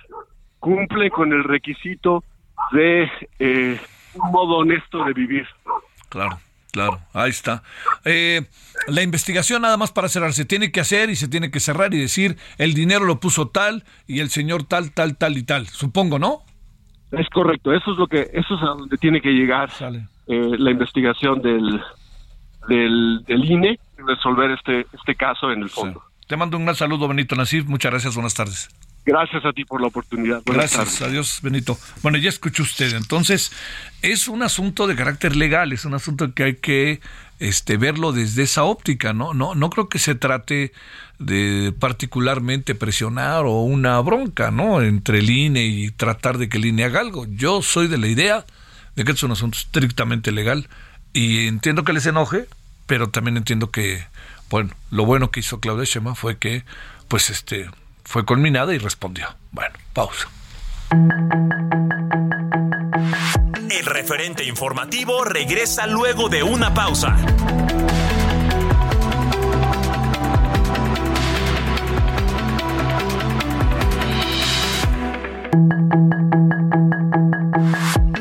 cumplen 0.61 1.11
con 1.11 1.33
el 1.33 1.45
requisito 1.45 2.25
de 2.73 3.11
eh, 3.39 3.79
un 4.15 4.31
modo 4.31 4.59
honesto 4.59 5.05
de 5.05 5.13
vivir. 5.13 5.47
Claro. 6.09 6.39
Claro, 6.75 6.99
ahí 7.13 7.31
está. 7.31 7.63
Eh, 8.05 8.49
la 8.89 9.03
investigación 9.03 9.63
nada 9.63 9.77
más 9.77 9.93
para 9.93 10.09
cerrar, 10.09 10.33
se 10.33 10.45
tiene 10.45 10.73
que 10.73 10.81
hacer 10.81 11.09
y 11.09 11.15
se 11.15 11.29
tiene 11.29 11.53
que 11.53 11.61
cerrar 11.61 11.95
y 11.95 12.01
decir 12.01 12.37
el 12.59 12.75
dinero 12.75 13.05
lo 13.05 13.21
puso 13.21 13.47
tal 13.47 13.85
y 14.09 14.19
el 14.19 14.29
señor 14.29 14.65
tal, 14.65 14.91
tal, 14.91 15.17
tal 15.17 15.39
y 15.39 15.45
tal. 15.45 15.69
Supongo, 15.69 16.19
¿no? 16.19 16.43
Es 17.13 17.29
correcto, 17.29 17.73
eso 17.73 17.93
es 17.93 17.99
lo 17.99 18.09
que, 18.09 18.29
eso 18.33 18.57
es 18.57 18.63
a 18.63 18.75
donde 18.77 18.97
tiene 18.97 19.21
que 19.21 19.31
llegar 19.31 19.71
eh, 20.27 20.57
la 20.59 20.73
investigación 20.73 21.41
del, 21.41 21.81
del, 22.67 23.23
del 23.25 23.45
INE 23.45 23.79
resolver 23.99 24.51
este, 24.51 24.85
este 24.93 25.15
caso 25.15 25.53
en 25.53 25.63
el 25.63 25.71
fondo. 25.71 26.03
Te 26.27 26.37
mando 26.37 26.57
un 26.57 26.65
gran 26.65 26.75
saludo, 26.75 27.07
Benito 27.07 27.37
Nasif. 27.37 27.67
Muchas 27.67 27.93
gracias, 27.93 28.17
buenas 28.17 28.35
tardes. 28.35 28.69
Gracias 29.07 29.45
a 29.45 29.53
ti 29.53 29.65
por 29.65 29.83
la 29.83 29.89
oportunidad. 29.89 30.43
Gracias, 30.47 31.03
adiós, 31.03 31.41
Benito. 31.43 31.79
Bueno, 32.03 32.17
ya 32.17 32.31
escuchó 32.31 32.63
usted. 32.63 32.95
Entonces, 32.95 33.53
es 34.01 34.29
un 34.29 34.43
asunto 34.43 34.87
de 34.87 34.97
carácter 34.97 35.37
legal, 35.37 35.73
es 35.73 35.85
un 35.85 35.93
asunto 35.93 36.33
que 36.33 36.45
hay 36.45 36.55
que 36.57 37.01
este, 37.39 37.77
verlo 37.77 38.13
desde 38.13 38.45
esa 38.45 38.65
óptica, 38.65 39.13
¿no? 39.13 39.35
No, 39.35 39.55
no 39.55 39.69
creo 39.69 39.89
que 39.91 39.99
se 39.99 40.15
trate 40.15 40.73
de 41.19 41.75
particularmente 41.79 42.75
presionar 42.75 43.45
o 43.45 43.61
una 43.61 44.01
bronca, 44.01 44.51
¿no? 44.51 44.81
Entre 44.81 45.19
el 45.19 45.29
INE 45.29 45.65
y 45.65 45.91
tratar 45.91 46.39
de 46.39 46.49
que 46.49 46.57
el 46.57 46.65
INE 46.65 46.85
haga 46.85 47.01
algo. 47.01 47.27
Yo 47.29 47.61
soy 47.61 47.89
de 47.89 47.99
la 47.99 48.07
idea 48.07 48.47
de 48.97 49.05
que 49.05 49.13
es 49.13 49.23
un 49.23 49.33
asunto 49.33 49.59
estrictamente 49.59 50.33
legal 50.33 50.69
y 51.13 51.47
entiendo 51.47 51.85
que 51.85 51.93
les 51.93 52.07
enoje, 52.07 52.47
pero 52.87 53.11
también 53.11 53.37
entiendo 53.37 53.71
que, 53.71 54.07
bueno, 54.49 54.71
lo 54.91 55.05
bueno 55.05 55.31
que 55.31 55.41
hizo 55.41 55.61
Claudia 55.61 55.85
Shema 55.85 56.15
fue 56.15 56.39
que, 56.39 56.65
pues, 57.09 57.29
este, 57.31 57.69
fue 58.05 58.25
culminada 58.25 58.75
y 58.75 58.79
respondió. 58.79 59.35
Bueno, 59.51 59.75
pausa. 59.93 60.29
El 63.71 63.87
referente 63.87 64.45
informativo 64.45 65.25
regresa 65.25 65.87
luego 65.87 66.29
de 66.29 66.43
una 66.43 66.73
pausa. 66.73 67.17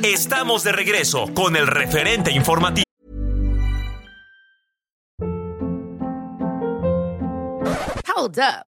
Estamos 0.01 0.63
de 0.63 0.71
regreso 0.71 1.33
con 1.33 1.55
el 1.55 1.67
referente 1.67 2.31
informativo. 2.31 2.83
Hold 8.15 8.39
up. 8.39 8.72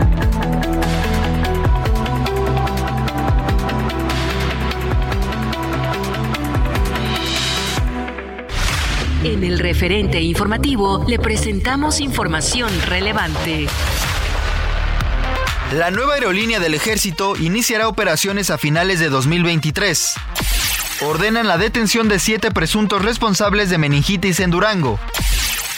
el 9.51 9.59
referente 9.59 10.21
informativo 10.21 11.03
le 11.09 11.19
presentamos 11.19 11.99
información 11.99 12.69
relevante. 12.83 13.67
La 15.73 15.91
nueva 15.91 16.13
aerolínea 16.13 16.61
del 16.61 16.73
ejército 16.73 17.35
iniciará 17.35 17.89
operaciones 17.89 18.49
a 18.49 18.57
finales 18.57 19.01
de 19.01 19.09
2023. 19.09 20.13
Ordenan 21.01 21.49
la 21.49 21.57
detención 21.57 22.07
de 22.07 22.19
siete 22.19 22.51
presuntos 22.51 23.01
responsables 23.01 23.69
de 23.69 23.77
meningitis 23.77 24.39
en 24.39 24.51
Durango. 24.51 24.99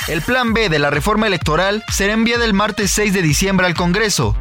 El 0.08 0.22
plan 0.22 0.54
B 0.54 0.70
de 0.70 0.78
la 0.78 0.92
reforma 0.92 1.26
electoral 1.26 1.84
será 1.92 2.14
enviado 2.14 2.44
el 2.44 2.54
martes 2.54 2.92
6 2.92 3.12
de 3.12 3.24
diciembre 3.24 3.66
al 3.66 3.74
Congreso. 3.74 4.38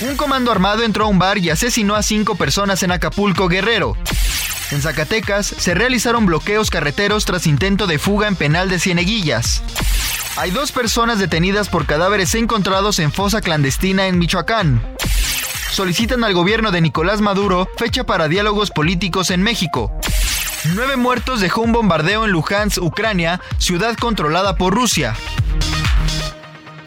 Un 0.00 0.16
comando 0.16 0.50
armado 0.50 0.84
entró 0.84 1.04
a 1.04 1.08
un 1.08 1.18
bar 1.18 1.36
y 1.36 1.50
asesinó 1.50 1.96
a 1.96 2.02
cinco 2.02 2.34
personas 2.34 2.82
en 2.82 2.92
Acapulco, 2.92 3.46
Guerrero. 3.46 3.94
En 4.70 4.80
Zacatecas 4.82 5.46
se 5.46 5.74
realizaron 5.74 6.26
bloqueos 6.26 6.70
carreteros 6.70 7.24
tras 7.24 7.46
intento 7.46 7.86
de 7.86 7.98
fuga 7.98 8.28
en 8.28 8.36
penal 8.36 8.68
de 8.68 8.78
Cieneguillas. 8.78 9.62
Hay 10.36 10.50
dos 10.50 10.72
personas 10.72 11.18
detenidas 11.18 11.68
por 11.68 11.86
cadáveres 11.86 12.34
encontrados 12.34 12.98
en 12.98 13.12
fosa 13.12 13.40
clandestina 13.40 14.06
en 14.06 14.18
Michoacán. 14.18 14.82
Solicitan 15.70 16.24
al 16.24 16.34
gobierno 16.34 16.70
de 16.70 16.80
Nicolás 16.80 17.20
Maduro 17.20 17.68
fecha 17.76 18.04
para 18.04 18.28
diálogos 18.28 18.70
políticos 18.70 19.30
en 19.30 19.42
México. 19.42 19.92
Nueve 20.74 20.96
muertos 20.96 21.40
dejó 21.40 21.60
un 21.60 21.72
bombardeo 21.72 22.24
en 22.24 22.30
Luhansk, 22.30 22.82
Ucrania, 22.82 23.40
ciudad 23.58 23.96
controlada 23.96 24.56
por 24.56 24.74
Rusia. 24.74 25.14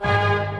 Bye. 0.00 0.59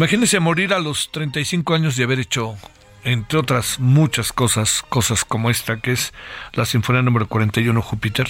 Imagínese 0.00 0.40
morir 0.40 0.72
a 0.72 0.78
los 0.78 1.12
35 1.12 1.74
años 1.74 1.94
de 1.94 2.04
haber 2.04 2.20
hecho, 2.20 2.56
entre 3.04 3.38
otras 3.38 3.78
muchas 3.78 4.32
cosas, 4.32 4.82
cosas 4.88 5.26
como 5.26 5.50
esta, 5.50 5.78
que 5.82 5.92
es 5.92 6.14
la 6.54 6.64
Sinfonía 6.64 7.02
número 7.02 7.28
41 7.28 7.82
Júpiter. 7.82 8.26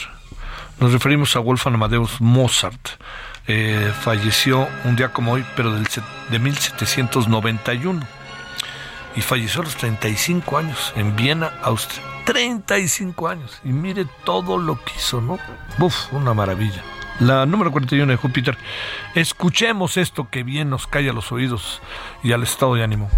Nos 0.81 0.93
referimos 0.93 1.37
a 1.37 1.39
Wolfgang 1.39 1.75
Amadeus 1.75 2.21
Mozart, 2.21 3.01
eh, 3.47 3.93
falleció 4.01 4.67
un 4.83 4.97
día 4.97 5.13
como 5.13 5.31
hoy, 5.31 5.45
pero 5.55 5.73
del, 5.73 5.87
de 6.29 6.39
1791. 6.41 8.05
Y 9.15 9.21
falleció 9.21 9.61
a 9.61 9.65
los 9.67 9.77
35 9.77 10.59
años 10.59 10.93
en 10.97 11.15
Viena, 11.15 11.53
Austria. 11.63 12.03
35 12.25 13.29
años. 13.29 13.61
Y 13.63 13.69
mire 13.69 14.07
todo 14.25 14.59
lo 14.59 14.75
que 14.85 14.93
hizo, 14.97 15.21
¿no? 15.21 15.39
Uf, 15.79 16.13
una 16.13 16.35
maravilla. 16.35 16.83
La 17.19 17.45
número 17.45 17.71
41 17.71 18.11
de 18.11 18.17
Júpiter. 18.17 18.57
Escuchemos 19.15 19.97
esto 19.97 20.29
que 20.31 20.43
bien 20.43 20.71
nos 20.71 20.87
calla 20.87 21.13
los 21.13 21.33
oídos 21.33 21.83
y 22.23 22.33
al 22.33 22.43
estado 22.43 22.75
de 22.75 22.85
ánimo. 22.85 23.11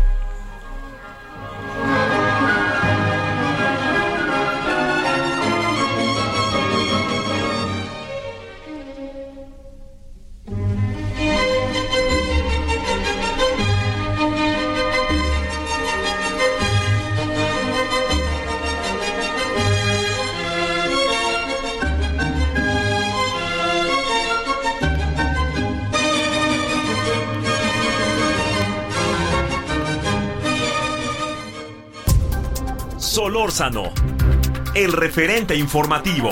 Solórzano, 33.43 33.93
el 34.77 34.93
referente 34.93 35.57
informativo. 35.57 36.29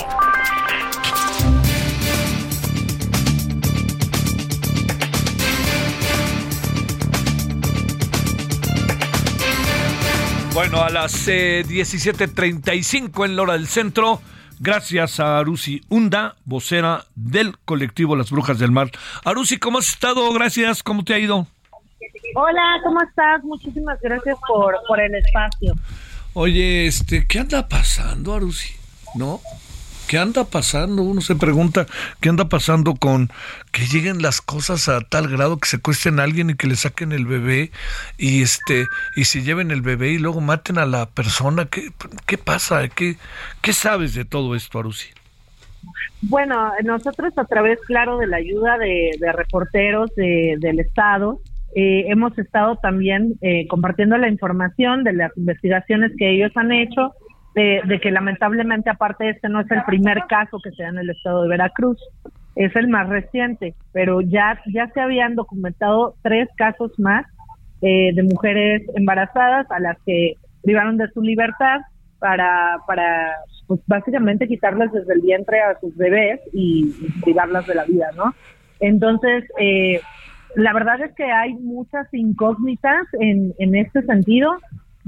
Bueno, 10.55 10.83
a 10.85 10.91
las 10.91 11.27
17.35 11.27 13.23
eh, 13.23 13.27
en 13.27 13.35
la 13.35 13.43
hora 13.43 13.55
del 13.55 13.67
centro, 13.67 14.21
gracias 14.61 15.19
a 15.19 15.41
Arusi 15.41 15.83
Hunda, 15.89 16.37
vocera 16.45 17.07
del 17.17 17.59
colectivo 17.65 18.15
Las 18.15 18.31
Brujas 18.31 18.61
del 18.61 18.71
Mar. 18.71 18.93
Arusi, 19.25 19.59
¿cómo 19.59 19.79
has 19.79 19.89
estado? 19.89 20.33
Gracias, 20.33 20.85
¿cómo 20.85 21.03
te 21.03 21.15
ha 21.15 21.19
ido? 21.19 21.49
Hola, 22.37 22.81
¿cómo 22.85 23.03
estás? 23.03 23.43
Muchísimas 23.43 24.01
gracias 24.01 24.39
por, 24.47 24.77
por 24.87 25.01
el 25.01 25.13
espacio. 25.17 25.75
Oye, 26.35 26.87
este, 26.87 27.27
¿qué 27.27 27.41
anda 27.41 27.69
pasando, 27.69 28.35
Arusi? 28.35 28.75
¿No? 29.15 29.41
¿Qué 30.07 30.19
anda 30.19 30.45
pasando? 30.45 31.03
Uno 31.03 31.21
se 31.21 31.37
pregunta, 31.37 31.87
¿qué 32.21 32.29
anda 32.29 32.49
pasando 32.49 32.95
con 32.95 33.31
que 33.71 33.87
lleguen 33.87 34.23
las 34.23 34.41
cosas 34.41 34.89
a 34.89 35.01
tal 35.01 35.29
grado 35.29 35.59
que 35.59 35.69
secuestren 35.69 36.19
a 36.19 36.25
alguien 36.25 36.51
y 36.51 36.55
que 36.55 36.67
le 36.67 36.75
saquen 36.77 37.13
el 37.13 37.27
bebé 37.27 37.71
y 38.19 38.43
este 38.43 38.89
y 39.15 39.25
se 39.25 39.43
lleven 39.43 39.71
el 39.71 39.83
bebé 39.83 40.11
y 40.11 40.19
luego 40.19 40.41
maten 40.41 40.79
a 40.79 40.87
la 40.87 41.07
persona? 41.07 41.67
¿Qué, 41.67 41.93
qué 42.27 42.39
pasa? 42.39 42.89
¿Qué, 42.89 43.19
¿Qué 43.63 43.73
sabes 43.73 44.15
de 44.15 44.25
todo 44.25 44.55
esto, 44.55 44.81
Arusi? 44.81 45.09
Bueno, 46.23 46.73
nosotros 46.85 47.33
a 47.37 47.45
través, 47.45 47.79
claro, 47.87 48.19
de 48.19 48.27
la 48.27 48.37
ayuda 48.37 48.77
de, 48.79 49.13
reporteros 49.33 50.11
del 50.15 50.81
Estado, 50.81 51.41
eh, 51.75 52.07
hemos 52.09 52.37
estado 52.39 52.77
también 52.77 53.35
eh, 53.43 53.67
compartiendo 53.69 54.19
la 54.19 54.29
información 54.29 55.05
de 55.05 55.13
las 55.13 55.37
investigaciones 55.37 56.13
que 56.19 56.31
ellos 56.31 56.51
han 56.57 56.73
hecho, 56.73 57.13
de, 57.55 58.01
que 58.01 58.11
lamentablemente 58.11 58.91
aparte 58.91 59.29
este 59.29 59.49
no 59.49 59.61
es 59.61 59.71
el 59.71 59.83
primer 59.85 60.23
caso 60.29 60.59
que 60.63 60.71
se 60.71 60.83
da 60.83 60.91
en 60.91 60.99
el 60.99 61.11
estado 61.11 61.43
de 61.43 61.49
Veracruz, 61.49 61.99
es 62.57 62.75
el 62.77 62.89
más 62.89 63.09
reciente, 63.09 63.75
pero 63.93 64.21
ya, 64.21 64.61
ya 64.73 64.89
se 64.89 65.01
habían 65.01 65.35
documentado 65.35 66.15
tres 66.23 66.49
casos 66.57 66.93
más 66.99 67.27
eh, 67.83 68.13
de 68.15 68.23
mujeres 68.23 68.83
embarazadas 68.95 69.71
a 69.71 69.81
las 69.81 69.97
que 70.05 70.35
privaron 70.63 70.97
de 70.97 71.09
su 71.11 71.23
libertad 71.23 71.81
para, 72.19 72.79
para 72.87 73.35
pues 73.67 73.81
básicamente 73.87 74.47
quitarles 74.47 74.93
desde 74.93 75.15
el 75.15 75.21
vientre 75.23 75.61
a 75.61 75.79
sus 75.81 75.97
bebés 75.97 76.41
y, 76.53 76.93
privarlas 77.23 77.67
de 77.67 77.75
la 77.75 77.85
vida, 77.85 78.09
¿no? 78.17 78.35
Entonces, 78.81 79.45
eh, 79.59 80.01
la 80.57 80.73
verdad 80.73 81.01
es 81.01 81.15
que 81.15 81.25
hay 81.25 81.55
muchas 81.55 82.07
incógnitas 82.13 83.07
en, 83.21 83.55
en 83.59 83.75
este 83.75 84.03
sentido, 84.03 84.59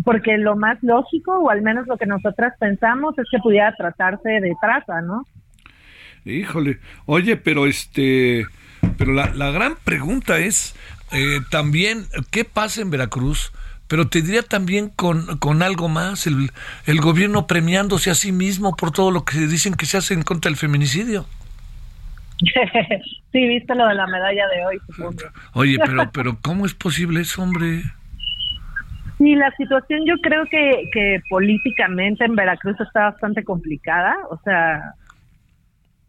porque 0.05 0.39
lo 0.39 0.57
más 0.57 0.79
lógico, 0.83 1.39
o 1.39 1.51
al 1.51 1.63
menos 1.63 1.87
lo 1.87 1.97
que 1.97 2.07
nosotras 2.07 2.55
pensamos, 2.59 3.19
es 3.19 3.27
que 3.31 3.39
pudiera 3.39 3.75
tratarse 3.77 4.29
de 4.29 4.53
trata, 4.61 5.01
¿no? 5.01 5.27
Híjole, 6.25 6.79
oye, 7.07 7.37
pero 7.37 7.67
este, 7.67 8.47
pero 8.97 9.13
la, 9.13 9.33
la 9.35 9.51
gran 9.51 9.75
pregunta 9.85 10.39
es 10.39 10.75
eh, 11.11 11.41
también, 11.51 12.07
¿qué 12.31 12.45
pasa 12.45 12.81
en 12.81 12.91
Veracruz? 12.91 13.53
Pero 13.89 14.09
te 14.09 14.23
diría 14.23 14.43
también 14.43 14.89
con, 14.89 15.39
con 15.39 15.63
algo 15.63 15.89
más, 15.89 16.27
el, 16.27 16.51
el 16.87 17.01
gobierno 17.01 17.47
premiándose 17.47 18.11
a 18.11 18.15
sí 18.15 18.33
mismo 18.33 18.75
por 18.77 18.93
todo 18.93 19.11
lo 19.11 19.25
que 19.25 19.39
dicen 19.41 19.75
que 19.75 19.85
se 19.85 19.99
hace 19.99 20.15
en 20.15 20.23
contra 20.23 20.49
del 20.49 20.57
feminicidio. 20.57 21.27
sí, 23.33 23.49
viste 23.49 23.75
lo 23.75 23.87
de 23.87 23.95
la 23.95 24.07
medalla 24.07 24.47
de 24.49 24.67
hoy, 24.67 24.79
supongo. 24.89 25.23
Oye, 25.55 25.79
pero, 25.85 26.11
pero 26.13 26.39
¿cómo 26.43 26.67
es 26.67 26.75
posible 26.75 27.21
eso, 27.21 27.43
hombre? 27.43 27.83
Sí, 29.19 29.35
la 29.35 29.51
situación 29.57 30.01
yo 30.05 30.15
creo 30.23 30.45
que, 30.47 30.91
que 30.93 31.21
políticamente 31.31 32.25
en 32.25 32.35
Veracruz 32.35 32.81
está 32.81 33.11
bastante 33.11 33.45
complicada, 33.45 34.17
o 34.31 34.39
sea, 34.43 34.95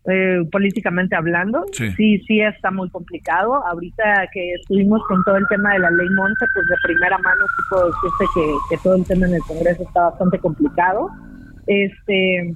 eh, 0.05 0.43
políticamente 0.51 1.15
hablando, 1.15 1.63
sí. 1.71 1.91
sí. 1.95 2.41
está 2.41 2.71
muy 2.71 2.89
complicado. 2.89 3.65
Ahorita 3.65 4.27
que 4.33 4.53
estuvimos 4.55 5.01
con 5.07 5.23
todo 5.23 5.37
el 5.37 5.47
tema 5.47 5.73
de 5.73 5.79
la 5.79 5.91
ley 5.91 6.09
Monte, 6.09 6.45
pues 6.53 6.65
de 6.67 6.75
primera 6.83 7.17
mano 7.19 7.45
sí 7.45 7.63
puedo 7.69 7.85
decirte 7.85 8.25
que, 8.35 8.53
que 8.69 8.81
todo 8.83 8.95
el 8.95 9.05
tema 9.05 9.27
en 9.27 9.35
el 9.35 9.41
Congreso 9.41 9.83
está 9.83 10.09
bastante 10.09 10.39
complicado. 10.39 11.09
Este, 11.67 12.53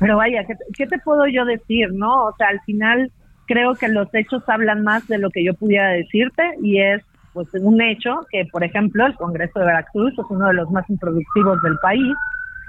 pero 0.00 0.16
vaya, 0.16 0.44
¿qué, 0.76 0.86
te 0.86 0.98
puedo 0.98 1.26
yo 1.26 1.44
decir, 1.44 1.92
no? 1.92 2.24
O 2.24 2.34
sea, 2.36 2.48
al 2.48 2.60
final 2.62 3.12
creo 3.46 3.74
que 3.74 3.88
los 3.88 4.08
hechos 4.14 4.42
hablan 4.48 4.82
más 4.82 5.06
de 5.08 5.18
lo 5.18 5.28
que 5.28 5.44
yo 5.44 5.52
pudiera 5.54 5.88
decirte 5.88 6.42
y 6.62 6.80
es 6.80 7.02
pues 7.34 7.48
un 7.54 7.80
hecho 7.82 8.26
que, 8.30 8.46
por 8.50 8.64
ejemplo, 8.64 9.06
el 9.06 9.14
Congreso 9.14 9.60
de 9.60 9.66
Veracruz 9.66 10.12
es 10.12 10.24
uno 10.30 10.48
de 10.48 10.54
los 10.54 10.70
más 10.70 10.88
improductivos 10.88 11.60
del 11.62 11.76
país 11.82 12.12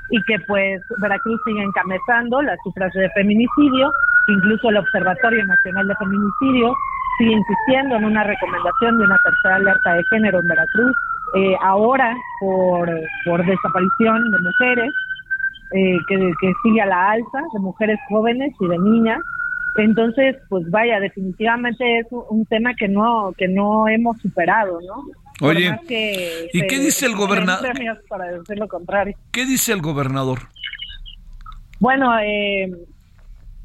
y 0.09 0.21
que 0.23 0.39
pues 0.45 0.81
Veracruz 1.01 1.39
sigue 1.45 1.63
encabezando 1.63 2.41
las 2.41 2.59
cifras 2.65 2.91
de 2.93 3.09
feminicidio, 3.11 3.91
incluso 4.27 4.69
el 4.69 4.77
Observatorio 4.77 5.45
Nacional 5.45 5.87
de 5.87 5.95
Feminicidio 5.95 6.75
sigue 7.17 7.31
insistiendo 7.31 7.95
en 7.95 8.05
una 8.05 8.25
recomendación 8.25 8.97
de 8.97 9.05
una 9.05 9.17
tercera 9.23 9.55
alerta 9.55 9.93
de 9.93 10.03
género 10.09 10.39
en 10.41 10.47
Veracruz, 10.47 10.93
eh, 11.35 11.55
ahora 11.63 12.13
por, 12.41 12.89
por 13.25 13.45
desaparición 13.45 14.31
de 14.31 14.37
mujeres, 14.39 14.93
eh, 15.73 15.97
que, 16.07 16.53
sigue 16.63 16.81
a 16.81 16.85
la 16.85 17.11
alza 17.11 17.39
de 17.53 17.59
mujeres 17.59 17.99
jóvenes 18.09 18.53
y 18.59 18.67
de 18.67 18.77
niñas. 18.77 19.19
Entonces, 19.77 20.35
pues 20.49 20.69
vaya, 20.69 20.99
definitivamente 20.99 21.99
es 21.99 22.07
un 22.11 22.45
tema 22.45 22.73
que 22.77 22.89
no 22.89 23.33
que 23.37 23.47
no 23.47 23.87
hemos 23.87 24.17
superado, 24.19 24.79
¿no? 24.81 25.47
Oye, 25.47 25.71
¿y 26.53 26.67
qué 26.67 26.79
dice 26.79 27.05
el 27.05 27.15
gobernador? 27.15 27.71
Para 28.09 28.31
decir 28.31 28.59
lo 28.59 28.67
contrario. 28.67 29.15
¿Qué 29.31 29.45
dice 29.45 29.71
el 29.73 29.81
gobernador? 29.81 30.39
Bueno, 31.79 32.19
eh, 32.19 32.69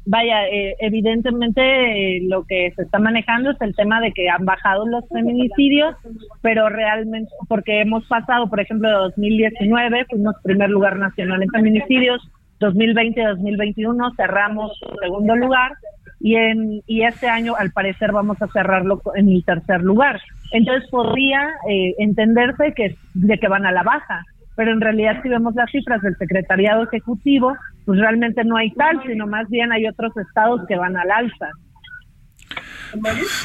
vaya, 0.07 0.47
eh, 0.47 0.75
evidentemente 0.79 1.61
eh, 1.61 2.21
lo 2.23 2.45
que 2.45 2.71
se 2.75 2.83
está 2.83 2.97
manejando 2.97 3.51
es 3.51 3.61
el 3.61 3.75
tema 3.75 3.99
de 3.99 4.11
que 4.13 4.29
han 4.29 4.45
bajado 4.45 4.87
los 4.87 5.07
feminicidios, 5.09 5.95
pero 6.41 6.69
realmente, 6.69 7.29
porque 7.47 7.81
hemos 7.81 8.05
pasado, 8.07 8.49
por 8.49 8.59
ejemplo, 8.59 8.87
de 8.87 8.95
2019, 8.95 10.05
fuimos 10.09 10.35
primer 10.43 10.69
lugar 10.69 10.97
nacional 10.97 11.43
en 11.43 11.49
feminicidios, 11.49 12.21
2020-2021 12.59 14.15
cerramos 14.15 14.71
segundo 15.01 15.35
lugar 15.35 15.73
y 16.19 16.35
en 16.35 16.81
y 16.87 17.03
este 17.03 17.27
año 17.27 17.53
al 17.55 17.71
parecer 17.71 18.11
vamos 18.11 18.41
a 18.41 18.47
cerrarlo 18.47 19.01
en 19.15 19.29
el 19.29 19.43
tercer 19.43 19.81
lugar. 19.81 20.19
Entonces 20.51 20.89
podría 20.89 21.41
eh, 21.69 21.93
entenderse 21.99 22.73
que 22.73 22.95
de 23.13 23.37
que 23.37 23.47
van 23.47 23.65
a 23.65 23.71
la 23.71 23.83
baja, 23.83 24.25
pero 24.57 24.73
en 24.73 24.81
realidad 24.81 25.21
si 25.21 25.29
vemos 25.29 25.53
las 25.53 25.69
cifras 25.69 26.01
del 26.01 26.17
secretariado 26.17 26.83
ejecutivo, 26.83 27.55
pues 27.85 27.99
realmente 27.99 28.43
no 28.43 28.57
hay 28.57 28.71
tal, 28.71 28.99
sino 29.05 29.27
más 29.27 29.47
bien 29.49 29.71
hay 29.71 29.87
otros 29.87 30.11
estados 30.17 30.61
que 30.67 30.75
van 30.75 30.97
al 30.97 31.11
alza. 31.11 31.49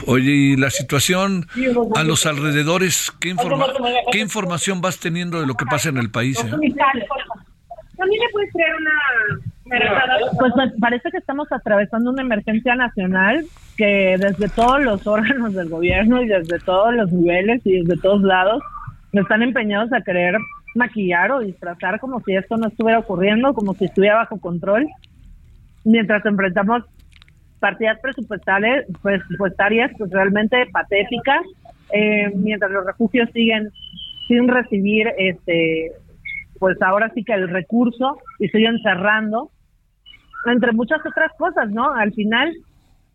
Oye, 0.06 0.32
y 0.32 0.56
la 0.56 0.70
situación 0.70 1.46
a 1.94 2.02
los 2.02 2.24
alrededores, 2.24 3.12
¿qué, 3.20 3.28
informa 3.28 3.66
¿qué 4.10 4.20
información 4.20 4.80
vas 4.80 4.98
teniendo 5.00 5.38
de 5.38 5.46
lo 5.46 5.54
que 5.54 5.66
pasa 5.66 5.90
en 5.90 5.98
el 5.98 6.10
país? 6.10 6.38
Eh? 6.42 6.48
¿También 6.48 8.20
le 8.20 8.28
puedes 8.32 8.52
crear 8.52 8.74
una... 8.80 9.44
Pues, 10.38 10.52
pues 10.54 10.72
parece 10.80 11.10
que 11.10 11.18
estamos 11.18 11.46
atravesando 11.52 12.10
una 12.10 12.22
emergencia 12.22 12.74
nacional 12.74 13.44
que 13.76 14.16
desde 14.18 14.48
todos 14.48 14.82
los 14.82 15.06
órganos 15.06 15.52
del 15.52 15.68
gobierno 15.68 16.22
y 16.22 16.28
desde 16.28 16.58
todos 16.60 16.94
los 16.94 17.12
niveles 17.12 17.60
y 17.64 17.80
desde 17.82 18.00
todos 18.00 18.22
lados 18.22 18.62
están 19.12 19.42
empeñados 19.42 19.92
a 19.92 20.00
querer 20.00 20.36
maquillar 20.74 21.32
o 21.32 21.40
disfrazar 21.40 22.00
como 22.00 22.20
si 22.20 22.34
esto 22.34 22.56
no 22.56 22.68
estuviera 22.68 22.98
ocurriendo, 22.98 23.54
como 23.54 23.74
si 23.74 23.84
estuviera 23.86 24.16
bajo 24.16 24.40
control, 24.40 24.86
mientras 25.84 26.24
enfrentamos 26.24 26.84
partidas 27.60 27.98
presupuestarias, 28.00 28.86
presupuestarias 29.02 29.92
pues 29.96 30.10
realmente 30.10 30.66
patéticas, 30.72 31.42
eh, 31.92 32.30
mientras 32.34 32.70
los 32.70 32.86
refugios 32.86 33.28
siguen 33.32 33.70
sin 34.28 34.48
recibir 34.48 35.08
este 35.18 35.92
pues 36.58 36.80
ahora 36.80 37.10
sí 37.12 37.24
que 37.24 37.32
el 37.32 37.48
recurso 37.48 38.18
y 38.38 38.48
siguen 38.48 38.78
cerrando 38.82 39.50
entre 40.46 40.72
muchas 40.72 41.00
otras 41.04 41.32
cosas, 41.36 41.70
¿no? 41.70 41.92
Al 41.92 42.12
final 42.12 42.52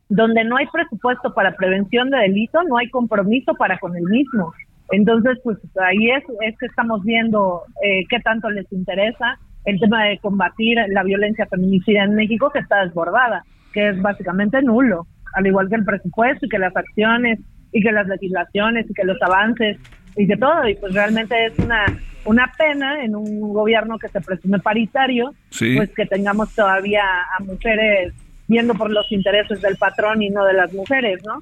donde 0.10 0.44
no 0.44 0.58
hay 0.58 0.66
presupuesto 0.68 1.34
para 1.34 1.56
prevención 1.56 2.10
de 2.10 2.18
delito, 2.18 2.62
no 2.64 2.78
hay 2.78 2.90
compromiso 2.90 3.54
para 3.56 3.78
con 3.80 3.96
el 3.96 4.04
mismo. 4.04 4.54
Entonces, 4.92 5.38
pues 5.44 5.58
ahí 5.82 6.12
es, 6.12 6.24
es 6.42 6.58
que 6.58 6.66
estamos 6.68 7.04
viendo 7.04 7.64
eh, 7.84 8.06
qué 8.10 8.20
tanto 8.20 8.50
les 8.50 8.72
interesa 8.72 9.38
el 9.66 9.80
tema 9.80 10.06
de 10.06 10.18
combatir 10.20 10.78
la 10.90 11.04
violencia 11.04 11.46
feminicida 11.48 12.04
en 12.04 12.16
México, 12.16 12.50
que 12.50 12.60
está 12.60 12.86
desbordada, 12.86 13.44
que 13.74 13.90
es 13.90 14.02
básicamente 14.02 14.62
nulo, 14.62 15.08
al 15.34 15.46
igual 15.46 15.68
que 15.68 15.76
el 15.76 15.84
presupuesto 15.84 16.46
y 16.46 16.50
que 16.50 16.58
las 16.58 16.76
acciones 16.76 17.40
y 17.74 17.82
que 17.82 17.92
las 17.92 18.08
legislaciones 18.08 18.90
y 18.90 18.94
que 18.94 19.04
los 19.04 19.22
avances 19.22 19.78
y 20.16 20.26
que 20.26 20.38
todo. 20.38 20.68
Y 20.68 20.76
pues 20.76 20.94
realmente 20.94 21.36
es 21.48 21.60
una, 21.60 21.86
una 22.24 22.50
pena 22.58 23.04
en 23.04 23.16
un 23.16 23.54
gobierno 23.54 23.98
que 24.00 24.08
se 24.08 24.22
presume 24.22 24.60
paritario, 24.60 25.34
pues 25.76 25.94
que 25.94 26.06
tengamos 26.06 26.56
todavía 26.56 27.04
a 27.38 27.44
mujeres 27.44 28.14
viendo 28.48 28.74
por 28.74 28.90
los 28.92 29.12
intereses 29.12 29.62
del 29.62 29.76
patrón 29.78 30.22
y 30.22 30.30
no 30.30 30.46
de 30.46 30.54
las 30.54 30.72
mujeres, 30.74 31.22
¿no? 31.26 31.40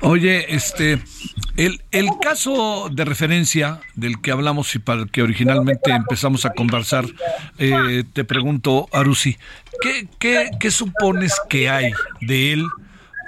Oye, 0.00 0.54
este, 0.54 0.98
el, 1.56 1.82
el 1.90 2.08
caso 2.20 2.88
de 2.90 3.04
referencia 3.04 3.80
del 3.94 4.20
que 4.20 4.30
hablamos 4.30 4.74
y 4.74 4.78
para 4.78 5.02
el 5.02 5.10
que 5.10 5.22
originalmente 5.22 5.90
empezamos 5.90 6.46
a 6.46 6.50
conversar, 6.50 7.04
eh, 7.58 8.04
te 8.12 8.24
pregunto, 8.24 8.88
Arusi, 8.92 9.36
¿qué, 9.80 10.08
qué, 10.18 10.50
¿qué 10.58 10.70
supones 10.70 11.34
que 11.48 11.68
hay 11.68 11.92
de 12.20 12.52
él? 12.54 12.66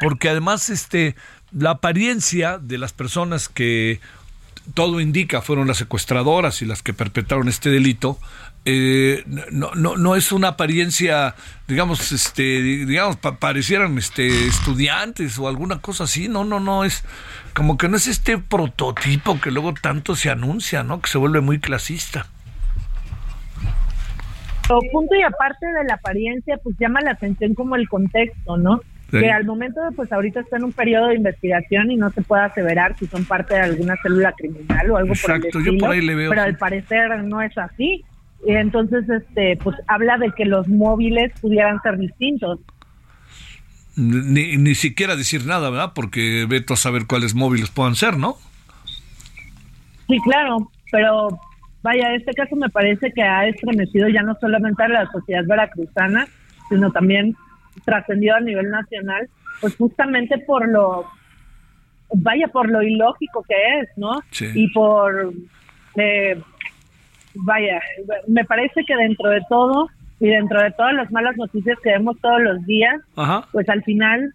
Porque 0.01 0.29
además, 0.31 0.71
este, 0.71 1.15
la 1.53 1.71
apariencia 1.71 2.59
de 2.59 2.79
las 2.79 2.93
personas 2.93 3.49
que 3.49 4.01
todo 4.75 5.01
indica 5.01 5.43
fueron 5.43 5.69
las 5.69 5.77
secuestradoras 5.77 6.61
y 6.63 6.67
las 6.67 6.83
que 6.83 6.93
perpetraron 6.93 7.49
este 7.49 7.71
delito, 7.71 8.19
eh, 8.69 9.23
no, 9.53 9.71
no, 9.77 9.97
no 9.97 10.17
es 10.17 10.33
una 10.33 10.49
apariencia, 10.49 11.37
digamos, 11.69 12.11
este, 12.11 12.43
digamos, 12.43 13.17
parecieran 13.17 13.97
este, 13.97 14.27
estudiantes 14.27 15.39
o 15.39 15.47
alguna 15.47 15.81
cosa 15.81 16.03
así, 16.05 16.27
no, 16.27 16.45
no, 16.45 16.59
no, 16.59 16.85
es 16.85 17.05
como 17.55 17.79
que 17.79 17.89
no 17.89 17.97
es 17.97 18.09
este 18.09 18.39
prototipo 18.39 19.41
que 19.41 19.53
luego 19.53 19.73
tanto 19.73 20.17
se 20.17 20.31
anuncia, 20.31 20.83
¿no? 20.83 21.01
Que 21.01 21.09
se 21.09 21.17
vuelve 21.17 21.41
muy 21.41 21.61
clasista. 21.61 22.27
Punto 24.91 25.15
y 25.15 25.23
aparte 25.23 25.65
de 25.65 25.85
la 25.85 25.95
apariencia, 25.95 26.59
pues 26.61 26.77
llama 26.77 27.01
la 27.03 27.13
atención 27.13 27.55
como 27.55 27.77
el 27.77 27.89
contexto, 27.89 28.57
¿no? 28.57 28.81
Que 29.13 29.31
al 29.31 29.45
momento, 29.45 29.81
pues 29.95 30.13
ahorita 30.13 30.41
está 30.41 30.57
en 30.57 30.65
un 30.65 30.73
periodo 30.73 31.07
de 31.07 31.15
investigación 31.15 31.93
y 31.93 31.97
no 31.97 32.11
se 32.11 32.23
puede 32.23 32.43
aseverar 32.43 32.99
si 32.99 33.07
son 33.07 33.25
parte 33.25 33.55
de 33.55 33.61
alguna 33.61 33.95
célula 34.03 34.33
criminal 34.33 34.91
o 34.91 34.97
algo 34.97 35.15
por 35.23 35.37
el 35.37 35.45
estilo. 35.45 35.65
Yo 35.65 35.79
por 35.79 35.91
ahí 35.91 36.01
le 36.01 36.17
veo, 36.17 36.31
pero 36.31 36.43
al 36.43 36.59
parecer 36.59 37.17
no 37.23 37.41
es 37.41 37.57
así. 37.57 38.05
Entonces, 38.47 39.09
este, 39.09 39.57
pues 39.63 39.77
habla 39.89 40.19
de 40.19 40.31
que 40.33 40.45
los 40.45 40.69
móviles 40.69 41.33
pudieran 41.41 41.81
ser 41.83 41.99
distintos. 41.99 42.61
Ni, 43.97 44.57
ni 44.57 44.75
siquiera 44.75 45.17
decir 45.17 45.47
nada, 45.47 45.71
¿verdad? 45.71 45.93
Porque 45.95 46.47
veto 46.49 46.75
a 46.75 46.77
saber 46.77 47.07
cuáles 47.07 47.35
móviles 47.35 47.71
puedan 47.71 47.95
ser, 47.95 48.19
¿no? 48.19 48.37
Sí, 50.07 50.19
claro, 50.23 50.71
pero 50.93 51.41
vaya, 51.83 52.15
este 52.15 52.33
caso 52.33 52.57
me 52.57 52.69
parece 52.69 53.13
que 53.13 53.23
ha 53.23 53.49
estremecido 53.49 54.09
ya 54.09 54.23
no 54.23 54.37
solamente 54.41 54.83
a 54.83 54.89
la 54.89 55.11
sociedad 55.11 55.45
veracruzana, 55.47 56.29
sino 56.69 56.93
también 56.93 57.35
trascendió 57.85 58.35
a 58.37 58.41
nivel 58.41 58.71
nacional, 58.71 59.29
pues 59.61 59.77
justamente 59.77 60.39
por 60.39 60.69
lo, 60.69 61.07
vaya, 62.15 62.49
por 62.49 62.69
lo 62.71 62.83
ilógico 62.83 63.45
que 63.49 63.81
es, 63.81 63.89
¿no? 63.97 64.21
Y 64.55 64.69
por 64.73 65.33
eh, 65.97 66.41
vaya, 67.45 67.81
me 68.27 68.45
parece 68.45 68.85
que 68.87 68.97
dentro 68.97 69.31
de 69.31 69.41
todo 69.49 69.89
y 70.21 70.29
dentro 70.29 70.63
de 70.63 70.71
todas 70.73 70.95
las 70.95 71.11
malas 71.11 71.37
noticias 71.37 71.79
que 71.83 71.91
vemos 71.91 72.17
todos 72.21 72.41
los 72.41 72.65
días, 72.67 73.01
pues 73.53 73.69
al 73.69 73.83
final 73.85 74.35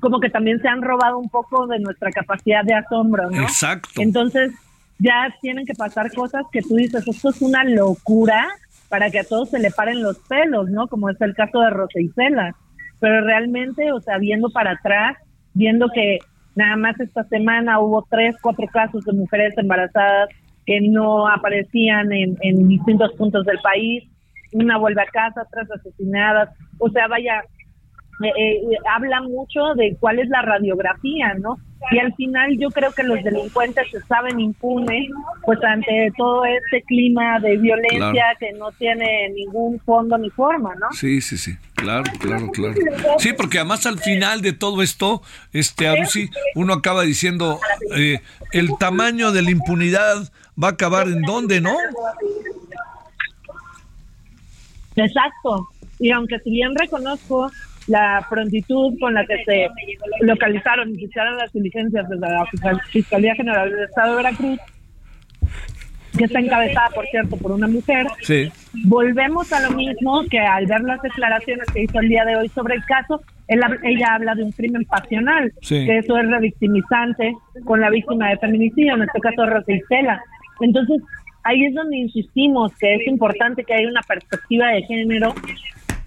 como 0.00 0.20
que 0.20 0.30
también 0.30 0.60
se 0.60 0.68
han 0.68 0.82
robado 0.82 1.18
un 1.18 1.28
poco 1.28 1.66
de 1.66 1.80
nuestra 1.80 2.10
capacidad 2.10 2.62
de 2.64 2.74
asombro, 2.74 3.30
¿no? 3.30 3.42
Exacto. 3.42 3.88
Entonces 3.96 4.52
ya 4.98 5.34
tienen 5.40 5.64
que 5.66 5.74
pasar 5.74 6.12
cosas 6.12 6.44
que 6.52 6.62
tú 6.62 6.76
dices, 6.76 7.06
esto 7.06 7.30
es 7.30 7.42
una 7.42 7.64
locura 7.64 8.46
para 8.88 9.10
que 9.10 9.20
a 9.20 9.24
todos 9.24 9.50
se 9.50 9.58
le 9.58 9.70
paren 9.70 10.02
los 10.02 10.18
pelos, 10.28 10.70
¿no? 10.70 10.88
Como 10.88 11.10
es 11.10 11.20
el 11.20 11.34
caso 11.34 11.60
de 11.60 11.70
Rosa 11.70 12.00
Isela. 12.00 12.54
Pero 13.00 13.22
realmente, 13.22 13.92
o 13.92 14.00
sea, 14.00 14.18
viendo 14.18 14.50
para 14.50 14.72
atrás, 14.72 15.16
viendo 15.54 15.88
que 15.94 16.18
nada 16.54 16.76
más 16.76 16.98
esta 17.00 17.24
semana 17.24 17.80
hubo 17.80 18.06
tres, 18.10 18.36
cuatro 18.40 18.66
casos 18.72 19.04
de 19.04 19.12
mujeres 19.12 19.56
embarazadas 19.56 20.28
que 20.68 20.82
no 20.82 21.26
aparecían 21.26 22.12
en, 22.12 22.36
en 22.42 22.68
distintos 22.68 23.10
puntos 23.14 23.46
del 23.46 23.58
país, 23.60 24.04
una 24.52 24.76
vuelve 24.76 25.00
a 25.00 25.06
casa, 25.06 25.46
otras 25.46 25.66
asesinadas, 25.70 26.50
o 26.78 26.90
sea, 26.90 27.08
vaya, 27.08 27.42
eh, 28.22 28.28
eh, 28.28 28.76
habla 28.94 29.22
mucho 29.22 29.60
de 29.76 29.96
cuál 29.98 30.18
es 30.18 30.28
la 30.28 30.42
radiografía, 30.42 31.32
¿no? 31.40 31.56
Y 31.90 32.00
al 32.00 32.12
final 32.16 32.58
yo 32.58 32.68
creo 32.70 32.92
que 32.92 33.02
los 33.02 33.22
delincuentes 33.24 33.90
se 33.90 34.00
saben 34.02 34.40
impunes, 34.40 35.08
pues 35.46 35.58
ante 35.64 36.12
todo 36.18 36.44
este 36.44 36.82
clima 36.82 37.38
de 37.40 37.56
violencia 37.56 38.24
que 38.38 38.52
no 38.58 38.70
tiene 38.72 39.30
ningún 39.30 39.80
fondo 39.80 40.18
ni 40.18 40.28
forma, 40.28 40.74
¿no? 40.74 40.88
Sí, 40.90 41.22
sí, 41.22 41.38
sí, 41.38 41.56
claro, 41.76 42.10
claro, 42.18 42.50
claro. 42.50 42.74
Sí, 43.18 43.32
porque 43.32 43.58
además 43.58 43.86
al 43.86 43.98
final 44.00 44.42
de 44.42 44.52
todo 44.52 44.82
esto, 44.82 45.22
este 45.54 45.88
Arusi, 45.88 46.28
uno 46.56 46.74
acaba 46.74 47.04
diciendo 47.04 47.58
eh, 47.96 48.20
el 48.52 48.76
tamaño 48.78 49.32
de 49.32 49.42
la 49.42 49.50
impunidad 49.50 50.28
va 50.62 50.68
a 50.68 50.70
acabar 50.72 51.06
en 51.08 51.22
dónde, 51.22 51.60
¿no? 51.60 51.74
Exacto. 54.96 55.68
Y 55.98 56.10
aunque 56.10 56.38
si 56.40 56.50
bien 56.50 56.74
reconozco 56.74 57.50
la 57.86 58.26
prontitud 58.28 58.98
con 59.00 59.14
la 59.14 59.24
que 59.26 59.42
se 59.44 59.68
localizaron 60.20 60.90
y 60.90 61.04
hicieron 61.04 61.36
las 61.38 61.52
diligencias 61.52 62.08
desde 62.08 62.28
la 62.28 62.46
Fiscalía 62.90 63.34
General 63.34 63.70
del 63.70 63.84
Estado 63.84 64.10
de 64.10 64.16
Veracruz, 64.16 64.58
que 66.16 66.24
está 66.24 66.40
encabezada, 66.40 66.88
por 66.94 67.06
cierto, 67.06 67.36
por 67.36 67.52
una 67.52 67.68
mujer, 67.68 68.06
sí. 68.22 68.50
volvemos 68.84 69.52
a 69.52 69.60
lo 69.60 69.70
mismo 69.70 70.24
que 70.28 70.38
al 70.38 70.66
ver 70.66 70.80
las 70.80 71.00
declaraciones 71.00 71.66
que 71.72 71.82
hizo 71.82 72.00
el 72.00 72.08
día 72.08 72.24
de 72.24 72.36
hoy 72.36 72.48
sobre 72.48 72.74
el 72.74 72.84
caso, 72.84 73.22
ella 73.46 74.14
habla 74.14 74.34
de 74.34 74.42
un 74.42 74.52
crimen 74.52 74.84
pasional, 74.84 75.52
que 75.66 75.98
eso 75.98 76.18
es 76.18 76.28
revictimizante 76.28 77.34
con 77.64 77.80
la 77.80 77.88
víctima 77.88 78.30
de 78.30 78.38
feminicidio, 78.38 78.94
en 78.94 79.02
este 79.02 79.20
caso 79.20 79.46
Rosa 79.46 79.72
Entonces, 80.60 81.00
ahí 81.44 81.64
es 81.64 81.74
donde 81.74 81.96
insistimos 81.96 82.72
que 82.78 82.94
es 82.96 83.06
importante 83.06 83.64
que 83.64 83.74
haya 83.74 83.88
una 83.88 84.02
perspectiva 84.02 84.68
de 84.68 84.82
género 84.82 85.34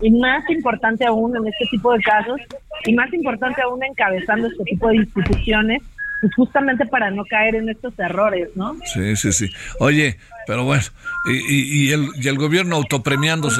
y 0.01 0.11
más 0.11 0.49
importante 0.49 1.05
aún 1.05 1.35
en 1.35 1.47
este 1.47 1.65
tipo 1.71 1.93
de 1.93 2.01
casos 2.01 2.39
y 2.85 2.93
más 2.93 3.13
importante 3.13 3.61
aún 3.61 3.83
encabezando 3.83 4.47
este 4.47 4.63
tipo 4.63 4.87
de 4.89 4.97
instituciones 4.97 5.81
pues 6.21 6.35
justamente 6.35 6.85
para 6.85 7.09
no 7.09 7.25
caer 7.25 7.55
en 7.55 7.69
estos 7.69 7.97
errores, 7.97 8.49
¿no? 8.55 8.75
Sí, 8.85 9.15
sí, 9.15 9.31
sí. 9.31 9.49
Oye, 9.79 10.17
pero 10.45 10.63
bueno, 10.63 10.83
y, 11.25 11.87
y, 11.87 11.91
el, 11.91 12.09
y 12.15 12.27
el 12.27 12.37
gobierno 12.37 12.75
autopremiándose. 12.75 13.59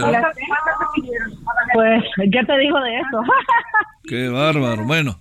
Pues, 1.74 2.04
¿qué 2.18 2.44
te 2.46 2.58
digo 2.60 2.80
de 2.80 2.98
eso? 2.98 3.24
Qué 4.04 4.28
bárbaro. 4.30 4.84
Bueno, 4.86 5.20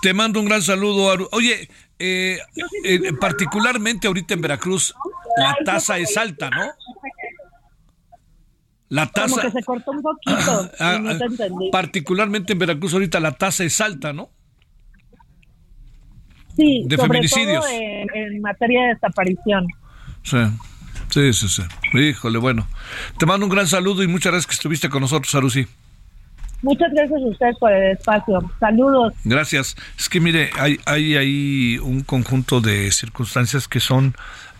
te 0.00 0.14
mando 0.14 0.40
un 0.40 0.46
gran 0.46 0.62
saludo. 0.62 1.28
Oye, 1.32 1.68
eh, 1.98 2.38
eh, 2.84 3.12
particularmente 3.20 4.06
ahorita 4.06 4.34
en 4.34 4.40
Veracruz, 4.40 4.94
la 5.36 5.56
tasa 5.64 5.98
es 5.98 6.16
alta, 6.16 6.50
¿no? 6.50 6.72
La 8.88 9.06
tasa. 9.06 9.28
Como 9.28 9.42
que 9.42 9.50
se 9.50 9.64
cortó 9.64 9.90
un 9.90 10.02
poquito. 10.02 10.70
Ah, 10.78 10.98
no 11.00 11.16
te 11.16 11.24
ah, 11.24 11.26
entendí. 11.26 11.70
Particularmente 11.70 12.52
en 12.54 12.58
Veracruz, 12.58 12.94
ahorita 12.94 13.20
la 13.20 13.32
tasa 13.32 13.64
es 13.64 13.80
alta, 13.80 14.12
¿no? 14.12 14.30
Sí, 16.56 16.84
de 16.86 16.96
sobre 16.96 17.08
feminicidios. 17.08 17.64
Todo 17.64 17.74
en, 18.14 18.40
materia 18.40 18.82
de 18.82 18.88
desaparición. 18.94 19.66
Sí. 20.22 20.38
Sí, 21.10 21.32
sí, 21.32 21.48
sí. 21.48 21.62
Híjole, 21.98 22.38
bueno. 22.38 22.66
Te 23.18 23.26
mando 23.26 23.46
un 23.46 23.52
gran 23.52 23.66
saludo 23.66 24.02
y 24.02 24.08
muchas 24.08 24.32
gracias 24.32 24.46
que 24.46 24.54
estuviste 24.54 24.88
con 24.88 25.02
nosotros, 25.02 25.34
Arusi. 25.34 25.66
Muchas 26.62 26.92
gracias 26.92 27.22
a 27.22 27.26
ustedes 27.26 27.58
por 27.58 27.72
el 27.72 27.92
espacio. 27.92 28.50
Saludos. 28.58 29.14
Gracias. 29.24 29.76
Es 29.98 30.08
que 30.08 30.20
mire, 30.20 30.50
hay, 30.58 30.78
hay 30.86 31.16
ahí 31.16 31.78
un 31.78 32.02
conjunto 32.02 32.60
de 32.60 32.90
circunstancias 32.90 33.68
que 33.68 33.80
son 33.80 34.14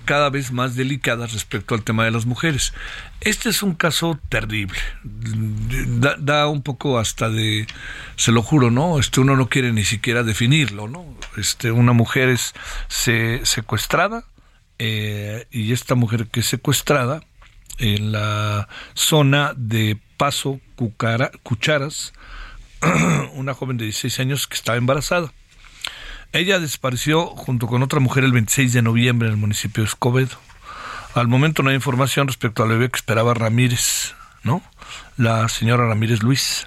cada 0.09 0.31
vez 0.31 0.53
más 0.53 0.75
delicadas 0.75 1.35
respecto 1.35 1.75
al 1.75 1.83
tema 1.83 2.03
de 2.07 2.11
las 2.11 2.25
mujeres. 2.25 2.73
Este 3.21 3.51
es 3.51 3.63
un 3.63 3.75
caso 3.75 4.19
terrible. 4.31 4.79
Da, 5.03 6.17
da, 6.19 6.47
un 6.47 6.63
poco 6.63 6.99
hasta 6.99 7.29
de, 7.29 7.67
se 8.17 8.33
lo 8.33 8.43
juro, 8.43 8.71
¿no? 8.71 8.99
Este 8.99 9.21
uno 9.21 9.37
no 9.37 9.51
quiere 9.51 9.71
ni 9.71 9.85
siquiera 9.85 10.23
definirlo, 10.23 10.89
¿no? 10.89 11.05
Este, 11.37 11.73
una 11.73 11.93
mujer 11.93 12.31
es 12.31 12.55
se, 12.87 13.45
secuestrada 13.45 14.25
eh, 14.79 15.47
y 15.51 15.75
esta 15.75 15.95
mujer 15.95 16.29
que 16.29 16.41
es 16.41 16.47
secuestrada 16.47 17.21
en 17.77 18.13
la 18.13 18.67
zona 18.95 19.53
de 19.57 19.99
Paso 20.19 20.61
Cucharas 21.43 22.13
una 23.35 23.55
joven 23.55 23.77
de 23.77 23.85
16 23.85 24.21
años 24.21 24.47
que 24.47 24.57
estaba 24.57 24.77
embarazada. 24.77 25.33
Ella 26.33 26.59
desapareció 26.59 27.27
junto 27.27 27.69
con 27.69 27.83
otra 27.83 28.01
mujer 28.01 28.25
el 28.25 28.33
26 28.33 28.73
de 28.73 28.83
noviembre 28.83 29.29
en 29.29 29.35
el 29.35 29.41
municipio 29.41 29.83
de 29.83 29.89
Escobedo. 29.89 30.37
Al 31.15 31.29
momento 31.29 31.63
no 31.63 31.71
hay 31.71 31.77
información 31.77 32.27
respecto 32.27 32.63
al 32.63 32.69
bebé 32.69 32.91
que 32.91 32.97
esperaba 32.97 33.33
Ramírez, 33.33 34.15
¿no? 34.43 34.63
La 35.17 35.49
señora 35.49 35.87
Ramírez 35.87 36.23
Luis, 36.23 36.67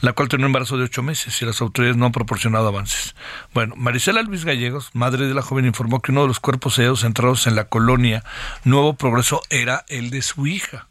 la 0.00 0.12
cual 0.12 0.28
tenía 0.28 0.44
un 0.44 0.50
embarazo 0.50 0.76
de 0.76 0.84
ocho 0.84 1.02
meses 1.02 1.40
y 1.40 1.46
las 1.46 1.60
autoridades 1.60 1.96
no 1.96 2.06
han 2.06 2.12
proporcionado 2.12 2.68
avances. 2.68 3.14
Bueno, 3.54 3.74
Marisela 3.76 4.20
Luis 4.22 4.44
Gallegos, 4.44 4.90
madre 4.92 5.26
de 5.26 5.34
la 5.34 5.42
joven, 5.42 5.64
informó 5.64 6.02
que 6.02 6.12
uno 6.12 6.22
de 6.22 6.28
los 6.28 6.40
cuerpos 6.40 6.76
hallados 6.76 7.04
entrados 7.04 7.46
en 7.46 7.54
la 7.54 7.68
colonia 7.68 8.24
Nuevo 8.64 8.94
Progreso 8.94 9.42
era 9.48 9.84
el 9.88 10.10
de 10.10 10.22
su 10.22 10.46
hija. 10.46 10.88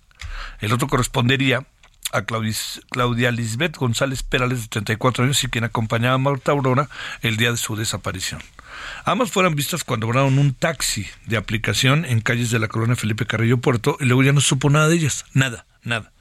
El 0.60 0.74
otro 0.74 0.88
correspondería 0.88 1.66
a 2.14 2.24
Claudia 2.24 3.32
Lisbeth 3.32 3.78
González 3.78 4.24
Perales, 4.24 4.62
de 4.62 4.68
34 4.68 5.26
años, 5.26 5.44
y 5.44 5.48
quien 5.48 5.64
acompañaba 5.64 6.16
a 6.16 6.20
Marta 6.20 6.52
Aurora 6.52 6.90
el 7.22 7.38
día 7.38 7.52
de 7.52 7.58
su 7.58 7.76
desaparición. 7.76 8.42
Ambas 9.06 9.32
fueron 9.32 9.56
vistas 9.56 9.84
cuando 9.84 10.08
abrieron 10.08 10.40
un 10.40 10.54
taxi 10.54 11.08
de 11.26 11.38
aplicación 11.38 12.06
en 12.06 12.22
calles 12.22 12.52
de 12.52 12.60
la 12.60 12.68
colonia 12.68 12.96
Felipe 12.96 13.26
Carrillo 13.26 13.58
Puerto 13.58 13.98
y 14.00 14.06
luego 14.06 14.24
ya 14.24 14.34
no 14.34 14.42
supo 14.42 14.70
nada 14.70 14.88
de 14.88 14.96
ellas. 14.96 15.26
Nada, 15.34 15.66
nada. 15.84 16.12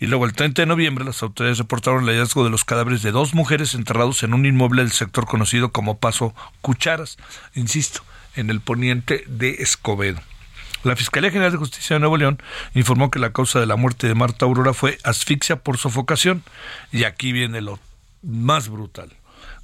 Y 0.00 0.06
luego 0.06 0.24
el 0.24 0.32
30 0.32 0.62
de 0.62 0.66
noviembre 0.66 1.04
las 1.04 1.22
autoridades 1.22 1.58
reportaron 1.58 2.02
el 2.02 2.10
hallazgo 2.10 2.44
de 2.44 2.50
los 2.50 2.64
cadáveres 2.64 3.02
de 3.02 3.12
dos 3.12 3.34
mujeres 3.34 3.74
enterrados 3.74 4.22
en 4.22 4.34
un 4.34 4.44
inmueble 4.44 4.82
del 4.82 4.92
sector 4.92 5.26
conocido 5.26 5.70
como 5.70 5.98
Paso 5.98 6.34
Cucharas, 6.60 7.16
insisto, 7.54 8.02
en 8.34 8.50
el 8.50 8.60
poniente 8.60 9.24
de 9.28 9.50
Escobedo. 9.60 10.20
La 10.84 10.96
Fiscalía 10.96 11.30
General 11.30 11.50
de 11.50 11.56
Justicia 11.56 11.94
de 11.94 12.00
Nuevo 12.00 12.18
León 12.18 12.42
informó 12.74 13.10
que 13.10 13.18
la 13.18 13.32
causa 13.32 13.58
de 13.58 13.64
la 13.64 13.76
muerte 13.76 14.06
de 14.06 14.14
Marta 14.14 14.44
Aurora 14.44 14.74
fue 14.74 14.98
asfixia 15.02 15.56
por 15.56 15.78
sofocación. 15.78 16.42
Y 16.92 17.04
aquí 17.04 17.32
viene 17.32 17.62
lo 17.62 17.78
más 18.22 18.68
brutal. 18.68 19.10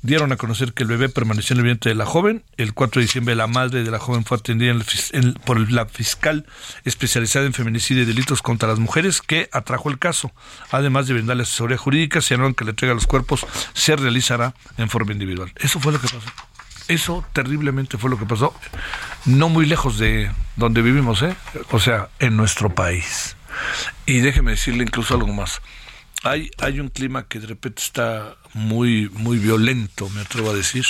Dieron 0.02 0.32
a 0.32 0.36
conocer 0.36 0.72
que 0.72 0.82
el 0.82 0.88
bebé 0.88 1.10
permaneció 1.10 1.52
en 1.52 1.58
el 1.58 1.64
vientre 1.66 1.90
de 1.90 1.94
la 1.94 2.06
joven. 2.06 2.42
El 2.56 2.72
4 2.72 3.00
de 3.00 3.04
diciembre 3.04 3.34
la 3.34 3.46
madre 3.46 3.84
de 3.84 3.90
la 3.90 3.98
joven 3.98 4.24
fue 4.24 4.38
atendida 4.38 4.74
por 5.44 5.70
la 5.70 5.84
fiscal 5.84 6.46
especializada 6.86 7.44
en 7.44 7.52
feminicidio 7.52 8.04
y 8.04 8.06
delitos 8.06 8.40
contra 8.40 8.66
las 8.66 8.78
mujeres 8.78 9.20
que 9.20 9.50
atrajo 9.52 9.90
el 9.90 9.98
caso. 9.98 10.32
Además 10.70 11.06
de 11.06 11.12
brindarle 11.12 11.42
asesoría 11.42 11.76
jurídica, 11.76 12.22
señalaron 12.22 12.54
que 12.54 12.64
la 12.64 12.70
entrega 12.70 12.92
de 12.92 12.94
los 12.94 13.06
cuerpos 13.06 13.46
se 13.74 13.94
realizará 13.94 14.54
en 14.78 14.88
forma 14.88 15.12
individual. 15.12 15.52
Eso 15.56 15.78
fue 15.80 15.92
lo 15.92 16.00
que 16.00 16.08
pasó. 16.08 16.49
Eso 16.91 17.24
terriblemente 17.32 17.99
fue 17.99 18.11
lo 18.11 18.18
que 18.18 18.26
pasó, 18.26 18.53
no 19.24 19.49
muy 19.49 19.64
lejos 19.64 19.97
de 19.97 20.28
donde 20.57 20.82
vivimos, 20.82 21.22
¿eh? 21.22 21.36
o 21.70 21.78
sea, 21.78 22.09
en 22.18 22.36
nuestro 22.36 22.74
país. 22.74 23.36
Y 24.07 24.18
déjeme 24.18 24.51
decirle 24.51 24.82
incluso 24.82 25.14
algo 25.14 25.32
más. 25.32 25.62
Hay, 26.24 26.51
hay 26.59 26.80
un 26.80 26.88
clima 26.88 27.28
que 27.28 27.38
de 27.38 27.47
repente 27.47 27.80
está 27.80 28.34
muy, 28.55 29.09
muy 29.11 29.38
violento, 29.38 30.09
me 30.09 30.22
atrevo 30.22 30.51
a 30.51 30.53
decir, 30.53 30.84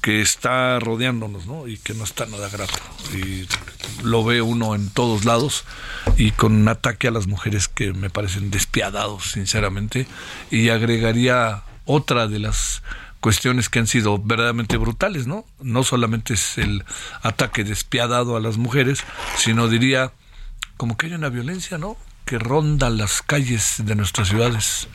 que 0.00 0.22
está 0.22 0.80
rodeándonos, 0.80 1.44
¿no? 1.44 1.68
Y 1.68 1.76
que 1.76 1.92
no 1.92 2.04
está 2.04 2.24
nada 2.24 2.48
grato. 2.48 2.78
Y 3.12 3.46
lo 4.02 4.24
ve 4.24 4.40
uno 4.40 4.74
en 4.74 4.88
todos 4.88 5.26
lados 5.26 5.64
y 6.16 6.30
con 6.30 6.54
un 6.54 6.68
ataque 6.68 7.08
a 7.08 7.10
las 7.10 7.26
mujeres 7.26 7.68
que 7.68 7.92
me 7.92 8.08
parecen 8.08 8.50
despiadados, 8.50 9.32
sinceramente. 9.32 10.06
Y 10.50 10.70
agregaría 10.70 11.64
otra 11.84 12.28
de 12.28 12.38
las 12.38 12.82
cuestiones 13.20 13.68
que 13.68 13.78
han 13.78 13.86
sido 13.86 14.18
verdaderamente 14.18 14.76
brutales, 14.76 15.26
¿no? 15.26 15.44
No 15.60 15.82
solamente 15.82 16.34
es 16.34 16.58
el 16.58 16.84
ataque 17.22 17.64
despiadado 17.64 18.36
a 18.36 18.40
las 18.40 18.56
mujeres, 18.56 19.04
sino 19.36 19.68
diría 19.68 20.12
como 20.76 20.96
que 20.96 21.06
hay 21.06 21.14
una 21.14 21.28
violencia, 21.28 21.78
¿no? 21.78 21.96
Que 22.24 22.38
ronda 22.38 22.90
las 22.90 23.22
calles 23.22 23.76
de 23.78 23.94
nuestras 23.94 24.28
ciudades. 24.28 24.88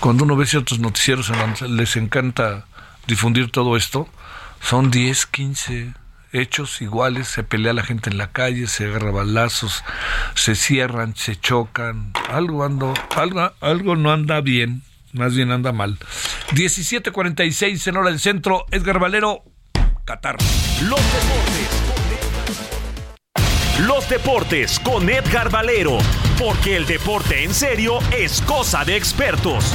Cuando 0.00 0.24
uno 0.24 0.36
ve 0.36 0.46
ciertos 0.46 0.80
noticieros 0.80 1.30
les 1.68 1.96
encanta 1.96 2.66
difundir 3.06 3.50
todo 3.50 3.76
esto, 3.76 4.08
son 4.60 4.90
10, 4.90 5.26
15 5.26 5.94
hechos 6.32 6.80
iguales, 6.80 7.28
se 7.28 7.44
pelea 7.44 7.72
la 7.74 7.84
gente 7.84 8.10
en 8.10 8.18
la 8.18 8.32
calle, 8.32 8.66
se 8.66 8.86
agarra 8.86 9.10
balazos, 9.10 9.84
se 10.34 10.54
cierran, 10.54 11.14
se 11.14 11.36
chocan, 11.36 12.12
algo 12.30 12.64
ando, 12.64 12.94
algo, 13.14 13.52
algo 13.60 13.96
no 13.96 14.10
anda 14.10 14.40
bien 14.40 14.82
más 15.12 15.34
bien 15.34 15.50
anda 15.50 15.72
mal. 15.72 15.98
17:46 16.52 17.86
en 17.86 17.96
hora 17.96 18.10
del 18.10 18.20
centro. 18.20 18.66
Edgar 18.70 18.98
Valero, 18.98 19.44
Qatar. 20.04 20.36
Los 20.82 21.00
deportes. 21.00 21.82
Los 23.86 24.08
deportes 24.08 24.78
con 24.80 25.08
Edgar 25.08 25.50
Valero, 25.50 25.98
porque 26.38 26.76
el 26.76 26.86
deporte 26.86 27.42
en 27.42 27.54
serio 27.54 27.98
es 28.12 28.40
cosa 28.42 28.84
de 28.84 28.96
expertos. 28.96 29.74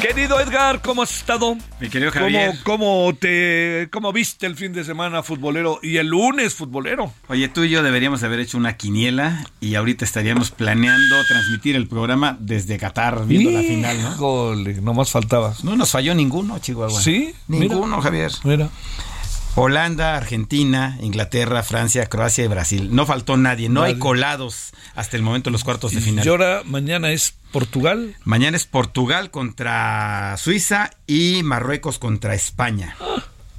Querido 0.00 0.40
Edgar, 0.40 0.80
¿cómo 0.80 1.02
has 1.02 1.14
estado? 1.14 1.56
Mi 1.78 1.90
querido 1.90 2.10
Javier. 2.10 2.54
¿Cómo, 2.64 3.12
te, 3.18 3.88
¿Cómo 3.92 4.12
viste 4.12 4.46
el 4.46 4.56
fin 4.56 4.72
de 4.72 4.82
semana 4.82 5.22
futbolero 5.22 5.78
y 5.82 5.98
el 5.98 6.06
lunes 6.06 6.54
futbolero? 6.54 7.12
Oye, 7.28 7.48
tú 7.48 7.64
y 7.64 7.70
yo 7.70 7.82
deberíamos 7.82 8.22
haber 8.22 8.40
hecho 8.40 8.56
una 8.56 8.78
quiniela 8.78 9.44
y 9.60 9.74
ahorita 9.74 10.06
estaríamos 10.06 10.50
planeando 10.50 11.16
transmitir 11.28 11.76
el 11.76 11.86
programa 11.86 12.36
desde 12.40 12.78
Qatar, 12.78 13.26
viendo 13.26 13.50
la 13.50 13.60
final, 13.60 14.02
¿no? 14.02 14.14
Híjole, 14.14 14.80
más 14.80 15.10
faltaba. 15.10 15.54
No 15.62 15.76
nos 15.76 15.90
falló 15.90 16.14
ninguno, 16.14 16.58
Chihuahua. 16.58 17.00
¿Sí? 17.00 17.34
Ninguno, 17.48 18.00
Javier. 18.00 18.32
Mira. 18.44 18.70
Holanda, 19.54 20.16
Argentina, 20.16 20.96
Inglaterra, 21.00 21.62
Francia, 21.62 22.06
Croacia 22.06 22.44
y 22.44 22.48
Brasil. 22.48 22.88
No 22.92 23.06
faltó 23.06 23.36
nadie, 23.36 23.68
no 23.68 23.82
hay 23.82 23.98
colados 23.98 24.72
hasta 24.94 25.16
el 25.16 25.22
momento 25.22 25.50
en 25.50 25.52
los 25.52 25.64
cuartos 25.64 25.92
de 25.92 26.00
final. 26.00 26.24
Y 26.24 26.28
ahora 26.28 26.62
mañana 26.64 27.10
es 27.10 27.34
Portugal. 27.52 28.14
Mañana 28.24 28.56
es 28.56 28.64
Portugal 28.66 29.30
contra 29.30 30.36
Suiza 30.38 30.90
y 31.06 31.42
Marruecos 31.42 31.98
contra 31.98 32.34
España. 32.34 32.96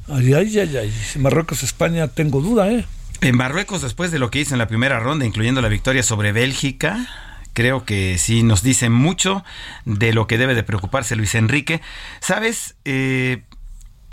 Ay, 0.08 0.34
ay, 0.34 0.60
ay, 0.60 0.78
ay. 0.78 0.94
Marruecos, 1.20 1.64
España, 1.64 2.08
tengo 2.08 2.42
duda, 2.42 2.70
¿eh? 2.72 2.86
En 3.22 3.38
Marruecos, 3.38 3.82
después 3.82 4.12
de 4.12 4.20
lo 4.20 4.32
que 4.32 4.40
hizo 4.40 4.56
en 4.56 4.60
la 4.60 4.68
primera 4.68 5.00
ronda, 5.00 5.26
incluyendo 5.26 5.62
la 5.62 5.68
victoria 5.68 6.02
sobre 6.04 6.32
Bélgica, 6.32 7.08
creo 7.54 7.86
que 7.86 8.18
sí 8.18 8.44
nos 8.44 8.64
dice 8.64 8.90
mucho 8.90 9.44
de 9.86 10.14
lo 10.14 10.26
que 10.26 10.38
debe 10.38 10.56
de 10.56 10.64
preocuparse 10.64 11.16
Luis 11.16 11.36
Enrique. 11.36 11.82
Sabes, 12.20 12.76
eh, 12.84 13.44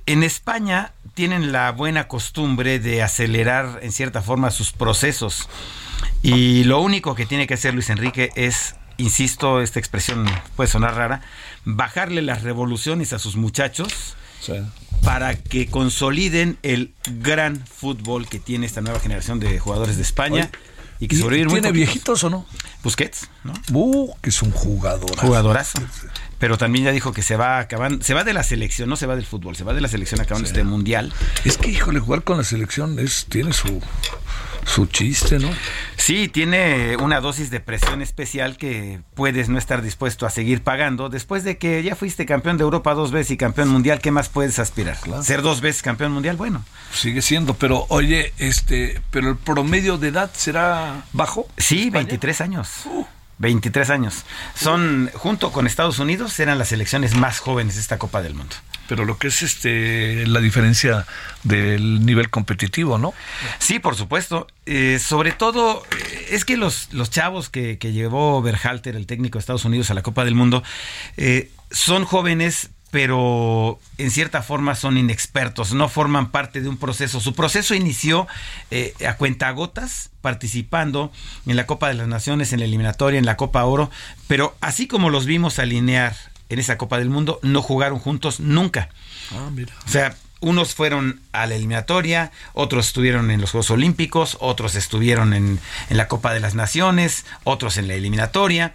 en 0.09 0.23
España 0.23 0.93
tienen 1.13 1.53
la 1.53 1.71
buena 1.71 2.09
costumbre 2.09 2.79
de 2.79 3.03
acelerar 3.03 3.81
en 3.83 3.93
cierta 3.93 4.23
forma 4.23 4.51
sus 4.51 4.73
procesos. 4.73 5.51
Y 6.23 6.65
lo 6.65 6.81
único 6.81 7.15
que 7.15 7.27
tiene 7.27 7.47
que 7.47 7.55
hacer 7.55 7.75
Luis 7.75 7.91
Enrique 7.91 8.31
es, 8.35 8.77
insisto, 8.97 9.61
esta 9.61 9.79
expresión 9.79 10.25
puede 10.57 10.71
sonar 10.71 10.95
rara, 10.95 11.21
bajarle 11.67 12.23
las 12.23 12.43
revoluciones 12.43 13.13
a 13.13 13.19
sus 13.19 13.37
muchachos 13.37 14.17
para 15.03 15.35
que 15.35 15.67
consoliden 15.67 16.57
el 16.63 16.95
gran 17.21 17.67
fútbol 17.67 18.27
que 18.29 18.39
tiene 18.39 18.65
esta 18.65 18.81
nueva 18.81 19.01
generación 19.01 19.41
de 19.41 19.59
jugadores 19.59 19.97
de 19.97 20.03
España. 20.03 20.51
Y 21.01 21.09
que 21.09 21.17
¿Tiene 21.17 21.73
viejitos 21.73 22.25
o 22.25 22.31
no? 22.31 22.47
Busquets, 22.83 23.29
¿no? 23.45 23.53
Uh, 23.73 24.15
que 24.21 24.31
es 24.31 24.43
un 24.43 24.51
jugador. 24.51 25.17
Jugadorazo 25.19 25.81
pero 26.39 26.57
también 26.57 26.87
ya 26.87 26.93
dijo 26.93 27.13
que 27.13 27.23
se 27.23 27.37
va 27.37 27.59
acabando, 27.59 28.05
se 28.05 28.15
va 28.15 28.25
de 28.25 28.33
la 28.33 28.43
selección, 28.43 28.89
no 28.89 28.97
se 28.97 29.07
va 29.07 29.17
del 29.17 29.27
fútbol, 29.27 29.57
se 29.57 29.65
va 29.65 29.75
de 29.75 29.81
la 29.81 29.89
selección 29.89 30.21
acabando 30.21 30.47
este 30.47 30.65
mundial. 30.65 31.13
Es 31.45 31.59
que, 31.59 31.69
híjole, 31.69 32.01
jugar 32.01 32.23
con 32.23 32.39
la 32.39 32.45
selección 32.45 32.99
es, 32.99 33.27
tiene 33.29 33.53
su, 33.53 33.81
su 34.69 34.87
chiste, 34.87 35.39
¿no? 35.39 35.51
Sí, 35.97 36.29
tiene 36.29 36.97
una 36.99 37.21
dosis 37.21 37.51
de 37.51 37.61
presión 37.61 38.03
especial 38.03 38.57
que 38.57 39.01
puedes 39.15 39.49
no 39.49 39.59
estar 39.59 39.83
dispuesto 39.83 40.27
a 40.27 40.31
seguir 40.31 40.63
pagando. 40.63 41.09
Después 41.09 41.45
de 41.45 41.59
que 41.59 41.83
ya 41.83 41.97
fuiste 41.97 42.27
campeón 42.27 42.59
de 42.59 42.65
Europa 42.65 42.95
dos 42.95 43.11
veces 43.11 43.33
y 43.33 43.37
campeón 43.37 43.69
mundial, 43.69 44.01
¿qué 44.01 44.11
más 44.11 44.29
puedes 44.29 44.59
aspirar? 44.59 44.97
Ser 45.23 45.43
dos 45.43 45.61
veces 45.61 45.83
campeón 45.83 46.13
mundial, 46.13 46.37
bueno. 46.37 46.65
Sigue 46.93 47.23
siendo, 47.23 47.55
pero 47.55 47.87
oye, 47.89 48.33
este, 48.39 49.01
pero 49.11 49.31
el 49.31 49.37
promedio 49.37 49.99
de 49.99 50.09
edad 50.09 50.31
será 50.35 51.05
bajo. 51.13 51.49
Sí, 51.57 51.91
23 51.91 52.41
años. 52.41 52.69
Uh. 52.87 53.05
23 53.39 53.91
años. 53.91 54.25
Son, 54.55 55.11
junto 55.15 55.53
con 55.53 55.67
Estados 55.67 55.99
Unidos, 55.99 56.39
eran 56.41 56.59
las 56.59 56.69
selecciones 56.69 57.17
más 57.17 57.39
jóvenes 57.39 57.77
de 57.77 57.81
esta 57.81 57.99
Copa 57.99 58.21
del 58.21 58.35
Mundo. 58.35 58.57
Pero 58.89 59.05
lo 59.05 59.19
que 59.19 59.29
es 59.29 59.43
este 59.43 60.27
la 60.27 60.41
diferencia 60.41 61.07
del 61.45 62.05
nivel 62.05 62.31
competitivo, 62.31 62.99
¿no? 62.99 63.15
Sí, 63.59 63.79
por 63.79 63.95
supuesto. 63.95 64.47
Eh, 64.67 64.99
sobre 64.99 65.33
todo, 65.33 65.83
eh, 65.97 66.29
es 66.31 66.45
que 66.45 66.57
los, 66.57 66.93
los 66.93 67.11
chavos 67.11 67.49
que, 67.49 67.79
que 67.79 67.93
llevó 67.93 68.43
Berhalter, 68.43 68.97
el 68.97 69.07
técnico 69.07 69.39
de 69.39 69.41
Estados 69.41 69.65
Unidos, 69.65 69.91
a 69.91 69.95
la 69.95 70.03
Copa 70.03 70.25
del 70.25 70.35
Mundo, 70.35 70.63
eh, 71.17 71.51
son 71.71 72.05
jóvenes, 72.05 72.71
pero 72.91 73.79
en 73.99 74.11
cierta 74.11 74.43
forma 74.43 74.75
son 74.75 74.97
inexpertos, 74.97 75.75
no 75.75 75.89
forman 75.89 76.31
parte 76.31 76.61
de 76.61 76.69
un 76.69 76.79
proceso. 76.79 77.21
Su 77.21 77.35
proceso 77.35 77.75
inició 77.75 78.27
eh, 78.71 78.95
a 79.07 79.15
cuentagotas, 79.15 80.11
participando 80.23 81.13
en 81.47 81.57
la 81.57 81.67
Copa 81.67 81.89
de 81.89 81.95
las 81.95 82.09
Naciones, 82.09 82.53
en 82.53 82.61
la 82.61 82.65
eliminatoria, 82.65 83.19
en 83.19 83.27
la 83.27 83.37
Copa 83.37 83.65
Oro, 83.65 83.91
pero 84.27 84.57
así 84.61 84.87
como 84.87 85.11
los 85.11 85.27
vimos 85.27 85.59
alinear 85.59 86.17
en 86.49 86.59
esa 86.59 86.79
Copa 86.79 86.99
del 86.99 87.11
Mundo, 87.11 87.41
no 87.43 87.63
jugaron 87.63 87.99
juntos 87.99 88.41
nunca. 88.41 88.89
Ah, 89.33 89.51
mira. 89.53 89.75
O 89.87 89.89
sea, 89.89 90.17
unos 90.41 90.75
fueron 90.75 91.21
a 91.33 91.47
la 91.47 91.57
eliminatoria, 91.57 92.31
otros 92.53 92.87
estuvieron 92.89 93.31
en 93.31 93.41
los 93.41 93.51
Juegos 93.51 93.71
Olímpicos, 93.71 94.37
otros 94.41 94.75
estuvieron 94.75 95.35
en, 95.35 95.59
en 95.91 95.97
la 95.97 96.09
Copa 96.09 96.33
de 96.33 96.41
las 96.41 96.55
Naciones, 96.55 97.25
otros 97.45 97.77
en 97.77 97.89
la 97.89 97.95
eliminatoria. 97.95 98.75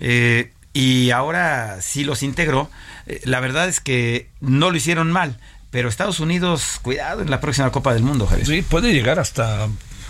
Eh, 0.00 0.52
y 0.72 1.10
ahora 1.10 1.80
sí 1.82 2.04
los 2.04 2.22
integró. 2.22 2.70
Eh, 3.06 3.20
la 3.24 3.40
verdad 3.40 3.68
es 3.68 3.80
que 3.80 4.28
no 4.40 4.70
lo 4.70 4.76
hicieron 4.76 5.12
mal, 5.12 5.38
pero 5.70 5.88
Estados 5.88 6.20
Unidos, 6.20 6.78
cuidado 6.82 7.22
en 7.22 7.30
la 7.30 7.40
próxima 7.40 7.70
Copa 7.70 7.92
del 7.92 8.02
Mundo, 8.02 8.26
Javier. 8.26 8.46
Sí, 8.46 8.62
puede 8.62 8.92
llegar 8.92 9.18
hasta 9.18 9.68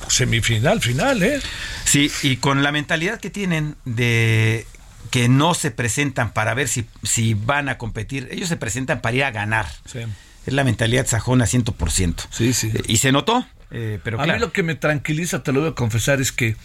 semifinal, 0.09 0.81
final, 0.81 1.23
¿eh? 1.23 1.41
Sí, 1.85 2.11
y 2.23 2.37
con 2.37 2.63
la 2.63 2.73
mentalidad 2.73 3.19
que 3.21 3.31
tienen 3.31 3.77
de 3.85 4.67
que 5.13 5.29
no 5.29 5.53
se 5.53 5.71
presentan 5.71 6.33
para 6.33 6.55
ver 6.55 6.69
si, 6.69 6.87
si 7.03 7.35
van 7.35 7.69
a 7.69 7.77
competir, 7.77 8.29
ellos 8.33 8.49
se 8.49 8.57
presentan 8.57 9.03
para 9.03 9.15
ir 9.15 9.25
a 9.25 9.31
ganar. 9.31 9.67
Sí. 9.85 10.01
Es 10.47 10.55
la 10.55 10.65
mentalidad 10.65 11.07
sajona 11.07 11.45
100%. 11.45 12.15
Sí, 12.31 12.55
sí. 12.55 12.73
Y 12.89 12.97
se 12.97 13.13
notó, 13.13 13.47
eh, 13.71 14.01
pero 14.03 14.19
A 14.19 14.27
mí 14.27 14.39
lo 14.39 14.53
que 14.53 14.63
me 14.63 14.75
tranquiliza, 14.75 15.43
te 15.43 15.53
lo 15.53 15.61
voy 15.61 15.69
a 15.69 15.75
confesar, 15.75 16.23
es 16.23 16.33
que 16.33 16.57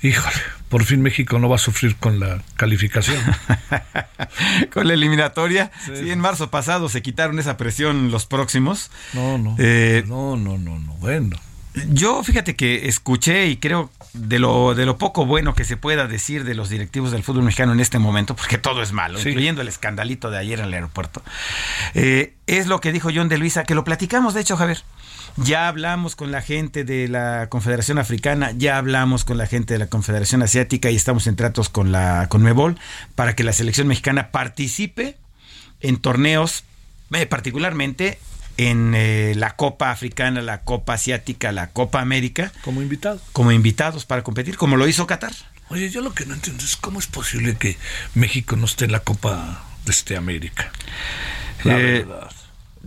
Híjole, 0.00 0.36
por 0.68 0.84
fin 0.84 1.02
México 1.02 1.40
no 1.40 1.48
va 1.48 1.56
a 1.56 1.58
sufrir 1.58 1.96
con 1.96 2.20
la 2.20 2.40
calificación. 2.54 3.18
con 4.72 4.86
la 4.86 4.94
eliminatoria. 4.94 5.72
Sí. 5.86 6.10
en 6.10 6.20
marzo 6.20 6.50
pasado 6.50 6.88
se 6.88 7.02
quitaron 7.02 7.40
esa 7.40 7.56
presión 7.56 8.12
los 8.12 8.26
próximos. 8.26 8.92
No, 9.12 9.38
no. 9.38 9.56
Eh, 9.58 10.04
no, 10.06 10.36
no, 10.36 10.56
no, 10.56 10.78
no. 10.78 10.92
Bueno. 10.94 11.36
Yo 11.88 12.22
fíjate 12.24 12.56
que 12.56 12.88
escuché 12.88 13.46
y 13.46 13.56
creo 13.56 13.90
de 14.12 14.38
lo, 14.38 14.74
de 14.74 14.86
lo 14.86 14.98
poco 14.98 15.26
bueno 15.26 15.54
que 15.54 15.64
se 15.64 15.76
pueda 15.76 16.06
decir 16.06 16.44
de 16.44 16.54
los 16.54 16.70
directivos 16.70 17.12
del 17.12 17.22
fútbol 17.22 17.44
mexicano 17.44 17.72
en 17.72 17.80
este 17.80 17.98
momento, 17.98 18.34
porque 18.34 18.58
todo 18.58 18.82
es 18.82 18.92
malo, 18.92 19.18
incluyendo 19.18 19.62
el 19.62 19.68
escandalito 19.68 20.30
de 20.30 20.38
ayer 20.38 20.58
en 20.60 20.66
el 20.66 20.74
aeropuerto, 20.74 21.22
eh, 21.94 22.34
es 22.46 22.66
lo 22.66 22.80
que 22.80 22.92
dijo 22.92 23.10
John 23.14 23.28
de 23.28 23.38
Luisa, 23.38 23.64
que 23.64 23.74
lo 23.74 23.84
platicamos, 23.84 24.34
de 24.34 24.40
hecho, 24.40 24.56
Javier. 24.56 24.82
Ya 25.36 25.68
hablamos 25.68 26.16
con 26.16 26.32
la 26.32 26.42
gente 26.42 26.82
de 26.82 27.06
la 27.06 27.48
Confederación 27.48 27.98
Africana, 27.98 28.52
ya 28.56 28.76
hablamos 28.76 29.24
con 29.24 29.38
la 29.38 29.46
gente 29.46 29.74
de 29.74 29.78
la 29.78 29.86
Confederación 29.86 30.42
Asiática 30.42 30.90
y 30.90 30.96
estamos 30.96 31.28
en 31.28 31.36
tratos 31.36 31.68
con 31.68 31.92
la 31.92 32.26
Conmebol 32.28 32.76
para 33.14 33.36
que 33.36 33.44
la 33.44 33.52
selección 33.52 33.86
mexicana 33.86 34.32
participe 34.32 35.16
en 35.80 35.98
torneos, 35.98 36.64
eh, 37.12 37.26
particularmente 37.26 38.18
en 38.58 38.92
eh, 38.94 39.34
la 39.36 39.56
Copa 39.56 39.90
Africana, 39.90 40.42
la 40.42 40.60
Copa 40.62 40.94
Asiática, 40.94 41.52
la 41.52 41.70
Copa 41.70 42.00
América. 42.00 42.52
Como 42.62 42.82
invitados. 42.82 43.22
Como 43.32 43.52
invitados 43.52 44.04
para 44.04 44.22
competir, 44.22 44.58
como 44.58 44.76
lo 44.76 44.86
hizo 44.86 45.06
Qatar. 45.06 45.32
Oye, 45.70 45.88
yo 45.88 46.02
lo 46.02 46.12
que 46.12 46.26
no 46.26 46.34
entiendo 46.34 46.64
es 46.64 46.76
cómo 46.76 46.98
es 46.98 47.06
posible 47.06 47.56
que 47.56 47.78
México 48.14 48.56
no 48.56 48.66
esté 48.66 48.84
en 48.86 48.92
la 48.92 49.00
Copa 49.00 49.64
de 49.84 49.92
este 49.92 50.16
América. 50.16 50.70
La 51.64 51.78
Eh, 51.78 52.04
verdad. 52.04 52.30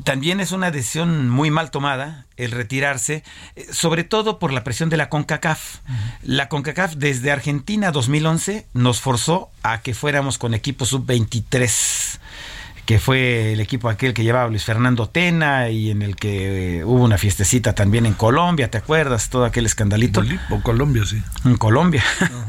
También 0.04 0.40
es 0.40 0.52
una 0.52 0.72
decisión 0.72 1.30
muy 1.30 1.52
mal 1.52 1.70
tomada 1.70 2.26
el 2.38 2.52
retirarse, 2.52 3.24
eh, 3.56 3.68
sobre 3.72 4.04
todo 4.04 4.40
por 4.40 4.52
la 4.52 4.64
presión 4.64 4.90
de 4.90 4.98
la 4.98 5.10
CONCACAF. 5.10 5.80
La 6.24 6.50
CONCACAF 6.50 6.96
desde 6.96 7.32
Argentina 7.32 7.92
2011 7.92 8.66
nos 8.74 9.00
forzó 9.00 9.52
a 9.64 9.82
que 9.82 9.94
fuéramos 9.94 10.38
con 10.38 10.54
equipo 10.54 10.86
sub-23 10.86 12.20
que 12.92 13.00
fue 13.00 13.54
el 13.54 13.62
equipo 13.62 13.88
aquel 13.88 14.14
que 14.14 14.22
llevaba 14.22 14.50
Luis 14.50 14.66
Fernando 14.66 15.08
Tena 15.08 15.70
y 15.70 15.92
en 15.92 16.02
el 16.02 16.18
que 16.18 16.80
eh, 16.80 16.84
hubo 16.84 17.06
una 17.06 17.18
fiestecita 17.18 17.74
también 17.74 18.06
en 18.06 18.14
Colombia, 18.14 18.70
¿te 18.70 18.80
acuerdas? 18.80 19.30
Todo 19.30 19.46
aquel 19.46 19.66
escandalito. 19.66 20.22
O 20.50 20.62
Colombia, 20.62 21.06
sí. 21.06 21.24
En 21.46 21.56
Colombia. 21.56 22.04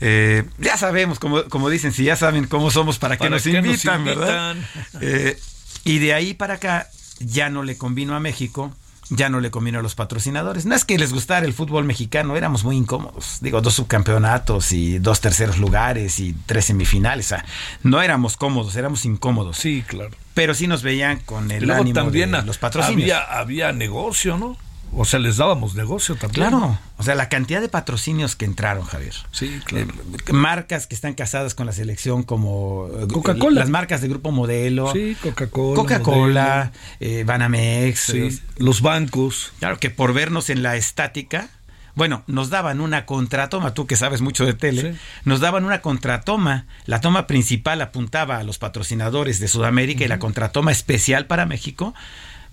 Eh, 0.00 0.44
ya 0.58 0.76
sabemos, 0.76 1.18
como, 1.18 1.42
como 1.46 1.68
dicen, 1.68 1.92
si 1.92 2.04
ya 2.04 2.14
saben 2.14 2.46
cómo 2.46 2.70
somos, 2.70 3.00
¿para 3.00 3.16
qué 3.16 3.24
¿Para 3.24 3.30
nos 3.30 3.42
qué 3.42 3.54
nos 3.54 3.66
invitan, 3.66 4.04
verdad? 4.04 4.54
Eh, 5.00 5.36
y 5.82 5.98
de 5.98 6.14
ahí 6.14 6.34
para 6.34 6.54
acá 6.54 6.86
ya 7.18 7.50
no 7.50 7.64
le 7.64 7.76
convino 7.76 8.14
a 8.14 8.20
México, 8.20 8.72
ya 9.10 9.28
no 9.28 9.40
le 9.40 9.50
convino 9.50 9.78
a 9.78 9.82
los 9.82 9.94
patrocinadores. 9.94 10.66
No 10.66 10.74
es 10.74 10.84
que 10.84 10.98
les 10.98 11.12
gustara 11.12 11.46
el 11.46 11.52
fútbol 11.54 11.84
mexicano, 11.84 12.36
éramos 12.36 12.64
muy 12.64 12.76
incómodos. 12.76 13.38
Digo, 13.40 13.60
dos 13.60 13.74
subcampeonatos 13.74 14.72
y 14.72 14.98
dos 14.98 15.20
terceros 15.20 15.58
lugares 15.58 16.20
y 16.20 16.34
tres 16.46 16.66
semifinales. 16.66 17.26
O 17.26 17.28
sea, 17.30 17.44
no 17.82 18.02
éramos 18.02 18.36
cómodos, 18.36 18.76
éramos 18.76 19.04
incómodos. 19.04 19.56
Sí, 19.56 19.82
claro. 19.86 20.10
Pero 20.34 20.54
sí 20.54 20.66
nos 20.66 20.82
veían 20.82 21.20
con 21.20 21.50
el 21.50 21.64
luego 21.66 21.80
ánimo 21.82 21.94
también 21.94 22.30
de 22.32 22.38
a- 22.38 22.42
los 22.42 22.58
patrocinios. 22.58 23.02
había, 23.10 23.38
había 23.38 23.72
negocio, 23.72 24.36
¿no? 24.36 24.56
O 24.92 25.04
sea, 25.04 25.18
les 25.20 25.36
dábamos 25.36 25.74
negocio 25.74 26.16
también. 26.16 26.48
Claro, 26.48 26.78
o 26.96 27.02
sea, 27.02 27.14
la 27.14 27.28
cantidad 27.28 27.60
de 27.60 27.68
patrocinios 27.68 28.36
que 28.36 28.44
entraron, 28.46 28.84
Javier. 28.84 29.14
Sí, 29.30 29.60
claro. 29.64 29.86
Eh, 30.26 30.32
marcas 30.32 30.86
que 30.86 30.94
están 30.94 31.14
casadas 31.14 31.54
con 31.54 31.66
la 31.66 31.72
selección 31.72 32.22
como 32.22 32.88
eh, 32.98 33.06
Coca-Cola. 33.12 33.60
las 33.60 33.68
marcas 33.70 34.00
de 34.00 34.08
Grupo 34.08 34.32
Modelo, 34.32 34.92
Sí, 34.92 35.16
Coca-Cola. 35.22 35.76
Coca-Cola, 35.76 36.72
eh, 37.00 37.24
Banamex, 37.26 38.08
Modelo, 38.08 38.26
eh, 38.26 38.30
sí, 38.30 38.42
los 38.56 38.80
bancos. 38.80 39.52
claro 39.58 39.78
que 39.78 39.90
por 39.90 40.12
vernos 40.14 40.48
en 40.50 40.62
la 40.62 40.76
estática, 40.76 41.48
bueno, 41.94 42.22
nos 42.26 42.48
daban 42.48 42.80
una 42.80 43.06
contratoma, 43.06 43.74
tú 43.74 43.86
que 43.86 43.96
sabes 43.96 44.20
mucho 44.20 44.46
de 44.46 44.54
tele, 44.54 44.92
Sí. 44.94 44.98
nos 45.24 45.40
daban 45.40 45.64
una 45.64 45.80
contratoma, 45.82 46.66
la 46.86 47.00
toma 47.00 47.26
principal 47.26 47.80
apuntaba 47.82 48.38
a 48.38 48.44
los 48.44 48.58
patrocinadores 48.58 49.38
de 49.40 49.48
Sudamérica 49.48 50.04
y 50.04 50.08
la 50.08 50.18
contratoma 50.20 50.70
especial 50.72 51.26
para 51.26 51.44
México 51.44 51.94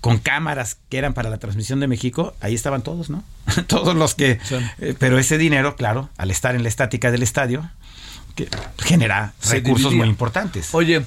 con 0.06 0.20
cámaras 0.20 0.78
que 0.89 0.99
eran 0.99 1.16
para 1.16 1.32
la 1.32 1.39
transmisión 1.39 1.80
de 1.80 1.88
México, 1.88 2.36
ahí 2.39 2.53
estaban 2.53 2.84
todos, 2.84 3.10
¿no? 3.10 3.24
todos 3.68 3.95
los 3.95 4.14
que... 4.14 4.39
Sí. 4.43 4.56
eh, 4.78 4.93
pero 4.99 5.18
ese 5.18 5.39
dinero, 5.39 5.76
claro, 5.76 6.12
al 6.18 6.30
estar 6.30 6.53
en 6.56 6.62
la 6.62 6.70
estática 6.70 7.10
del 7.10 7.24
estadio, 7.24 7.68
que 8.36 8.47
genera 8.78 9.34
Se 9.39 9.56
recursos 9.56 9.86
dividía. 9.86 9.97
muy 10.06 10.10
importantes. 10.10 10.76
Oye, 10.76 11.03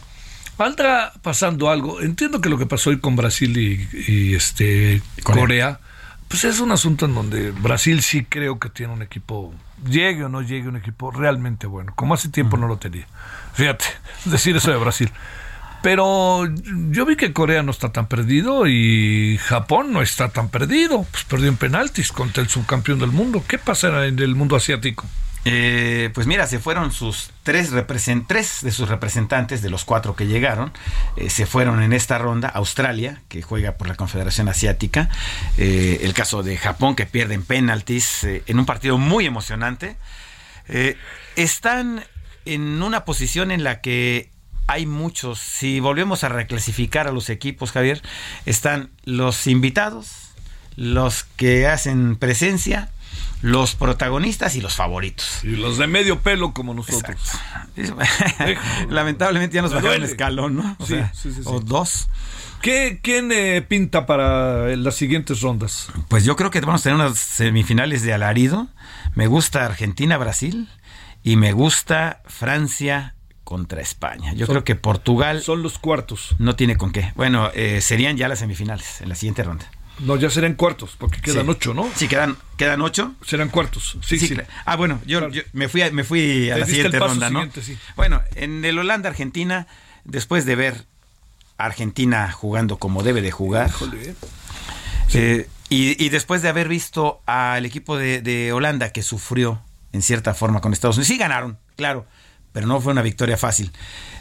anda 0.58 1.12
pasando 1.22 1.70
algo. 1.70 2.00
Entiendo 2.00 2.40
que 2.40 2.48
lo 2.48 2.58
que 2.58 2.66
pasó 2.66 2.90
hoy 2.90 2.98
con 2.98 3.14
Brasil 3.14 3.56
y, 3.56 3.88
y, 4.10 4.34
este 4.34 5.00
Corea. 5.22 5.40
Corea. 5.42 5.80
pues 6.26 6.42
es 6.44 6.58
un 6.58 6.72
asunto 6.72 7.06
en 7.06 7.14
donde 7.14 7.52
Brasil 7.52 8.02
sí 8.02 8.26
creo 8.28 8.58
que 8.58 8.68
tiene 8.68 8.92
un 8.92 9.02
equipo, 9.02 9.54
llegue 9.88 10.24
o 10.24 10.28
no 10.28 10.42
llegue, 10.42 10.66
un 10.66 10.76
equipo 10.76 11.12
realmente 11.12 11.68
bueno. 11.68 11.92
Como 11.94 12.14
hace 12.14 12.30
tiempo 12.30 12.56
no 12.56 12.66
lo 12.66 12.78
tenía. 12.78 13.06
Fíjate, 13.54 13.84
decir 14.24 14.56
eso 14.56 14.72
de 14.72 14.78
Brasil. 14.78 15.12
Pero 15.82 16.46
yo 16.90 17.06
vi 17.06 17.16
que 17.16 17.32
Corea 17.32 17.62
no 17.62 17.70
está 17.70 17.92
tan 17.92 18.08
perdido 18.08 18.66
y 18.66 19.38
Japón 19.38 19.92
no 19.92 20.02
está 20.02 20.28
tan 20.30 20.48
perdido. 20.48 21.06
Pues 21.10 21.24
perdió 21.24 21.48
en 21.48 21.56
penaltis 21.56 22.12
contra 22.12 22.42
el 22.42 22.48
subcampeón 22.48 22.98
del 22.98 23.10
mundo. 23.10 23.44
¿Qué 23.46 23.58
pasa 23.58 24.06
en 24.06 24.18
el 24.18 24.34
mundo 24.34 24.56
asiático? 24.56 25.06
Eh, 25.44 26.10
pues 26.12 26.26
mira, 26.26 26.46
se 26.46 26.58
fueron 26.58 26.92
sus 26.92 27.30
tres, 27.42 27.70
tres 28.26 28.58
de 28.60 28.70
sus 28.70 28.88
representantes, 28.88 29.62
de 29.62 29.70
los 29.70 29.84
cuatro 29.84 30.14
que 30.14 30.26
llegaron, 30.26 30.72
eh, 31.16 31.30
se 31.30 31.46
fueron 31.46 31.82
en 31.82 31.92
esta 31.92 32.18
ronda. 32.18 32.48
Australia, 32.48 33.22
que 33.28 33.40
juega 33.40 33.72
por 33.72 33.88
la 33.88 33.94
Confederación 33.94 34.48
Asiática. 34.48 35.08
eh, 35.56 36.00
el 36.02 36.12
caso 36.12 36.42
de 36.42 36.56
Japón, 36.58 36.96
que 36.96 37.06
pierden 37.06 37.44
penaltis 37.44 38.24
eh, 38.24 38.42
en 38.46 38.58
un 38.58 38.66
partido 38.66 38.98
muy 38.98 39.26
emocionante. 39.26 39.96
Están 41.34 42.04
en 42.44 42.82
una 42.82 43.06
posición 43.06 43.50
en 43.50 43.64
la 43.64 43.80
que 43.80 44.30
hay 44.68 44.86
muchos. 44.86 45.38
Si 45.40 45.80
volvemos 45.80 46.22
a 46.22 46.28
reclasificar 46.28 47.08
a 47.08 47.12
los 47.12 47.28
equipos, 47.30 47.72
Javier, 47.72 48.00
están 48.46 48.90
los 49.04 49.46
invitados, 49.48 50.30
los 50.76 51.24
que 51.24 51.66
hacen 51.66 52.14
presencia, 52.16 52.90
los 53.42 53.74
protagonistas 53.74 54.54
y 54.54 54.60
los 54.60 54.74
favoritos. 54.76 55.42
Y 55.42 55.56
los 55.56 55.78
de 55.78 55.86
medio 55.88 56.20
pelo 56.20 56.52
como 56.54 56.74
nosotros. 56.74 57.18
Lamentablemente 58.88 59.54
ya 59.56 59.62
nos 59.62 59.72
bajaron 59.72 59.92
duele. 59.98 60.06
escalón, 60.06 60.56
¿no? 60.56 60.76
O, 60.78 60.86
Sí, 60.86 60.94
sea, 60.94 61.12
sí, 61.14 61.30
sí, 61.32 61.42
sí. 61.42 61.42
o 61.44 61.60
dos. 61.60 62.08
¿Qué, 62.62 62.98
¿Quién 63.02 63.30
eh, 63.32 63.62
pinta 63.62 64.04
para 64.06 64.76
las 64.76 64.96
siguientes 64.96 65.40
rondas? 65.42 65.88
Pues 66.08 66.24
yo 66.24 66.34
creo 66.36 66.50
que 66.50 66.60
vamos 66.60 66.80
a 66.80 66.84
tener 66.84 66.96
unas 66.98 67.16
semifinales 67.18 68.02
de 68.02 68.12
alarido. 68.12 68.66
Me 69.14 69.28
gusta 69.28 69.64
Argentina-Brasil 69.64 70.68
y 71.22 71.36
me 71.36 71.52
gusta 71.52 72.20
Francia 72.26 73.14
contra 73.48 73.80
España. 73.80 74.34
Yo 74.34 74.44
Son- 74.44 74.56
creo 74.56 74.64
que 74.64 74.74
Portugal 74.74 75.40
Son 75.42 75.62
los 75.62 75.78
cuartos. 75.78 76.36
no 76.38 76.54
tiene 76.54 76.76
con 76.76 76.92
qué. 76.92 77.12
Bueno, 77.16 77.50
eh, 77.54 77.80
serían 77.80 78.18
ya 78.18 78.28
las 78.28 78.40
semifinales 78.40 79.00
en 79.00 79.08
la 79.08 79.14
siguiente 79.14 79.42
ronda. 79.42 79.64
No, 80.00 80.16
ya 80.16 80.28
serán 80.28 80.52
cuartos, 80.52 80.96
porque 80.98 81.22
quedan 81.22 81.46
Sí. 81.46 81.50
ocho, 81.52 81.72
¿no? 81.72 81.88
Sí, 81.96 82.08
quedan, 82.08 82.36
quedan 82.58 82.82
ocho. 82.82 83.14
Serán 83.26 83.48
cuartos. 83.48 83.96
Sí, 84.02 84.18
sí. 84.18 84.36
Ah, 84.66 84.76
bueno, 84.76 85.00
yo, 85.06 85.20
Claro. 85.20 85.32
yo 85.32 85.40
me 85.54 85.70
fui 85.70 85.80
a, 85.80 85.90
me 85.90 86.04
fui 86.04 86.50
a 86.50 86.54
Te 86.54 86.60
la 86.60 86.66
siguiente 86.66 86.98
ronda, 86.98 87.30
¿no? 87.30 87.40
siguiente, 87.40 87.62
sí. 87.62 87.78
Bueno, 87.96 88.20
en 88.34 88.62
el 88.66 88.78
Holanda-Argentina, 88.78 89.66
después 90.04 90.44
de 90.44 90.54
ver 90.54 90.84
a 91.56 91.64
Argentina 91.64 92.30
jugando 92.30 92.76
como 92.76 93.02
debe 93.02 93.22
de 93.22 93.30
jugar, 93.30 93.70
Híjole. 93.70 94.14
eh, 95.14 95.48
y, 95.70 96.04
y 96.04 96.08
después 96.10 96.42
de 96.42 96.48
haber 96.50 96.68
visto 96.68 97.22
al 97.26 97.64
equipo 97.66 97.96
de, 97.96 98.20
de 98.20 98.52
Holanda 98.52 98.90
que 98.90 99.02
sufrió 99.02 99.62
en 99.92 100.02
cierta 100.02 100.34
forma 100.34 100.60
con 100.60 100.72
Estados 100.74 100.96
Unidos, 100.96 101.08
sí 101.08 101.16
ganaron, 101.16 101.58
claro, 101.76 102.06
pero 102.52 102.66
no 102.66 102.80
fue 102.80 102.92
una 102.92 103.02
victoria 103.02 103.36
fácil. 103.36 103.72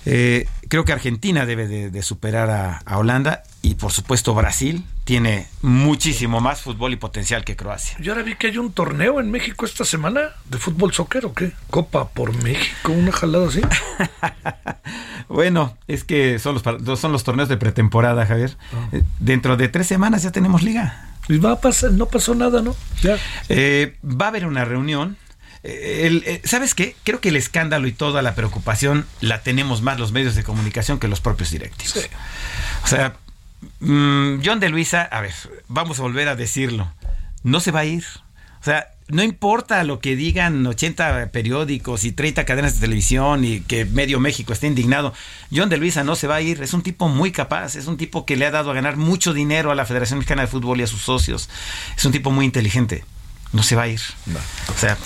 Eh, 0.06 0.48
creo 0.70 0.86
que 0.86 0.94
Argentina 0.94 1.46
debe 1.46 1.68
de, 1.68 1.90
de 1.90 2.02
superar 2.02 2.50
a, 2.50 2.78
a 2.86 2.98
Holanda 2.98 3.44
y 3.62 3.76
por 3.76 3.92
supuesto 3.92 4.34
Brasil 4.34 4.86
tiene 5.04 5.48
muchísimo 5.62 6.40
más 6.40 6.62
fútbol 6.62 6.94
y 6.94 6.96
potencial 6.96 7.44
que 7.44 7.56
Croacia. 7.56 7.98
Yo 8.00 8.14
ahora 8.14 8.24
vi 8.24 8.36
que 8.36 8.48
hay 8.48 8.58
un 8.58 8.72
torneo 8.72 9.20
en 9.20 9.32
México 9.32 9.66
esta 9.66 9.86
semana 9.86 10.32
de 10.46 10.58
fútbol 10.58 10.94
soccer 10.94 11.26
o 11.26 11.34
qué? 11.34 11.52
Copa 11.70 12.10
por 12.10 12.34
México, 12.44 12.92
una 12.92 13.12
jalada 13.12 13.48
así. 13.48 13.62
Bueno, 15.30 15.78
es 15.88 16.04
que 16.04 16.40
son 16.40 16.54
los, 16.56 17.00
son 17.00 17.12
los 17.12 17.24
torneos 17.24 17.50
de 17.50 17.58
pretemporada, 17.58 18.26
Javier. 18.26 18.56
Eh, 18.94 19.04
dentro 19.20 19.58
de 19.58 19.68
tres 19.68 19.88
semanas 19.88 20.24
ya 20.24 20.32
tenemos 20.32 20.64
liga. 20.64 21.16
Y 21.28 21.38
va 21.38 21.54
a 21.54 21.62
pasar, 21.62 21.92
no 21.92 22.06
pasó 22.06 22.34
nada, 22.34 22.62
¿no? 22.62 22.76
Ya. 23.02 23.18
Eh, 23.50 23.98
va 24.04 24.26
a 24.26 24.30
haber 24.30 24.46
una 24.46 24.64
reunión 24.64 25.18
eh, 25.70 26.41
¿Sabes 26.45 26.74
qué? 26.74 26.95
Creo 27.03 27.20
que 27.20 27.30
el 27.30 27.36
escándalo 27.36 27.88
y 27.88 27.91
toda 27.91 28.22
la 28.22 28.36
preocupación 28.36 29.05
la 29.20 29.41
tenemos 29.41 29.82
más 29.82 29.99
los 29.99 30.11
medios 30.11 30.36
de 30.36 30.43
comunicación 30.43 30.99
que 30.99 31.07
los 31.07 31.20
propios 31.20 31.51
directivos. 31.51 32.07
O 32.84 32.88
sea, 32.88 33.15
mm, 33.80 34.41
John 34.43 34.59
de 34.59 34.70
Luisa, 34.70 35.03
a 35.03 35.22
ver, 35.22 35.34
vamos 35.68 35.99
a 35.99 36.03
volver 36.03 36.30
a 36.30 36.36
decirlo, 36.36 36.91
no 37.43 37.59
se 37.59 37.72
va 37.72 37.82
a 37.82 37.86
ir. 37.86 38.05
O 38.61 38.63
sea, 38.63 38.88
no 39.09 39.24
importa 39.24 39.84
lo 39.84 39.99
que 39.99 40.15
digan 40.15 40.65
80 40.65 41.30
periódicos 41.32 42.03
y 42.03 42.11
30 42.11 42.45
cadenas 42.45 42.76
de 42.76 42.82
televisión 42.82 43.45
y 43.45 43.61
que 43.61 43.86
medio 43.86 44.20
México 44.20 44.51
esté 44.51 44.68
indignado, 44.68 45.13
John 45.53 45.70
de 45.70 45.78
Luisa 45.78 46.03
no 46.03 46.15
se 46.15 46.28
va 46.28 46.36
a 46.36 46.41
ir, 46.41 46.61
es 46.61 46.74
un 46.74 46.82
tipo 46.82 47.07
muy 47.07 47.32
capaz, 47.32 47.76
es 47.76 47.88
un 47.88 47.97
tipo 47.97 48.26
que 48.26 48.36
le 48.36 48.45
ha 48.45 48.51
dado 48.51 48.72
a 48.72 48.74
ganar 48.74 48.97
mucho 48.97 49.34
dinero 49.34 49.72
a 49.72 49.76
la 49.76 49.86
Federación 49.86 50.20
Mexicana 50.20 50.41
de 50.41 50.47
Fútbol 50.49 50.80
y 50.80 50.84
a 50.84 50.88
sus 50.88 51.01
socios, 51.01 51.49
es 51.95 52.03
un 52.03 52.11
tipo 52.11 52.32
muy 52.32 52.45
inteligente, 52.45 53.05
no 53.53 53.63
se 53.63 53.76
va 53.76 53.84
a 53.84 53.88
ir. 53.88 54.01
O 54.76 54.78
sea, 54.78 54.97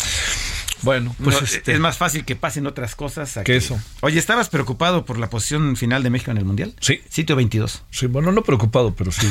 bueno, 0.82 1.16
pues 1.24 1.42
este 1.42 1.74
es 1.74 1.80
más 1.80 1.98
fácil 1.98 2.26
que 2.26 2.36
pasen 2.36 2.68
otras 2.68 2.96
cosas. 2.96 3.40
Que 3.44 3.56
eso. 3.56 3.80
Oye, 4.02 4.20
¿estabas 4.20 4.50
preocupado 4.50 5.06
por 5.06 5.20
la 5.20 5.30
posición 5.30 5.76
final 5.76 6.04
de 6.04 6.10
México 6.10 6.32
en 6.32 6.38
el 6.38 6.46
Mundial? 6.46 6.74
Sí. 6.80 7.02
Sitio 7.10 7.36
22. 7.36 7.84
Sí, 7.92 8.08
bueno, 8.08 8.32
no 8.32 8.44
preocupado, 8.44 8.94
pero 8.94 9.12
sí. 9.12 9.28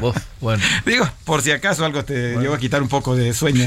bueno. 0.40 0.62
Digo, 0.84 1.08
por 1.24 1.42
si 1.42 1.50
acaso 1.50 1.84
algo 1.84 2.04
te 2.04 2.36
lleva 2.36 2.56
a 2.56 2.58
quitar 2.58 2.82
un 2.82 2.88
poco 2.88 3.14
de 3.14 3.32
sueño, 3.34 3.64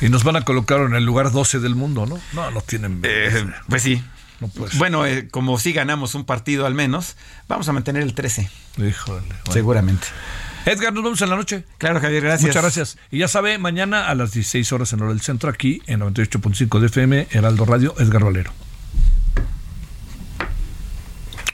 Y 0.00 0.08
nos 0.08 0.24
van 0.24 0.34
a 0.34 0.42
colocar 0.42 0.80
en 0.80 0.94
el 0.94 1.04
lugar 1.04 1.30
12 1.30 1.60
del 1.60 1.76
mundo, 1.76 2.06
¿no? 2.06 2.18
No, 2.32 2.50
no 2.50 2.60
tienen... 2.60 3.00
Eh, 3.04 3.46
pues 3.68 3.82
sí. 3.82 4.02
Bueno, 4.74 5.06
eh, 5.06 5.28
como 5.28 5.58
si 5.58 5.72
ganamos 5.72 6.14
un 6.14 6.24
partido 6.24 6.66
al 6.66 6.74
menos, 6.74 7.16
vamos 7.48 7.68
a 7.68 7.72
mantener 7.72 8.02
el 8.02 8.14
13. 8.14 8.50
Híjole. 8.78 9.22
Seguramente. 9.52 10.06
Edgar, 10.64 10.92
nos 10.92 11.02
vemos 11.02 11.20
en 11.22 11.30
la 11.30 11.36
noche. 11.36 11.64
Claro, 11.78 12.00
Javier, 12.00 12.22
gracias. 12.22 12.48
Muchas 12.48 12.62
gracias. 12.62 12.98
Y 13.10 13.18
ya 13.18 13.28
sabe, 13.28 13.58
mañana 13.58 14.08
a 14.08 14.14
las 14.14 14.32
16 14.32 14.72
horas 14.72 14.92
en 14.92 15.00
hora 15.00 15.10
del 15.10 15.20
centro, 15.20 15.50
aquí 15.50 15.82
en 15.86 16.00
98.5 16.00 16.78
de 16.78 16.86
FM, 16.86 17.26
Heraldo 17.30 17.64
Radio, 17.64 17.94
Edgar 17.98 18.24
Valero. 18.24 18.52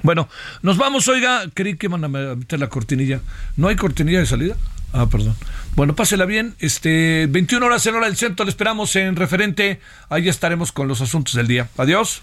Bueno, 0.02 0.28
nos 0.62 0.76
vamos, 0.76 1.08
oiga, 1.08 1.44
creí 1.54 1.76
que 1.76 1.88
van 1.88 2.04
a 2.04 2.08
meter 2.08 2.60
la 2.60 2.68
cortinilla. 2.68 3.20
¿No 3.56 3.68
hay 3.68 3.76
cortinilla 3.76 4.20
de 4.20 4.26
salida? 4.26 4.56
Ah, 4.92 5.06
perdón. 5.06 5.34
Bueno, 5.74 5.94
pásela 5.94 6.24
bien. 6.24 6.54
Este, 6.60 7.26
21 7.28 7.64
horas 7.64 7.86
en 7.86 7.94
hora 7.94 8.06
del 8.06 8.16
centro, 8.16 8.44
le 8.44 8.50
esperamos 8.50 8.94
en 8.96 9.16
referente. 9.16 9.80
Ahí 10.08 10.28
estaremos 10.28 10.70
con 10.72 10.86
los 10.86 11.00
asuntos 11.00 11.34
del 11.34 11.46
día. 11.46 11.68
Adiós. 11.76 12.22